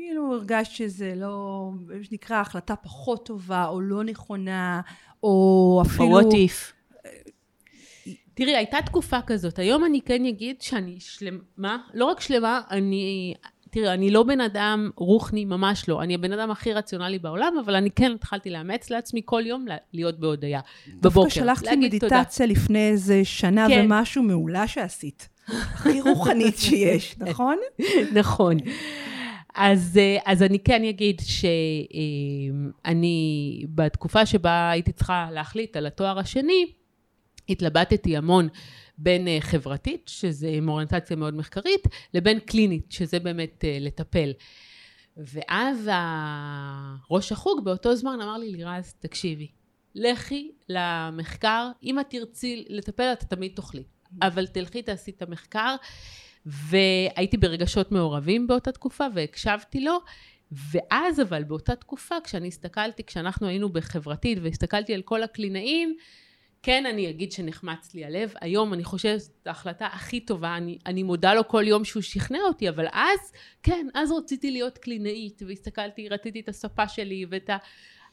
כאילו 0.07 0.32
הרגשת 0.32 0.72
שזה 0.72 1.12
לא, 1.16 1.70
מה 1.86 2.04
שנקרא, 2.04 2.36
החלטה 2.36 2.76
פחות 2.76 3.26
טובה, 3.26 3.66
או 3.66 3.80
לא 3.80 4.04
נכונה, 4.04 4.80
או 5.22 5.82
אפילו... 5.86 6.20
או 6.20 6.20
what 6.20 6.32
if. 6.32 6.72
תראי, 8.34 8.57
הייתה 8.57 8.78
תקופה 8.86 9.22
כזאת. 9.26 9.59
היום 9.59 9.84
אני 9.84 10.00
כן 10.00 10.24
אגיד 10.24 10.61
שאני 10.61 10.96
שלמה, 11.00 11.78
לא 11.94 12.04
רק 12.04 12.20
שלמה, 12.20 12.61
אני... 12.70 13.34
תראי, 13.70 13.88
אני 13.88 14.11
לא 14.11 14.22
בן 14.22 14.40
אדם 14.40 14.90
רוחני, 14.96 15.44
ממש 15.44 15.88
לא. 15.88 16.02
אני 16.02 16.14
הבן 16.14 16.32
אדם 16.32 16.50
הכי 16.50 16.72
רציונלי 16.72 17.18
בעולם, 17.18 17.54
אבל 17.64 17.74
אני 17.74 17.90
כן 17.90 18.12
התחלתי 18.12 18.50
לאמץ 18.50 18.90
לעצמי 18.90 19.22
כל 19.24 19.42
יום 19.46 19.66
להיות 19.92 20.20
בהודיה. 20.20 20.61
בבוקר. 20.88 21.00
דווקא 21.00 21.30
שלחת 21.30 21.62
לי 21.62 21.76
מדיטציה 21.76 22.46
לפני 22.46 22.88
איזה 22.88 23.24
שנה 23.24 23.68
כן. 23.68 23.84
ומשהו 23.84 24.22
מעולה 24.22 24.68
שעשית. 24.68 25.28
הכי 25.48 26.00
רוחנית 26.00 26.59
שיש, 26.59 27.14
נכון? 27.20 27.57
נכון. 28.12 28.57
אז, 29.57 29.98
אה, 29.98 30.18
אז 30.24 30.42
אני 30.42 30.59
כן 30.59 30.84
אגיד 30.84 31.20
שאני, 32.84 33.64
בתקופה 33.68 34.26
שבה 34.26 34.70
הייתי 34.70 34.92
צריכה 34.92 35.28
להחליט 35.32 35.76
על 35.76 35.86
התואר 35.86 36.18
השני, 36.18 36.72
התלבטתי 37.48 38.16
המון 38.16 38.48
בין 38.98 39.28
אה, 39.28 39.38
חברתית, 39.40 40.02
שזה 40.07 40.48
עם 40.48 40.68
אוריינטציה 40.68 41.16
מאוד 41.16 41.34
מחקרית, 41.34 41.88
לבין 42.14 42.38
קלינית, 42.38 42.92
שזה 42.92 43.18
באמת 43.18 43.64
אה, 43.64 43.78
לטפל. 43.80 44.32
ואז 45.16 45.90
ראש 47.11 47.32
החוג 47.32 47.64
באותו 47.64 47.96
זמן 47.96 48.18
אמר 48.22 48.38
לי, 48.38 48.52
לירז, 48.52 48.94
תקשיבי, 49.00 49.48
לכי 49.94 50.50
למחקר, 50.68 51.70
אם 51.82 52.00
את 52.00 52.07
תרצי 52.11 52.64
לטפל, 52.68 53.12
את 53.12 53.24
תמיד 53.24 53.52
תוכלי. 53.54 53.82
אבל 54.22 54.46
תלכי, 54.46 54.82
תעשי 54.82 55.11
את 55.11 55.22
המחקר. 55.22 55.76
והייתי 56.47 57.36
ברגשות 57.36 57.92
מעורבים 57.92 58.47
באותה 58.47 58.72
תקופה, 58.72 59.07
והקשבתי 59.14 59.80
לו. 59.80 59.99
ואז 60.53 61.20
אבל 61.20 61.44
באותה 61.44 61.76
תקופה, 61.76 62.14
כשאני 62.24 62.49
הסתכלתי, 62.49 63.05
כשאנחנו 63.05 63.47
היינו 63.47 63.68
בחברתית 63.68 64.38
והסתכלתי 64.42 64.94
על 64.94 65.03
כל 65.03 65.22
הקלינאים, 65.22 65.97
כן, 66.62 66.86
אני 66.86 67.11
אגיד 67.11 67.32
שנחמץ 67.32 67.94
לי 67.94 68.05
הלב. 68.05 68.32
היום 68.40 68.74
אני 68.74 68.84
חושבת 68.84 69.20
שזאת 69.20 69.47
ההחלטה 69.47 69.86
הכי 69.86 70.20
טובה, 70.20 70.57
אני, 70.57 70.78
אני 70.86 71.03
מודה 71.03 71.34
לו 71.34 71.49
כל 71.49 71.64
יום 71.66 71.84
שהוא 71.84 72.03
שכנע 72.03 72.38
אותי, 72.49 72.68
אבל 72.68 72.86
אז, 72.92 73.32
כן, 73.62 73.86
אז 73.94 74.12
רציתי 74.12 74.51
להיות 74.51 74.78
קלינאית, 74.78 75.42
והסתכלתי, 75.47 76.09
רציתי 76.09 76.40
את 76.40 76.49
הספה 76.49 76.88
שלי 76.88 77.26
ואת 77.30 77.51
ה... 77.51 77.57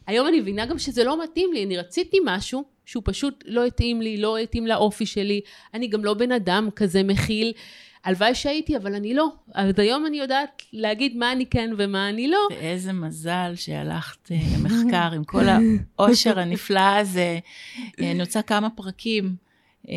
היום 0.08 0.28
אני 0.28 0.40
מבינה 0.40 0.66
גם 0.66 0.80
שזה 0.80 1.04
לא 1.04 1.24
מתאים 1.24 1.54
לי, 1.54 1.66
אני 1.66 1.78
רציתי 1.78 2.18
משהו 2.26 2.64
שהוא 2.86 3.04
פשוט 3.06 3.44
לא 3.48 3.66
התאים 3.66 4.02
לי, 4.02 4.18
לא 4.18 4.38
התאים 4.38 4.68
לאופי 4.68 5.06
שלי, 5.06 5.42
אני 5.74 5.88
גם 5.88 6.06
לא 6.06 6.14
בן 6.14 6.32
אדם 6.32 6.70
כזה 6.76 7.04
מכיל. 7.04 7.54
הלוואי 8.04 8.36
שהייתי, 8.36 8.78
אבל 8.78 8.96
אני 8.96 9.14
לא. 9.14 9.28
אז 9.54 9.80
היום 9.80 10.06
אני 10.06 10.18
יודעת 10.18 10.62
להגיד 10.74 11.18
מה 11.18 11.32
אני 11.32 11.46
כן 11.46 11.70
ומה 11.78 12.10
אני 12.10 12.28
לא. 12.28 12.48
ואיזה 12.52 12.94
מזל 12.94 13.54
שהלכת 13.56 14.32
אה, 14.32 14.38
למחקר 14.58 15.12
עם 15.16 15.24
כל 15.24 15.46
העושר 16.00 16.40
הנפלא 16.40 16.98
הזה. 16.98 17.40
אה, 18.00 18.12
אני 18.12 18.22
רוצה 18.22 18.42
כמה 18.42 18.70
פרקים 18.70 19.36
אה, 19.90 19.96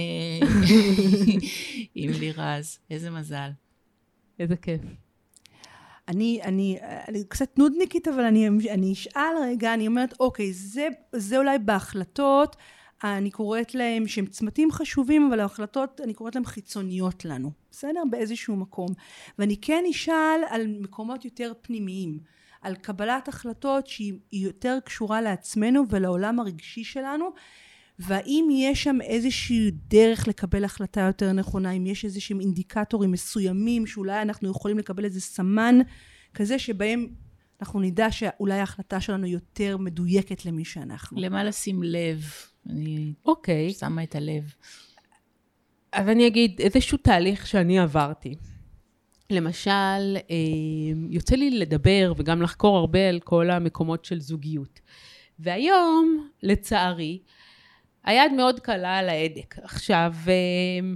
עם 1.94 2.10
לירז. 2.20 2.78
איזה 2.90 3.10
מזל. 3.10 3.50
איזה 4.38 4.56
כיף. 4.56 4.80
אני, 6.08 6.40
אני, 6.42 6.78
אני 7.08 7.24
קצת 7.24 7.58
נודניקית, 7.58 8.08
אבל 8.08 8.24
אני, 8.24 8.48
אני 8.48 8.92
אשאל 8.92 9.34
רגע, 9.42 9.74
אני 9.74 9.86
אומרת, 9.86 10.14
אוקיי, 10.20 10.52
זה, 10.52 10.88
זה 11.12 11.38
אולי 11.38 11.58
בהחלטות, 11.58 12.56
אני 13.04 13.30
קוראת 13.30 13.74
להם 13.74 14.06
שהם 14.06 14.26
צמתים 14.26 14.72
חשובים, 14.72 15.28
אבל 15.28 15.40
ההחלטות, 15.40 16.00
אני 16.04 16.14
קוראת 16.14 16.34
להם 16.34 16.44
חיצוניות 16.44 17.24
לנו, 17.24 17.50
בסדר? 17.76 18.02
באיזשהו 18.10 18.56
מקום. 18.56 18.88
ואני 19.38 19.56
כן 19.56 19.84
אשאל 19.90 20.40
על 20.48 20.66
מקומות 20.80 21.24
יותר 21.24 21.52
פנימיים, 21.62 22.18
על 22.62 22.74
קבלת 22.74 23.28
החלטות 23.28 23.86
שהיא 23.86 24.14
יותר 24.32 24.78
קשורה 24.84 25.20
לעצמנו 25.22 25.84
ולעולם 25.90 26.40
הרגשי 26.40 26.84
שלנו, 26.84 27.28
והאם 27.98 28.48
יש 28.52 28.82
שם 28.82 29.00
איזושהי 29.00 29.70
דרך 29.70 30.28
לקבל 30.28 30.64
החלטה 30.64 31.00
יותר 31.00 31.32
נכונה, 31.32 31.70
אם 31.70 31.86
יש 31.86 32.04
איזשהם 32.04 32.40
אינדיקטורים 32.40 33.12
מסוימים 33.12 33.86
שאולי 33.86 34.22
אנחנו 34.22 34.50
יכולים 34.50 34.78
לקבל 34.78 35.04
איזה 35.04 35.20
סמן 35.20 35.78
כזה 36.34 36.58
שבהם 36.58 37.08
אנחנו 37.60 37.80
נדע 37.80 38.10
שאולי 38.10 38.58
ההחלטה 38.58 39.00
שלנו 39.00 39.26
יותר 39.26 39.76
מדויקת 39.76 40.44
למי 40.44 40.64
שאנחנו. 40.64 41.20
למה 41.20 41.44
לשים 41.44 41.82
לב? 41.82 42.24
אני 42.70 43.12
אוקיי. 43.24 43.72
שמה 43.72 44.02
את 44.02 44.14
הלב. 44.14 44.54
אז 45.96 46.08
אני 46.08 46.26
אגיד 46.26 46.60
איזשהו 46.60 46.98
תהליך 46.98 47.46
שאני 47.46 47.78
עברתי. 47.78 48.34
למשל, 49.30 50.16
אה, 50.16 50.36
יוצא 51.10 51.36
לי 51.36 51.50
לדבר 51.50 52.12
וגם 52.16 52.42
לחקור 52.42 52.76
הרבה 52.76 53.08
על 53.08 53.20
כל 53.20 53.50
המקומות 53.50 54.04
של 54.04 54.20
זוגיות. 54.20 54.80
והיום, 55.38 56.28
לצערי, 56.42 57.18
היד 58.04 58.32
מאוד 58.32 58.60
קלה 58.60 58.98
על 58.98 59.08
ההדק. 59.08 59.54
עכשיו, 59.62 60.14
אה, 60.28 60.88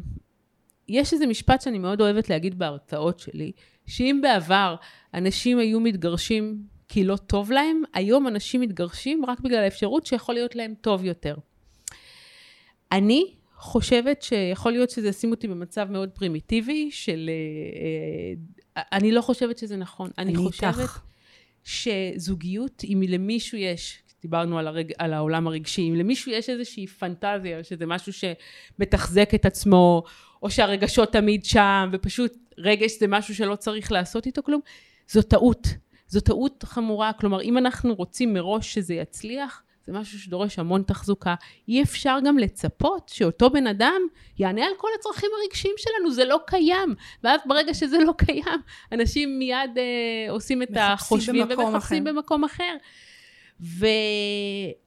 יש 0.89 1.13
איזה 1.13 1.27
משפט 1.27 1.61
שאני 1.61 1.79
מאוד 1.79 2.01
אוהבת 2.01 2.31
להגיד 2.31 2.59
בהרצאות 2.59 3.19
שלי, 3.19 3.53
שאם 3.87 4.21
בעבר 4.23 4.77
אנשים 5.15 5.59
היו 5.59 5.81
מתגרשים 5.81 6.63
כי 6.89 7.05
לא 7.05 7.17
טוב 7.17 7.53
להם, 7.53 7.83
היום 7.95 8.27
אנשים 8.27 8.61
מתגרשים 8.61 9.25
רק 9.27 9.41
בגלל 9.41 9.65
האפשרות 9.65 10.07
שיכול 10.07 10.35
להיות 10.35 10.57
להם 10.57 10.75
טוב 10.81 11.05
יותר. 11.05 11.37
אני 12.93 13.35
חושבת 13.61 14.23
שיכול 14.23 14.73
להיות 14.73 14.91
שזה 14.91 15.09
ישים 15.09 15.31
אותי 15.31 15.49
במצב 15.49 15.91
מאוד 15.91 16.09
פרימיטיבי 16.09 16.91
של... 16.91 17.31
אה, 18.77 18.83
אני 18.93 19.13
לא 19.13 19.21
חושבת 19.21 19.59
שזה 19.59 19.77
נכון. 19.77 20.11
אני, 20.19 20.35
אני 20.35 20.47
חושבת 20.47 20.79
איתך. 20.79 21.01
שזוגיות, 21.65 22.83
אם 22.85 23.03
למישהו 23.09 23.59
יש, 23.59 24.03
דיברנו 24.23 24.59
על, 24.59 24.67
הרג, 24.67 24.93
על 24.99 25.13
העולם 25.13 25.47
הרגשי, 25.47 25.89
אם 25.89 25.95
למישהו 25.95 26.33
יש 26.33 26.51
איזושהי 26.51 26.87
פנטזיה, 26.87 27.65
שזה 27.65 27.87
משהו 27.87 28.13
שמתחזק 28.13 29.35
את 29.35 29.47
עצמו, 29.47 30.03
או 30.43 30.51
שהרגשות 30.51 31.13
תמיד 31.13 31.45
שם, 31.45 31.91
ופשוט 31.93 32.37
רגש 32.59 32.99
זה 32.99 33.07
משהו 33.07 33.35
שלא 33.35 33.57
צריך 33.57 33.93
לעשות 33.93 34.27
איתו 34.27 34.43
כלום, 34.43 34.61
זו 35.09 35.23
טעות. 35.23 35.69
זו 36.09 36.21
טעות 36.21 36.65
חמורה. 36.67 37.13
כלומר, 37.13 37.43
אם 37.43 37.59
אנחנו 37.59 37.95
רוצים 37.95 38.35
מראש 38.35 38.75
שזה 38.75 38.95
יצליח, 38.95 39.63
זה 39.87 39.93
משהו 39.93 40.19
שדורש 40.19 40.59
המון 40.59 40.83
תחזוקה. 40.83 41.35
אי 41.69 41.83
אפשר 41.83 42.19
גם 42.25 42.39
לצפות 42.39 43.09
שאותו 43.09 43.51
בן 43.51 43.67
אדם 43.67 44.01
יענה 44.39 44.65
על 44.65 44.73
כל 44.77 44.89
הצרכים 44.99 45.31
הרגשיים 45.43 45.75
שלנו, 45.79 46.11
זה 46.11 46.25
לא 46.25 46.41
קיים. 46.47 46.95
ואז 47.25 47.41
ברגע 47.47 47.75
שזה 47.75 47.99
לא 47.99 48.13
קיים, 48.19 48.61
אנשים 48.93 49.39
מיד 49.39 49.79
אה, 49.79 50.31
עושים 50.31 50.63
את 50.63 50.69
החושבים 50.77 51.47
ומחפשים 51.51 52.05
במקום 52.05 52.45
אחר. 52.45 52.77
ו... 53.63 53.87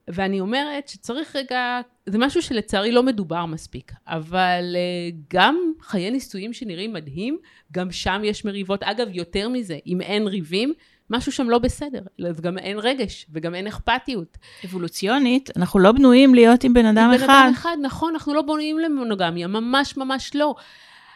ואני 0.08 0.40
אומרת 0.40 0.88
שצריך 0.88 1.36
רגע, 1.36 1.82
זה 2.06 2.18
משהו 2.18 2.42
שלצערי 2.42 2.92
לא 2.92 3.04
מדובר 3.04 3.46
מספיק, 3.46 3.92
אבל 4.08 4.76
uh, 4.76 5.16
גם 5.34 5.74
חיי 5.82 6.12
נישואים 6.12 6.54
שנראים 6.54 6.94
מדהים, 6.94 7.38
גם 7.72 7.92
שם 7.92 8.22
יש 8.24 8.46
מריבות. 8.46 8.84
אגב, 8.84 9.08
יותר 9.12 9.50
מזה, 9.50 9.78
אם 9.88 10.02
אין 10.02 10.28
ריבים, 10.28 10.74
משהו 11.14 11.32
שם 11.32 11.50
לא 11.50 11.60
בסדר, 11.60 12.02
אז 12.30 12.42
גם 12.42 12.58
אין 12.58 12.80
רגש 12.80 13.26
וגם 13.32 13.56
אין 13.56 13.68
אכפתיות. 13.68 14.38
אבולוציונית, 14.66 15.50
אנחנו 15.58 15.80
לא 15.80 15.92
בנויים 15.92 16.36
להיות 16.36 16.64
עם 16.64 16.74
בן 16.74 16.86
אדם 16.86 17.10
עם 17.10 17.14
אחד. 17.14 17.24
עם 17.24 17.28
בן 17.28 17.34
אדם 17.34 17.52
אחד, 17.54 17.78
נכון, 17.82 18.14
אנחנו 18.14 18.34
לא 18.34 18.42
בנויים 18.42 18.80
למונוגמיה, 18.80 19.48
ממש 19.48 19.98
ממש 19.98 20.36
לא. 20.36 20.56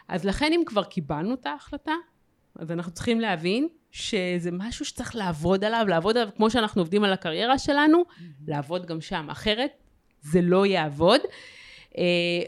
אז 0.07 0.25
לכן 0.25 0.53
אם 0.53 0.61
כבר 0.65 0.83
קיבלנו 0.83 1.33
את 1.33 1.45
ההחלטה, 1.45 1.93
אז 2.59 2.71
אנחנו 2.71 2.91
צריכים 2.91 3.19
להבין 3.19 3.67
שזה 3.91 4.49
משהו 4.51 4.85
שצריך 4.85 5.15
לעבוד 5.15 5.63
עליו, 5.63 5.85
לעבוד 5.89 6.17
עליו 6.17 6.29
כמו 6.35 6.49
שאנחנו 6.49 6.81
עובדים 6.81 7.03
על 7.03 7.13
הקריירה 7.13 7.57
שלנו, 7.57 7.97
mm-hmm. 7.97 8.21
לעבוד 8.47 8.85
גם 8.85 9.01
שם, 9.01 9.27
אחרת 9.29 9.71
זה 10.21 10.41
לא 10.41 10.65
יעבוד. 10.65 11.21
אה, 11.97 12.03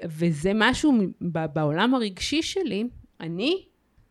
וזה 0.06 0.52
משהו 0.56 0.93
בעולם 1.22 1.95
הרגשי 1.95 2.43
שלי, 2.43 2.88
אני 3.20 3.66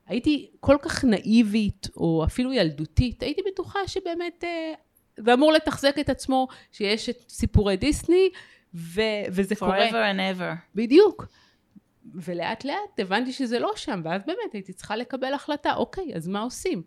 הייתי 0.09 0.51
כל 0.61 0.77
כך 0.83 1.05
נאיבית, 1.05 1.89
או 1.97 2.25
אפילו 2.25 2.53
ילדותית, 2.53 3.23
הייתי 3.23 3.41
בטוחה 3.53 3.79
שבאמת 3.87 4.45
אה, 4.45 4.73
זה 5.17 5.35
אמור 5.35 5.53
לתחזק 5.53 5.97
את 6.01 6.09
עצמו, 6.09 6.49
שיש 6.73 7.09
את 7.09 7.25
סיפורי 7.29 7.77
דיסני, 7.77 8.31
ו- 8.75 9.01
וזה 9.31 9.55
Forever 9.55 9.59
קורה. 9.59 9.89
Forever 9.89 10.15
and 10.15 10.39
ever. 10.39 10.55
בדיוק. 10.75 11.27
ולאט 12.15 12.65
לאט 12.65 12.99
הבנתי 13.01 13.33
שזה 13.33 13.59
לא 13.59 13.73
שם, 13.77 14.01
ואז 14.05 14.23
באמת 14.27 14.53
הייתי 14.53 14.73
צריכה 14.73 14.97
לקבל 14.97 15.35
החלטה, 15.35 15.75
אוקיי, 15.75 16.15
אז 16.15 16.29
מה 16.29 16.41
עושים? 16.41 16.83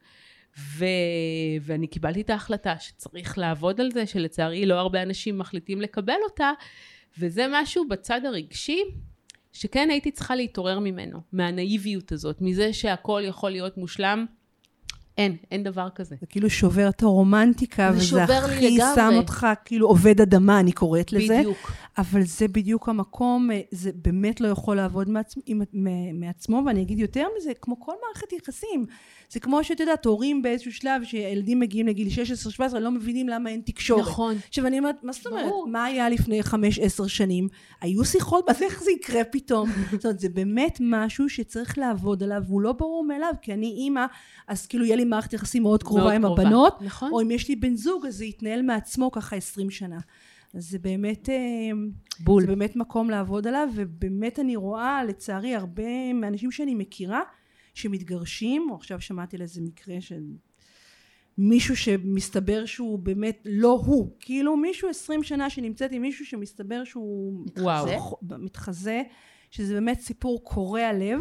ו... 0.57 0.85
ואני 1.61 1.87
קיבלתי 1.87 2.21
את 2.21 2.29
ההחלטה 2.29 2.79
שצריך 2.79 3.37
לעבוד 3.37 3.81
על 3.81 3.91
זה, 3.91 4.05
שלצערי 4.05 4.65
לא 4.65 4.75
הרבה 4.75 5.01
אנשים 5.01 5.37
מחליטים 5.37 5.81
לקבל 5.81 6.17
אותה, 6.23 6.51
וזה 7.19 7.45
משהו 7.49 7.87
בצד 7.87 8.25
הרגשי, 8.25 8.83
שכן 9.53 9.87
הייתי 9.91 10.11
צריכה 10.11 10.35
להתעורר 10.35 10.79
ממנו, 10.79 11.19
מהנאיביות 11.33 12.11
הזאת, 12.11 12.37
מזה 12.41 12.73
שהכל 12.73 13.21
יכול 13.25 13.51
להיות 13.51 13.77
מושלם. 13.77 14.25
אין, 15.17 15.37
אין 15.51 15.63
דבר 15.63 15.87
כזה. 15.95 16.15
זה 16.19 16.25
כאילו 16.25 16.49
שובר 16.49 16.89
את 16.89 17.03
הרומנטיקה, 17.03 17.91
וזה 17.95 18.23
הכי 18.23 18.77
שם 18.95 19.13
אותך 19.17 19.47
כאילו 19.65 19.87
עובד 19.87 20.21
אדמה, 20.21 20.59
אני 20.59 20.71
קוראת 20.71 21.13
לזה. 21.13 21.37
בדיוק. 21.39 21.71
אבל 21.97 22.23
זה 22.23 22.47
בדיוק 22.47 22.89
המקום, 22.89 23.51
אה, 23.51 23.61
זה 23.71 23.91
באמת 23.95 24.41
לא 24.41 24.47
יכול 24.47 24.75
לעבוד 24.75 25.09
מעצ... 25.09 25.35
מעצמו, 26.13 26.61
ואני 26.65 26.81
אגיד 26.81 26.99
יותר 26.99 27.27
מזה, 27.37 27.51
כמו 27.61 27.79
כל 27.79 27.93
מערכת 28.05 28.33
יחסים. 28.33 28.85
זה 29.29 29.39
כמו 29.39 29.63
שאת 29.63 29.79
יודעת, 29.79 30.05
הורים 30.05 30.41
באיזשהו 30.41 30.73
שלב, 30.73 31.03
שילדים 31.03 31.59
מגיעים 31.59 31.87
לגיל 31.87 32.07
16-17, 32.57 32.77
לא 32.79 32.91
מבינים 32.91 33.29
למה 33.29 33.49
אין 33.49 33.61
תקשורת. 33.65 34.01
נכון. 34.01 34.35
עכשיו 34.47 34.67
אני 34.67 34.79
אומרת, 34.79 35.03
מה 35.03 35.13
זאת 35.13 35.25
אומרת? 35.25 35.53
מה 35.67 35.85
היה 35.85 36.09
לפני 36.09 36.41
5-10 36.41 36.53
שנים? 37.07 37.47
היו 37.81 38.05
שיחות, 38.05 38.49
אז 38.49 38.61
איך 38.61 38.83
זה 38.83 38.91
יקרה 38.91 39.23
פתאום? 39.23 39.69
זאת 39.91 40.05
אומרת, 40.05 40.19
זה 40.19 40.29
באמת 40.29 40.77
משהו 40.81 41.29
שצריך 41.29 41.77
לעבוד 41.77 42.23
עליו, 42.23 42.43
והוא 42.47 42.61
לא 42.61 42.71
ברור 42.71 43.05
מאליו, 43.05 43.33
כי 43.41 43.53
אני 43.53 43.67
אימא, 43.67 44.05
אז 44.47 44.67
כאילו 44.67 44.85
יהיה 44.85 44.95
לי 44.95 45.05
מערכת 45.05 45.33
יחסים 45.33 45.63
מאוד 45.63 45.83
קרובה 45.83 46.01
מאוד 46.03 46.13
עם 46.13 46.21
קרובה. 46.21 46.41
הבנות, 46.41 46.81
נכון. 46.81 47.11
או 47.11 47.21
אם 47.21 47.31
יש 47.31 47.49
לי 47.49 47.55
בן 47.55 47.75
זוג, 47.75 48.05
אז 48.05 48.15
זה 48.15 48.25
יתנהל 48.25 48.61
מעצמו 48.61 49.11
ככה 49.11 49.35
20 49.35 49.69
שנה. 49.69 49.97
זה 50.53 50.79
באמת, 50.79 51.29
אה, 51.29 51.35
בול. 52.19 52.41
זה 52.41 52.47
באמת 52.47 52.75
מקום 52.75 53.09
לעבוד 53.09 53.47
עליו, 53.47 53.67
ובאמת 53.75 54.39
אני 54.39 54.55
רואה, 54.55 55.03
לצערי, 55.03 55.55
הרבה 55.55 56.13
מהאנשים 56.13 56.51
שאני 56.51 56.75
מכירה, 56.75 57.21
שמתגרשים, 57.73 58.67
או 58.69 58.75
עכשיו 58.75 59.01
שמעתי 59.01 59.35
על 59.35 59.41
איזה 59.41 59.61
מקרה 59.61 60.01
של 60.01 60.23
מישהו 61.37 61.75
שמסתבר 61.75 62.65
שהוא 62.65 62.99
באמת 62.99 63.41
לא 63.45 63.81
הוא, 63.85 64.15
כאילו 64.19 64.57
מישהו 64.57 64.89
עשרים 64.89 65.23
שנה 65.23 65.49
שנמצאת 65.49 65.91
עם 65.91 66.01
מישהו 66.01 66.25
שמסתבר 66.25 66.83
שהוא 66.83 67.45
מתחזה, 67.45 67.97
מתחזה 68.21 69.01
שזה 69.51 69.73
באמת 69.73 69.99
סיפור 69.99 70.43
קורע 70.43 70.93
לב, 70.93 71.19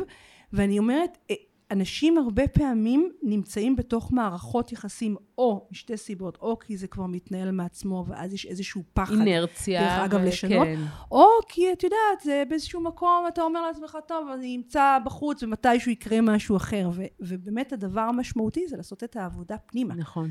ואני 0.53 0.79
אומרת, 0.79 1.19
אה, 1.31 1.35
אנשים 1.71 2.19
הרבה 2.19 2.49
פעמים 2.49 3.13
נמצאים 3.23 3.77
בתוך 3.77 4.13
מערכות 4.13 4.73
יחסים 4.73 5.17
או 5.39 5.69
משתי 5.71 5.97
סיבות, 5.97 6.39
או 6.41 6.59
כי 6.59 6.77
זה 6.77 6.87
כבר 6.87 7.07
מתנהל 7.07 7.51
מעצמו 7.51 8.05
ואז 8.09 8.35
יש 8.35 8.47
איזשהו 8.47 8.83
פחד. 8.93 9.15
אינרציה. 9.15 9.81
דרך 9.81 10.05
אגב, 10.05 10.21
לשנות. 10.21 10.67
כן. 10.67 10.81
או 11.11 11.27
כי 11.49 11.73
את 11.73 11.83
יודעת, 11.83 12.21
זה 12.25 12.43
באיזשהו 12.49 12.81
מקום, 12.81 13.25
אתה 13.29 13.43
אומר 13.43 13.63
לעצמך, 13.67 13.99
טוב, 14.09 14.29
אני 14.35 14.57
אמצא 14.57 14.99
בחוץ 15.05 15.43
ומתישהו 15.43 15.93
יקרה 15.93 16.21
משהו 16.21 16.57
אחר. 16.57 16.91
ו- 16.93 17.05
ובאמת 17.21 17.73
הדבר 17.73 18.01
המשמעותי 18.01 18.69
זה 18.69 18.77
לעשות 18.77 19.05
את 19.05 19.17
העבודה 19.17 19.57
פנימה. 19.59 19.95
נכון. 19.95 20.31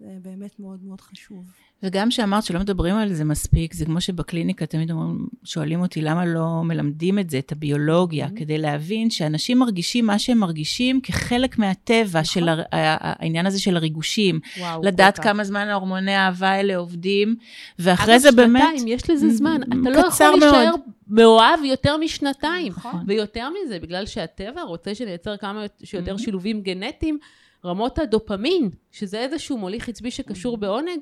זה 0.00 0.06
באמת 0.22 0.60
מאוד 0.60 0.78
מאוד 0.84 1.00
חשוב. 1.00 1.44
וגם 1.82 2.10
שאמרת 2.10 2.44
שלא 2.44 2.60
מדברים 2.60 2.96
על 2.96 3.12
זה 3.12 3.24
מספיק, 3.24 3.74
זה 3.74 3.84
כמו 3.84 4.00
שבקליניקה 4.00 4.66
תמיד 4.66 4.90
אומרים, 4.90 5.26
שואלים 5.44 5.80
אותי 5.80 6.00
למה 6.00 6.26
לא 6.26 6.62
מלמדים 6.64 7.18
את 7.18 7.30
זה, 7.30 7.38
את 7.38 7.52
הביולוגיה, 7.52 8.26
mm-hmm. 8.26 8.38
כדי 8.38 8.58
להבין 8.58 9.10
שאנשים 9.10 9.58
מרגישים 9.58 10.06
מה 10.06 10.18
שהם 10.18 10.38
מרגישים 10.38 11.00
כחלק 11.00 11.58
מהטבע 11.58 12.20
נכון. 12.20 12.24
של 12.24 12.48
הר, 12.48 12.62
העניין 12.72 13.46
הזה 13.46 13.60
של 13.60 13.76
הריגושים. 13.76 14.40
וואו, 14.58 14.82
לדעת 14.82 15.18
כמה 15.18 15.44
זמן 15.44 15.68
ההורמוני 15.68 16.14
האהבה 16.14 16.48
האלה 16.48 16.76
עובדים, 16.76 17.36
ואחרי 17.78 18.18
זה 18.18 18.32
באמת... 18.32 18.62
אגב, 18.62 18.70
שנתיים, 18.70 18.88
יש 18.88 19.10
לזה 19.10 19.28
זמן. 19.28 19.60
אתה 19.62 19.90
לא 19.90 19.98
יכול 19.98 20.26
להישאר 20.26 20.74
מאוהב 21.08 21.64
יותר 21.64 21.96
משנתיים. 21.96 22.72
נכון. 22.72 23.04
ויותר 23.06 23.48
מזה, 23.50 23.78
בגלל 23.80 24.06
שהטבע 24.06 24.62
רוצה 24.62 24.94
שנייצר 24.94 25.36
כמה 25.36 25.64
שיותר 25.84 26.14
mm-hmm. 26.14 26.18
שילובים 26.18 26.60
גנטיים, 26.60 27.18
רמות 27.64 27.98
הדופמין, 27.98 28.70
שזה 28.92 29.20
איזשהו 29.20 29.58
מוליך 29.58 29.88
עצבי 29.88 30.10
שקשור. 30.10 30.56
בעונג, 30.56 31.00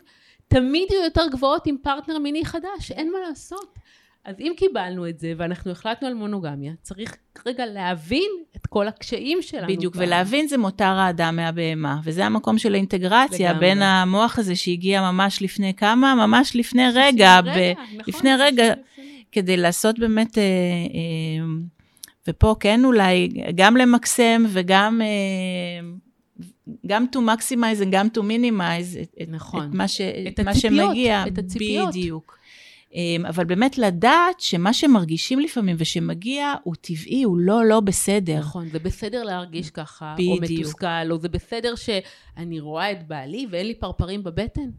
תמיד 0.49 0.91
יהיו 0.91 1.05
יותר 1.05 1.23
גבוהות 1.31 1.67
עם 1.67 1.77
פרטנר 1.83 2.19
מיני 2.19 2.45
חדש, 2.45 2.93
אין 2.93 3.13
מה 3.13 3.19
לעשות. 3.29 3.79
אז 4.25 4.37
אם 4.41 4.53
קיבלנו 4.57 5.09
את 5.09 5.19
זה 5.19 5.33
ואנחנו 5.37 5.71
החלטנו 5.71 6.09
על 6.09 6.15
מונוגמיה, 6.15 6.73
צריך 6.83 7.17
רגע 7.47 7.67
להבין 7.67 8.31
את 8.57 8.67
כל 8.67 8.89
הקשיים 8.89 9.43
שלנו. 9.43 9.69
בדיוק, 9.69 9.95
פעם. 9.95 10.03
ולהבין 10.03 10.49
זה 10.49 10.59
מותר 10.59 10.85
האדם 10.85 11.37
מהבהמה, 11.37 12.01
וזה 12.05 12.27
המקום 12.27 12.59
של 12.59 12.75
האינטגרציה 12.75 13.51
לגמרי. 13.51 13.67
בין 13.67 13.83
המוח 13.83 14.39
הזה 14.39 14.57
שהגיע 14.57 15.01
ממש 15.01 15.43
לפני 15.43 15.75
כמה? 15.75 16.15
ממש 16.27 16.57
לפני 16.57 16.83
רגע, 16.95 17.41
ב- 17.41 17.47
רגע 17.49 17.73
נכון, 17.73 17.99
לפני 18.07 18.31
רגע, 18.39 18.75
כדי 19.33 19.57
לעשות 19.57 19.99
באמת, 19.99 20.39
אה, 20.39 20.43
אה, 20.43 21.47
ופה 22.29 22.55
כן 22.61 22.85
אולי, 22.85 23.29
גם 23.55 23.77
למקסם 23.77 24.45
וגם... 24.49 25.03
אה, 25.03 25.89
גם 26.87 27.07
to 27.15 27.19
maximize 27.19 27.79
וגם 27.79 28.09
to 28.17 28.21
minimize 28.21 29.03
את, 29.23 29.29
נכון. 29.29 29.69
את, 29.69 29.75
מה, 29.75 29.89
ש, 29.89 30.01
את 30.01 30.41
מה 30.41 30.51
הציפיות, 30.51 30.87
שמגיע. 30.89 31.25
את 31.27 31.39
הציפיות. 31.39 31.89
בדיוק. 31.89 32.39
אמ, 32.95 33.27
אבל 33.27 33.45
באמת 33.45 33.79
לדעת 33.79 34.41
שמה 34.41 34.73
שמרגישים 34.73 35.41
לפעמים 35.41 35.77
ושמגיע 35.79 36.55
הוא 36.63 36.75
טבעי, 36.81 37.23
הוא 37.23 37.39
לא 37.39 37.65
לא 37.65 37.81
בסדר. 37.81 38.39
נכון, 38.39 38.69
זה 38.69 38.79
בסדר 38.79 39.23
להרגיש 39.23 39.71
ככה, 39.71 40.15
בדיוק. 40.15 40.43
או 40.43 40.57
מתוסכל, 40.57 41.11
או 41.11 41.19
זה 41.19 41.29
בסדר 41.29 41.75
שאני 41.75 42.61
רואה 42.61 42.93
את 42.93 43.09
בעלי 43.09 43.47
ואין 43.51 43.67
לי 43.67 43.75
פרפרים 43.75 44.25
בבטן. 44.25 44.71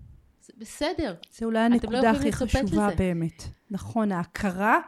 זה 0.42 0.54
בסדר. 0.58 1.14
זה 1.32 1.46
אולי 1.46 1.60
הנקודה 1.60 2.02
לא 2.02 2.08
הכי 2.08 2.32
חשובה 2.32 2.90
באמת. 2.98 3.44
נכון, 3.72 4.12
ההכרה 4.12 4.80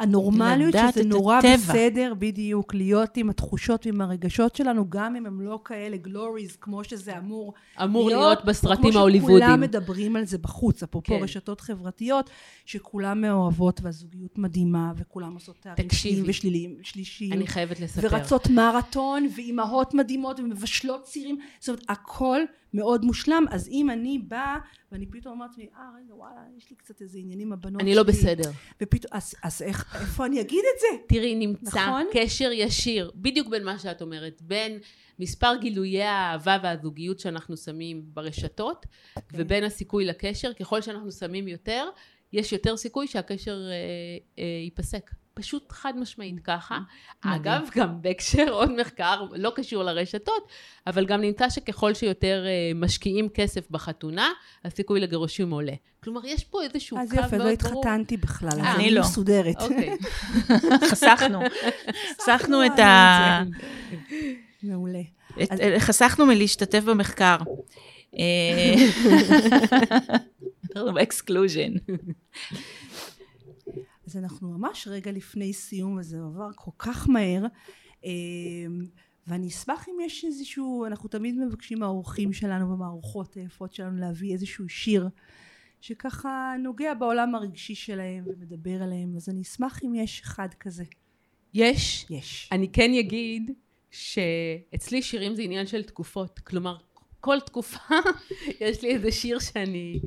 הנורמליות, 0.00 0.74
שזה 0.92 1.04
נורא 1.04 1.38
הטבע. 1.38 1.56
בסדר, 1.56 2.12
בדיוק, 2.18 2.74
להיות 2.74 3.16
עם 3.16 3.30
התחושות 3.30 3.86
ועם 3.86 4.00
הרגשות 4.00 4.56
שלנו, 4.56 4.90
גם 4.90 5.16
אם 5.16 5.26
הם 5.26 5.40
לא 5.40 5.60
כאלה 5.64 5.96
גלוריז, 5.96 6.56
כמו 6.56 6.84
שזה 6.84 7.18
אמור, 7.18 7.54
אמור 7.82 8.08
להיות, 8.08 8.22
להיות 8.22 8.44
בסרטים 8.44 8.96
ההוליוודיים. 8.96 9.38
כמו 9.38 9.46
שכולם 9.46 9.60
מדברים 9.60 10.16
על 10.16 10.24
זה 10.24 10.38
בחוץ, 10.38 10.82
אפרופו 10.82 11.18
כן. 11.18 11.22
רשתות 11.22 11.60
חברתיות, 11.60 12.30
שכולם 12.66 13.20
מאוהבות 13.20 13.80
והזוגיות 13.82 14.38
מדהימה, 14.38 14.92
וכולם 14.96 15.34
עושות 15.34 15.56
תארים 15.60 15.90
שניים 15.90 16.24
ושליליים, 16.26 16.76
שלישיים. 16.82 17.32
אני 17.32 17.46
חייבת 17.46 17.80
לספר. 17.80 18.08
ורצות 18.10 18.46
מרתון, 18.50 19.28
ואימהות 19.36 19.94
מדהימות, 19.94 20.40
ומבשלות 20.40 21.04
צירים, 21.04 21.38
זאת 21.60 21.68
אומרת, 21.68 21.82
הכל 21.88 22.40
מאוד 22.74 23.04
מושלם, 23.04 23.44
אז 23.50 23.68
אם 23.68 23.90
אני 23.90 24.18
באה, 24.18 24.58
ואני 24.92 25.06
פתאום 25.06 25.34
אומרת 25.34 25.58
לי, 25.58 25.68
אה, 25.76 25.82
רגע, 25.98 26.14
וואלה, 26.14 26.40
יש 26.56 26.70
לי 26.70 26.76
קצת 26.76 27.02
איזה 27.02 27.18
עניינים 27.18 27.46
עם 27.46 27.52
הבנות 27.52 27.80
שלי. 27.80 27.90
אני 27.90 27.96
לא 27.96 28.02
בסדר. 28.02 28.50
ופתאום, 28.82 29.12
אז, 29.12 29.34
אז 29.42 29.62
איך, 29.62 29.96
איפה 30.00 30.26
אני 30.26 30.40
אגיד 30.40 30.64
את 30.74 30.80
זה? 30.80 30.86
תראי, 31.08 31.34
נמצא 31.34 31.86
נכון? 31.86 32.06
קשר 32.12 32.50
ישיר, 32.52 33.10
בדיוק 33.14 33.48
בין 33.48 33.64
מה 33.64 33.78
שאת 33.78 34.02
אומרת, 34.02 34.42
בין 34.42 34.78
מספר 35.18 35.56
גילויי 35.60 36.02
האהבה 36.02 36.58
והזוגיות 36.62 37.18
שאנחנו 37.20 37.56
שמים 37.56 38.02
ברשתות, 38.04 38.86
okay. 38.86 39.16
אוקיי. 39.16 39.40
ובין 39.42 39.64
הסיכוי 39.64 40.04
לקשר, 40.04 40.52
ככל 40.52 40.82
שאנחנו 40.82 41.12
שמים 41.12 41.48
יותר, 41.48 41.88
יש 42.32 42.52
יותר 42.52 42.76
סיכוי 42.76 43.06
שהקשר 43.06 43.68
אה, 43.70 43.74
אה, 44.38 44.44
ייפסק. 44.64 45.10
פשוט 45.40 45.72
חד 45.72 45.92
משמעית 45.96 46.40
ככה. 46.44 46.78
אגב, 47.20 47.68
גם 47.74 48.02
בהקשר 48.02 48.50
עוד 48.58 48.80
מחקר, 48.80 49.24
לא 49.32 49.52
קשור 49.56 49.82
לרשתות, 49.82 50.48
אבל 50.86 51.06
גם 51.06 51.20
נמצא 51.20 51.48
שככל 51.48 51.94
שיותר 51.94 52.44
uh, 52.44 52.76
משקיעים 52.76 53.28
כסף 53.28 53.70
בחתונה, 53.70 54.28
הסיכוי 54.64 55.00
לגירושים 55.00 55.50
עולה. 55.50 55.74
כלומר, 56.04 56.26
יש 56.26 56.44
פה 56.44 56.62
איזשהו 56.62 56.96
קו 56.96 57.02
מאוד 57.02 57.14
ברור. 57.14 57.24
אז 57.24 57.34
יפה, 57.34 57.36
לא 57.36 57.48
התחתנתי 57.48 58.16
בכלל, 58.16 58.48
אז 58.48 58.76
אני 58.76 58.90
לא. 58.90 59.00
מסודרת. 59.00 59.56
אוקיי. 59.60 59.96
חסכנו. 60.90 61.40
חסכנו 62.20 62.66
את 62.66 62.78
ה... 62.78 63.42
מעולה. 64.62 65.02
חסכנו 65.78 66.26
מלהשתתף 66.26 66.84
במחקר. 66.84 67.36
exclusion. 71.02 71.72
אז 74.10 74.16
אנחנו 74.16 74.50
ממש 74.58 74.88
רגע 74.88 75.12
לפני 75.12 75.52
סיום, 75.52 75.98
וזה 75.98 76.18
עבר 76.18 76.50
כל 76.54 76.70
כך 76.78 77.08
מהר. 77.08 77.46
אמ, 78.04 78.10
ואני 79.26 79.48
אשמח 79.48 79.88
אם 79.88 79.94
יש 80.04 80.24
איזשהו, 80.24 80.86
אנחנו 80.86 81.08
תמיד 81.08 81.38
מבקשים 81.38 81.78
מהאורחים 81.78 82.32
שלנו 82.32 82.72
ומהאורחות 82.72 83.34
היפות 83.34 83.72
שלנו 83.72 84.00
להביא 84.00 84.32
איזשהו 84.32 84.68
שיר 84.68 85.08
שככה 85.80 86.54
נוגע 86.62 86.94
בעולם 86.94 87.34
הרגשי 87.34 87.74
שלהם 87.74 88.24
ומדבר 88.26 88.82
עליהם, 88.82 89.16
אז 89.16 89.28
אני 89.28 89.42
אשמח 89.42 89.80
אם 89.84 89.94
יש 89.94 90.20
אחד 90.20 90.48
כזה. 90.60 90.84
יש. 91.54 92.06
יש. 92.10 92.48
אני 92.52 92.68
כן 92.72 92.90
אגיד 93.00 93.50
שאצלי 93.90 95.02
שירים 95.02 95.34
זה 95.34 95.42
עניין 95.42 95.66
של 95.66 95.82
תקופות. 95.82 96.38
כלומר, 96.38 96.76
כל 97.20 97.40
תקופה 97.40 97.94
יש 98.60 98.82
לי 98.82 98.90
איזה 98.94 99.12
שיר 99.12 99.38
שאני... 99.38 100.00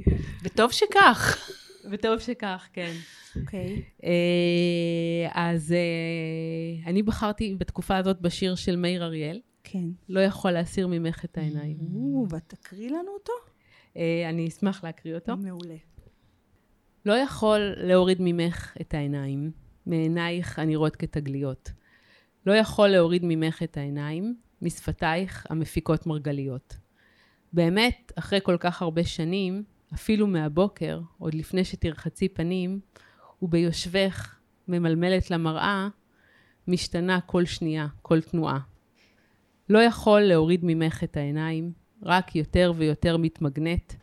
וטוב 0.43 0.71
שכך. 0.71 1.49
וטוב 1.91 2.19
שכך, 2.19 2.67
כן. 2.73 2.93
אוקיי. 3.35 3.75
Okay. 3.75 4.03
אה, 4.03 5.31
אז 5.33 5.71
אה, 5.71 6.89
אני 6.89 7.03
בחרתי 7.03 7.55
בתקופה 7.57 7.97
הזאת 7.97 8.21
בשיר 8.21 8.55
של 8.55 8.75
מאיר 8.75 9.03
אריאל. 9.03 9.41
כן. 9.63 9.87
לא 10.09 10.19
יכול 10.19 10.51
להסיר 10.51 10.87
ממך 10.87 11.25
את 11.25 11.37
העיניים. 11.37 11.77
ותקריא 12.29 12.89
לנו 12.89 13.11
אותו? 13.13 13.33
אה, 13.97 14.29
אני 14.29 14.47
אשמח 14.47 14.83
להקריא 14.83 15.15
אותו. 15.15 15.37
מעולה. 15.37 15.75
לא 17.05 17.13
יכול 17.13 17.73
להוריד 17.77 18.17
ממך 18.21 18.77
את 18.81 18.93
העיניים, 18.93 19.51
מעינייך 19.85 20.59
הנראות 20.59 20.95
כתגליות. 20.95 21.71
לא 22.45 22.53
יכול 22.53 22.87
להוריד 22.87 23.21
ממך 23.25 23.63
את 23.63 23.77
העיניים, 23.77 24.35
משפתייך 24.61 25.45
המפיקות 25.49 26.07
מרגליות. 26.07 26.77
באמת, 27.53 28.11
אחרי 28.15 28.39
כל 28.43 28.57
כך 28.59 28.81
הרבה 28.81 29.03
שנים, 29.03 29.63
אפילו 29.93 30.27
מהבוקר, 30.27 30.99
עוד 31.17 31.33
לפני 31.33 31.65
שתרחצי 31.65 32.29
פנים, 32.29 32.79
וביושבך 33.41 34.35
ממלמלת 34.67 35.31
למראה, 35.31 35.87
משתנה 36.67 37.21
כל 37.21 37.45
שנייה, 37.45 37.87
כל 38.01 38.21
תנועה. 38.21 38.59
לא 39.69 39.79
יכול 39.79 40.21
להוריד 40.21 40.59
ממך 40.63 41.03
את 41.03 41.17
העיניים, 41.17 41.71
רק 42.03 42.35
יותר 42.35 42.73
ויותר 42.75 43.17
מתמגנט. 43.17 43.93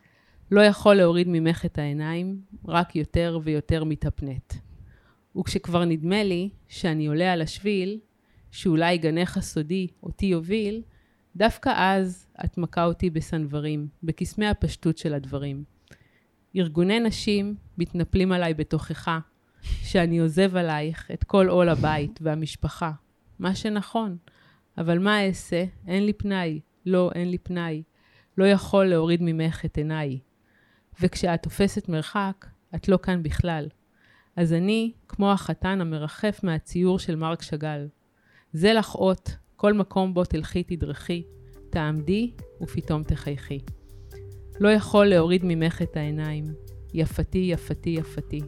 לא 0.51 0.61
יכול 0.61 0.95
להוריד 0.95 1.29
ממך 1.29 1.65
את 1.65 1.79
העיניים, 1.79 2.41
רק 2.69 2.97
יותר 2.97 3.39
ויותר 3.43 3.85
מתאפנט. 3.85 4.55
וכשכבר 5.37 5.85
נדמה 5.85 6.25
לי 6.25 6.49
שאני 6.69 7.07
עולה 7.07 7.33
על 7.33 7.43
השביל, 7.43 8.01
שאולי 8.51 8.99
גנך 8.99 9.37
הסודי 9.37 9.87
אותי 10.03 10.27
יוביל, 10.27 10.83
דווקא 11.37 11.73
אז 11.77 12.27
את 12.45 12.59
מכה 12.59 12.85
אותי 12.85 13.11
בסנוורים, 13.11 13.89
בקסמי 14.03 14.47
הפשטות 14.47 14.99
של 14.99 15.15
הדברים. 15.15 15.65
ארגוני 16.57 17.01
נשים 17.01 17.55
מתנפלים 17.79 18.33
עליי 18.33 18.55
בתוכחה, 18.55 19.19
שאני 19.63 20.19
עוזב 20.19 20.57
עלייך 20.57 21.11
את 21.11 21.25
כל 21.25 21.49
עול 21.49 21.69
הבית 21.69 22.19
והמשפחה. 22.23 22.93
מה 23.39 23.55
שנכון. 23.55 24.17
אבל 24.79 24.99
מה 24.99 25.27
אעשה? 25.27 25.65
אין 25.87 26.07
לי 26.07 26.13
פנאי. 26.13 26.61
לא, 26.87 27.11
אין 27.15 27.31
לי 27.31 27.39
פנאי. 27.39 27.83
לא 28.39 28.45
יכול 28.45 28.87
להוריד 28.87 29.23
ממך 29.23 29.65
את 29.65 29.77
עיניי. 29.79 30.19
וכשאת 31.01 31.43
תופסת 31.43 31.89
מרחק, 31.89 32.47
את 32.75 32.89
לא 32.89 32.99
כאן 33.03 33.23
בכלל. 33.23 33.69
אז 34.37 34.53
אני, 34.53 34.93
כמו 35.09 35.33
החתן 35.33 35.81
המרחף 35.81 36.41
מהציור 36.43 36.99
של 36.99 37.17
מרק 37.17 37.43
שאגאל. 37.43 37.89
זה 38.53 38.73
לך 38.73 38.95
אות, 38.95 39.37
כל 39.57 39.73
מקום 39.73 40.15
בו 40.15 40.25
תלכי 40.25 40.63
תדרכי, 40.63 41.25
תעמדי 41.71 42.31
ופתאום 42.61 43.03
תחייכי. 43.03 43.61
לא 44.61 44.69
יכול 44.69 45.07
להוריד 45.07 45.41
ממך 45.45 45.83
את 45.83 45.97
העיניים. 45.97 46.45
יפתי, 46.95 47.39
יפתי, 47.53 47.91
יפתי. 47.91 48.41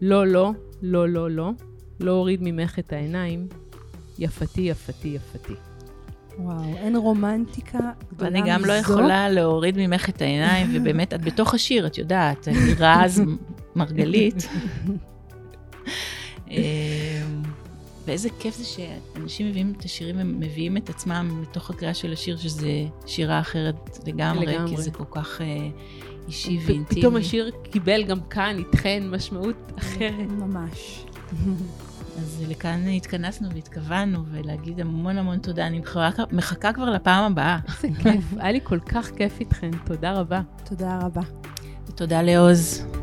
לא, 0.00 0.26
לא, 0.26 0.52
לא, 0.82 1.08
לא, 1.08 1.30
לא. 1.30 1.50
לא 2.00 2.12
הוריד 2.12 2.40
ממך 2.42 2.78
את 2.78 2.92
העיניים. 2.92 3.48
יפתי, 4.18 4.60
יפתי, 4.60 5.08
יפתי. 5.08 5.52
וואו, 6.38 6.64
אין 6.76 6.96
רומנטיקה 6.96 7.78
גדולה 7.78 8.30
מזו. 8.30 8.38
ואני 8.40 8.42
גם 8.46 8.64
לא 8.64 8.72
יכולה 8.72 9.28
להוריד 9.28 9.78
ממך 9.78 10.08
את 10.08 10.22
העיניים, 10.22 10.66
ובאמת, 10.74 11.14
את 11.14 11.24
בתוך 11.24 11.54
השיר, 11.54 11.86
את 11.86 11.98
יודעת, 11.98 12.48
אני 12.48 12.74
רז 12.78 13.22
מרגלית. 13.76 14.48
ואיזה 18.06 18.28
כיף 18.38 18.56
זה 18.56 18.64
שאנשים 18.64 19.48
מביאים 19.48 19.72
את 19.78 19.84
השירים 19.84 20.16
ומביאים 20.18 20.76
את 20.76 20.90
עצמם 20.90 21.42
מתוך 21.42 21.70
הקריאה 21.70 21.94
של 21.94 22.12
השיר, 22.12 22.36
שזה 22.36 22.70
שירה 23.06 23.40
אחרת 23.40 23.98
לגמרי, 24.06 24.46
לגמרי. 24.46 24.76
כי 24.76 24.82
זה 24.82 24.90
כל 24.90 25.04
כך 25.10 25.40
uh, 25.40 25.42
אישי 26.26 26.58
ואינטימי. 26.66 27.00
פתאום 27.00 27.16
השיר 27.16 27.50
קיבל 27.70 28.04
גם 28.04 28.20
כאן 28.30 28.56
איתכן 28.58 29.02
משמעות 29.10 29.72
אחרת. 29.78 30.28
ממש. 30.28 31.04
אז 32.18 32.44
לכאן 32.48 32.88
התכנסנו 32.88 33.48
והתכוונו, 33.54 34.18
ולהגיד 34.30 34.80
המון 34.80 35.18
המון 35.18 35.38
תודה. 35.38 35.66
אני 35.66 35.82
מחכה 36.32 36.72
כבר 36.72 36.90
לפעם 36.90 37.32
הבאה. 37.32 37.58
איזה 37.84 38.02
כיף, 38.02 38.24
היה 38.36 38.52
לי 38.52 38.60
כל 38.62 38.78
כך 38.80 39.10
כיף 39.16 39.40
איתכן, 39.40 39.70
תודה 39.84 40.12
רבה. 40.12 40.40
תודה 40.64 40.98
רבה. 41.02 41.22
ותודה 41.86 42.22
לעוז. 42.22 43.01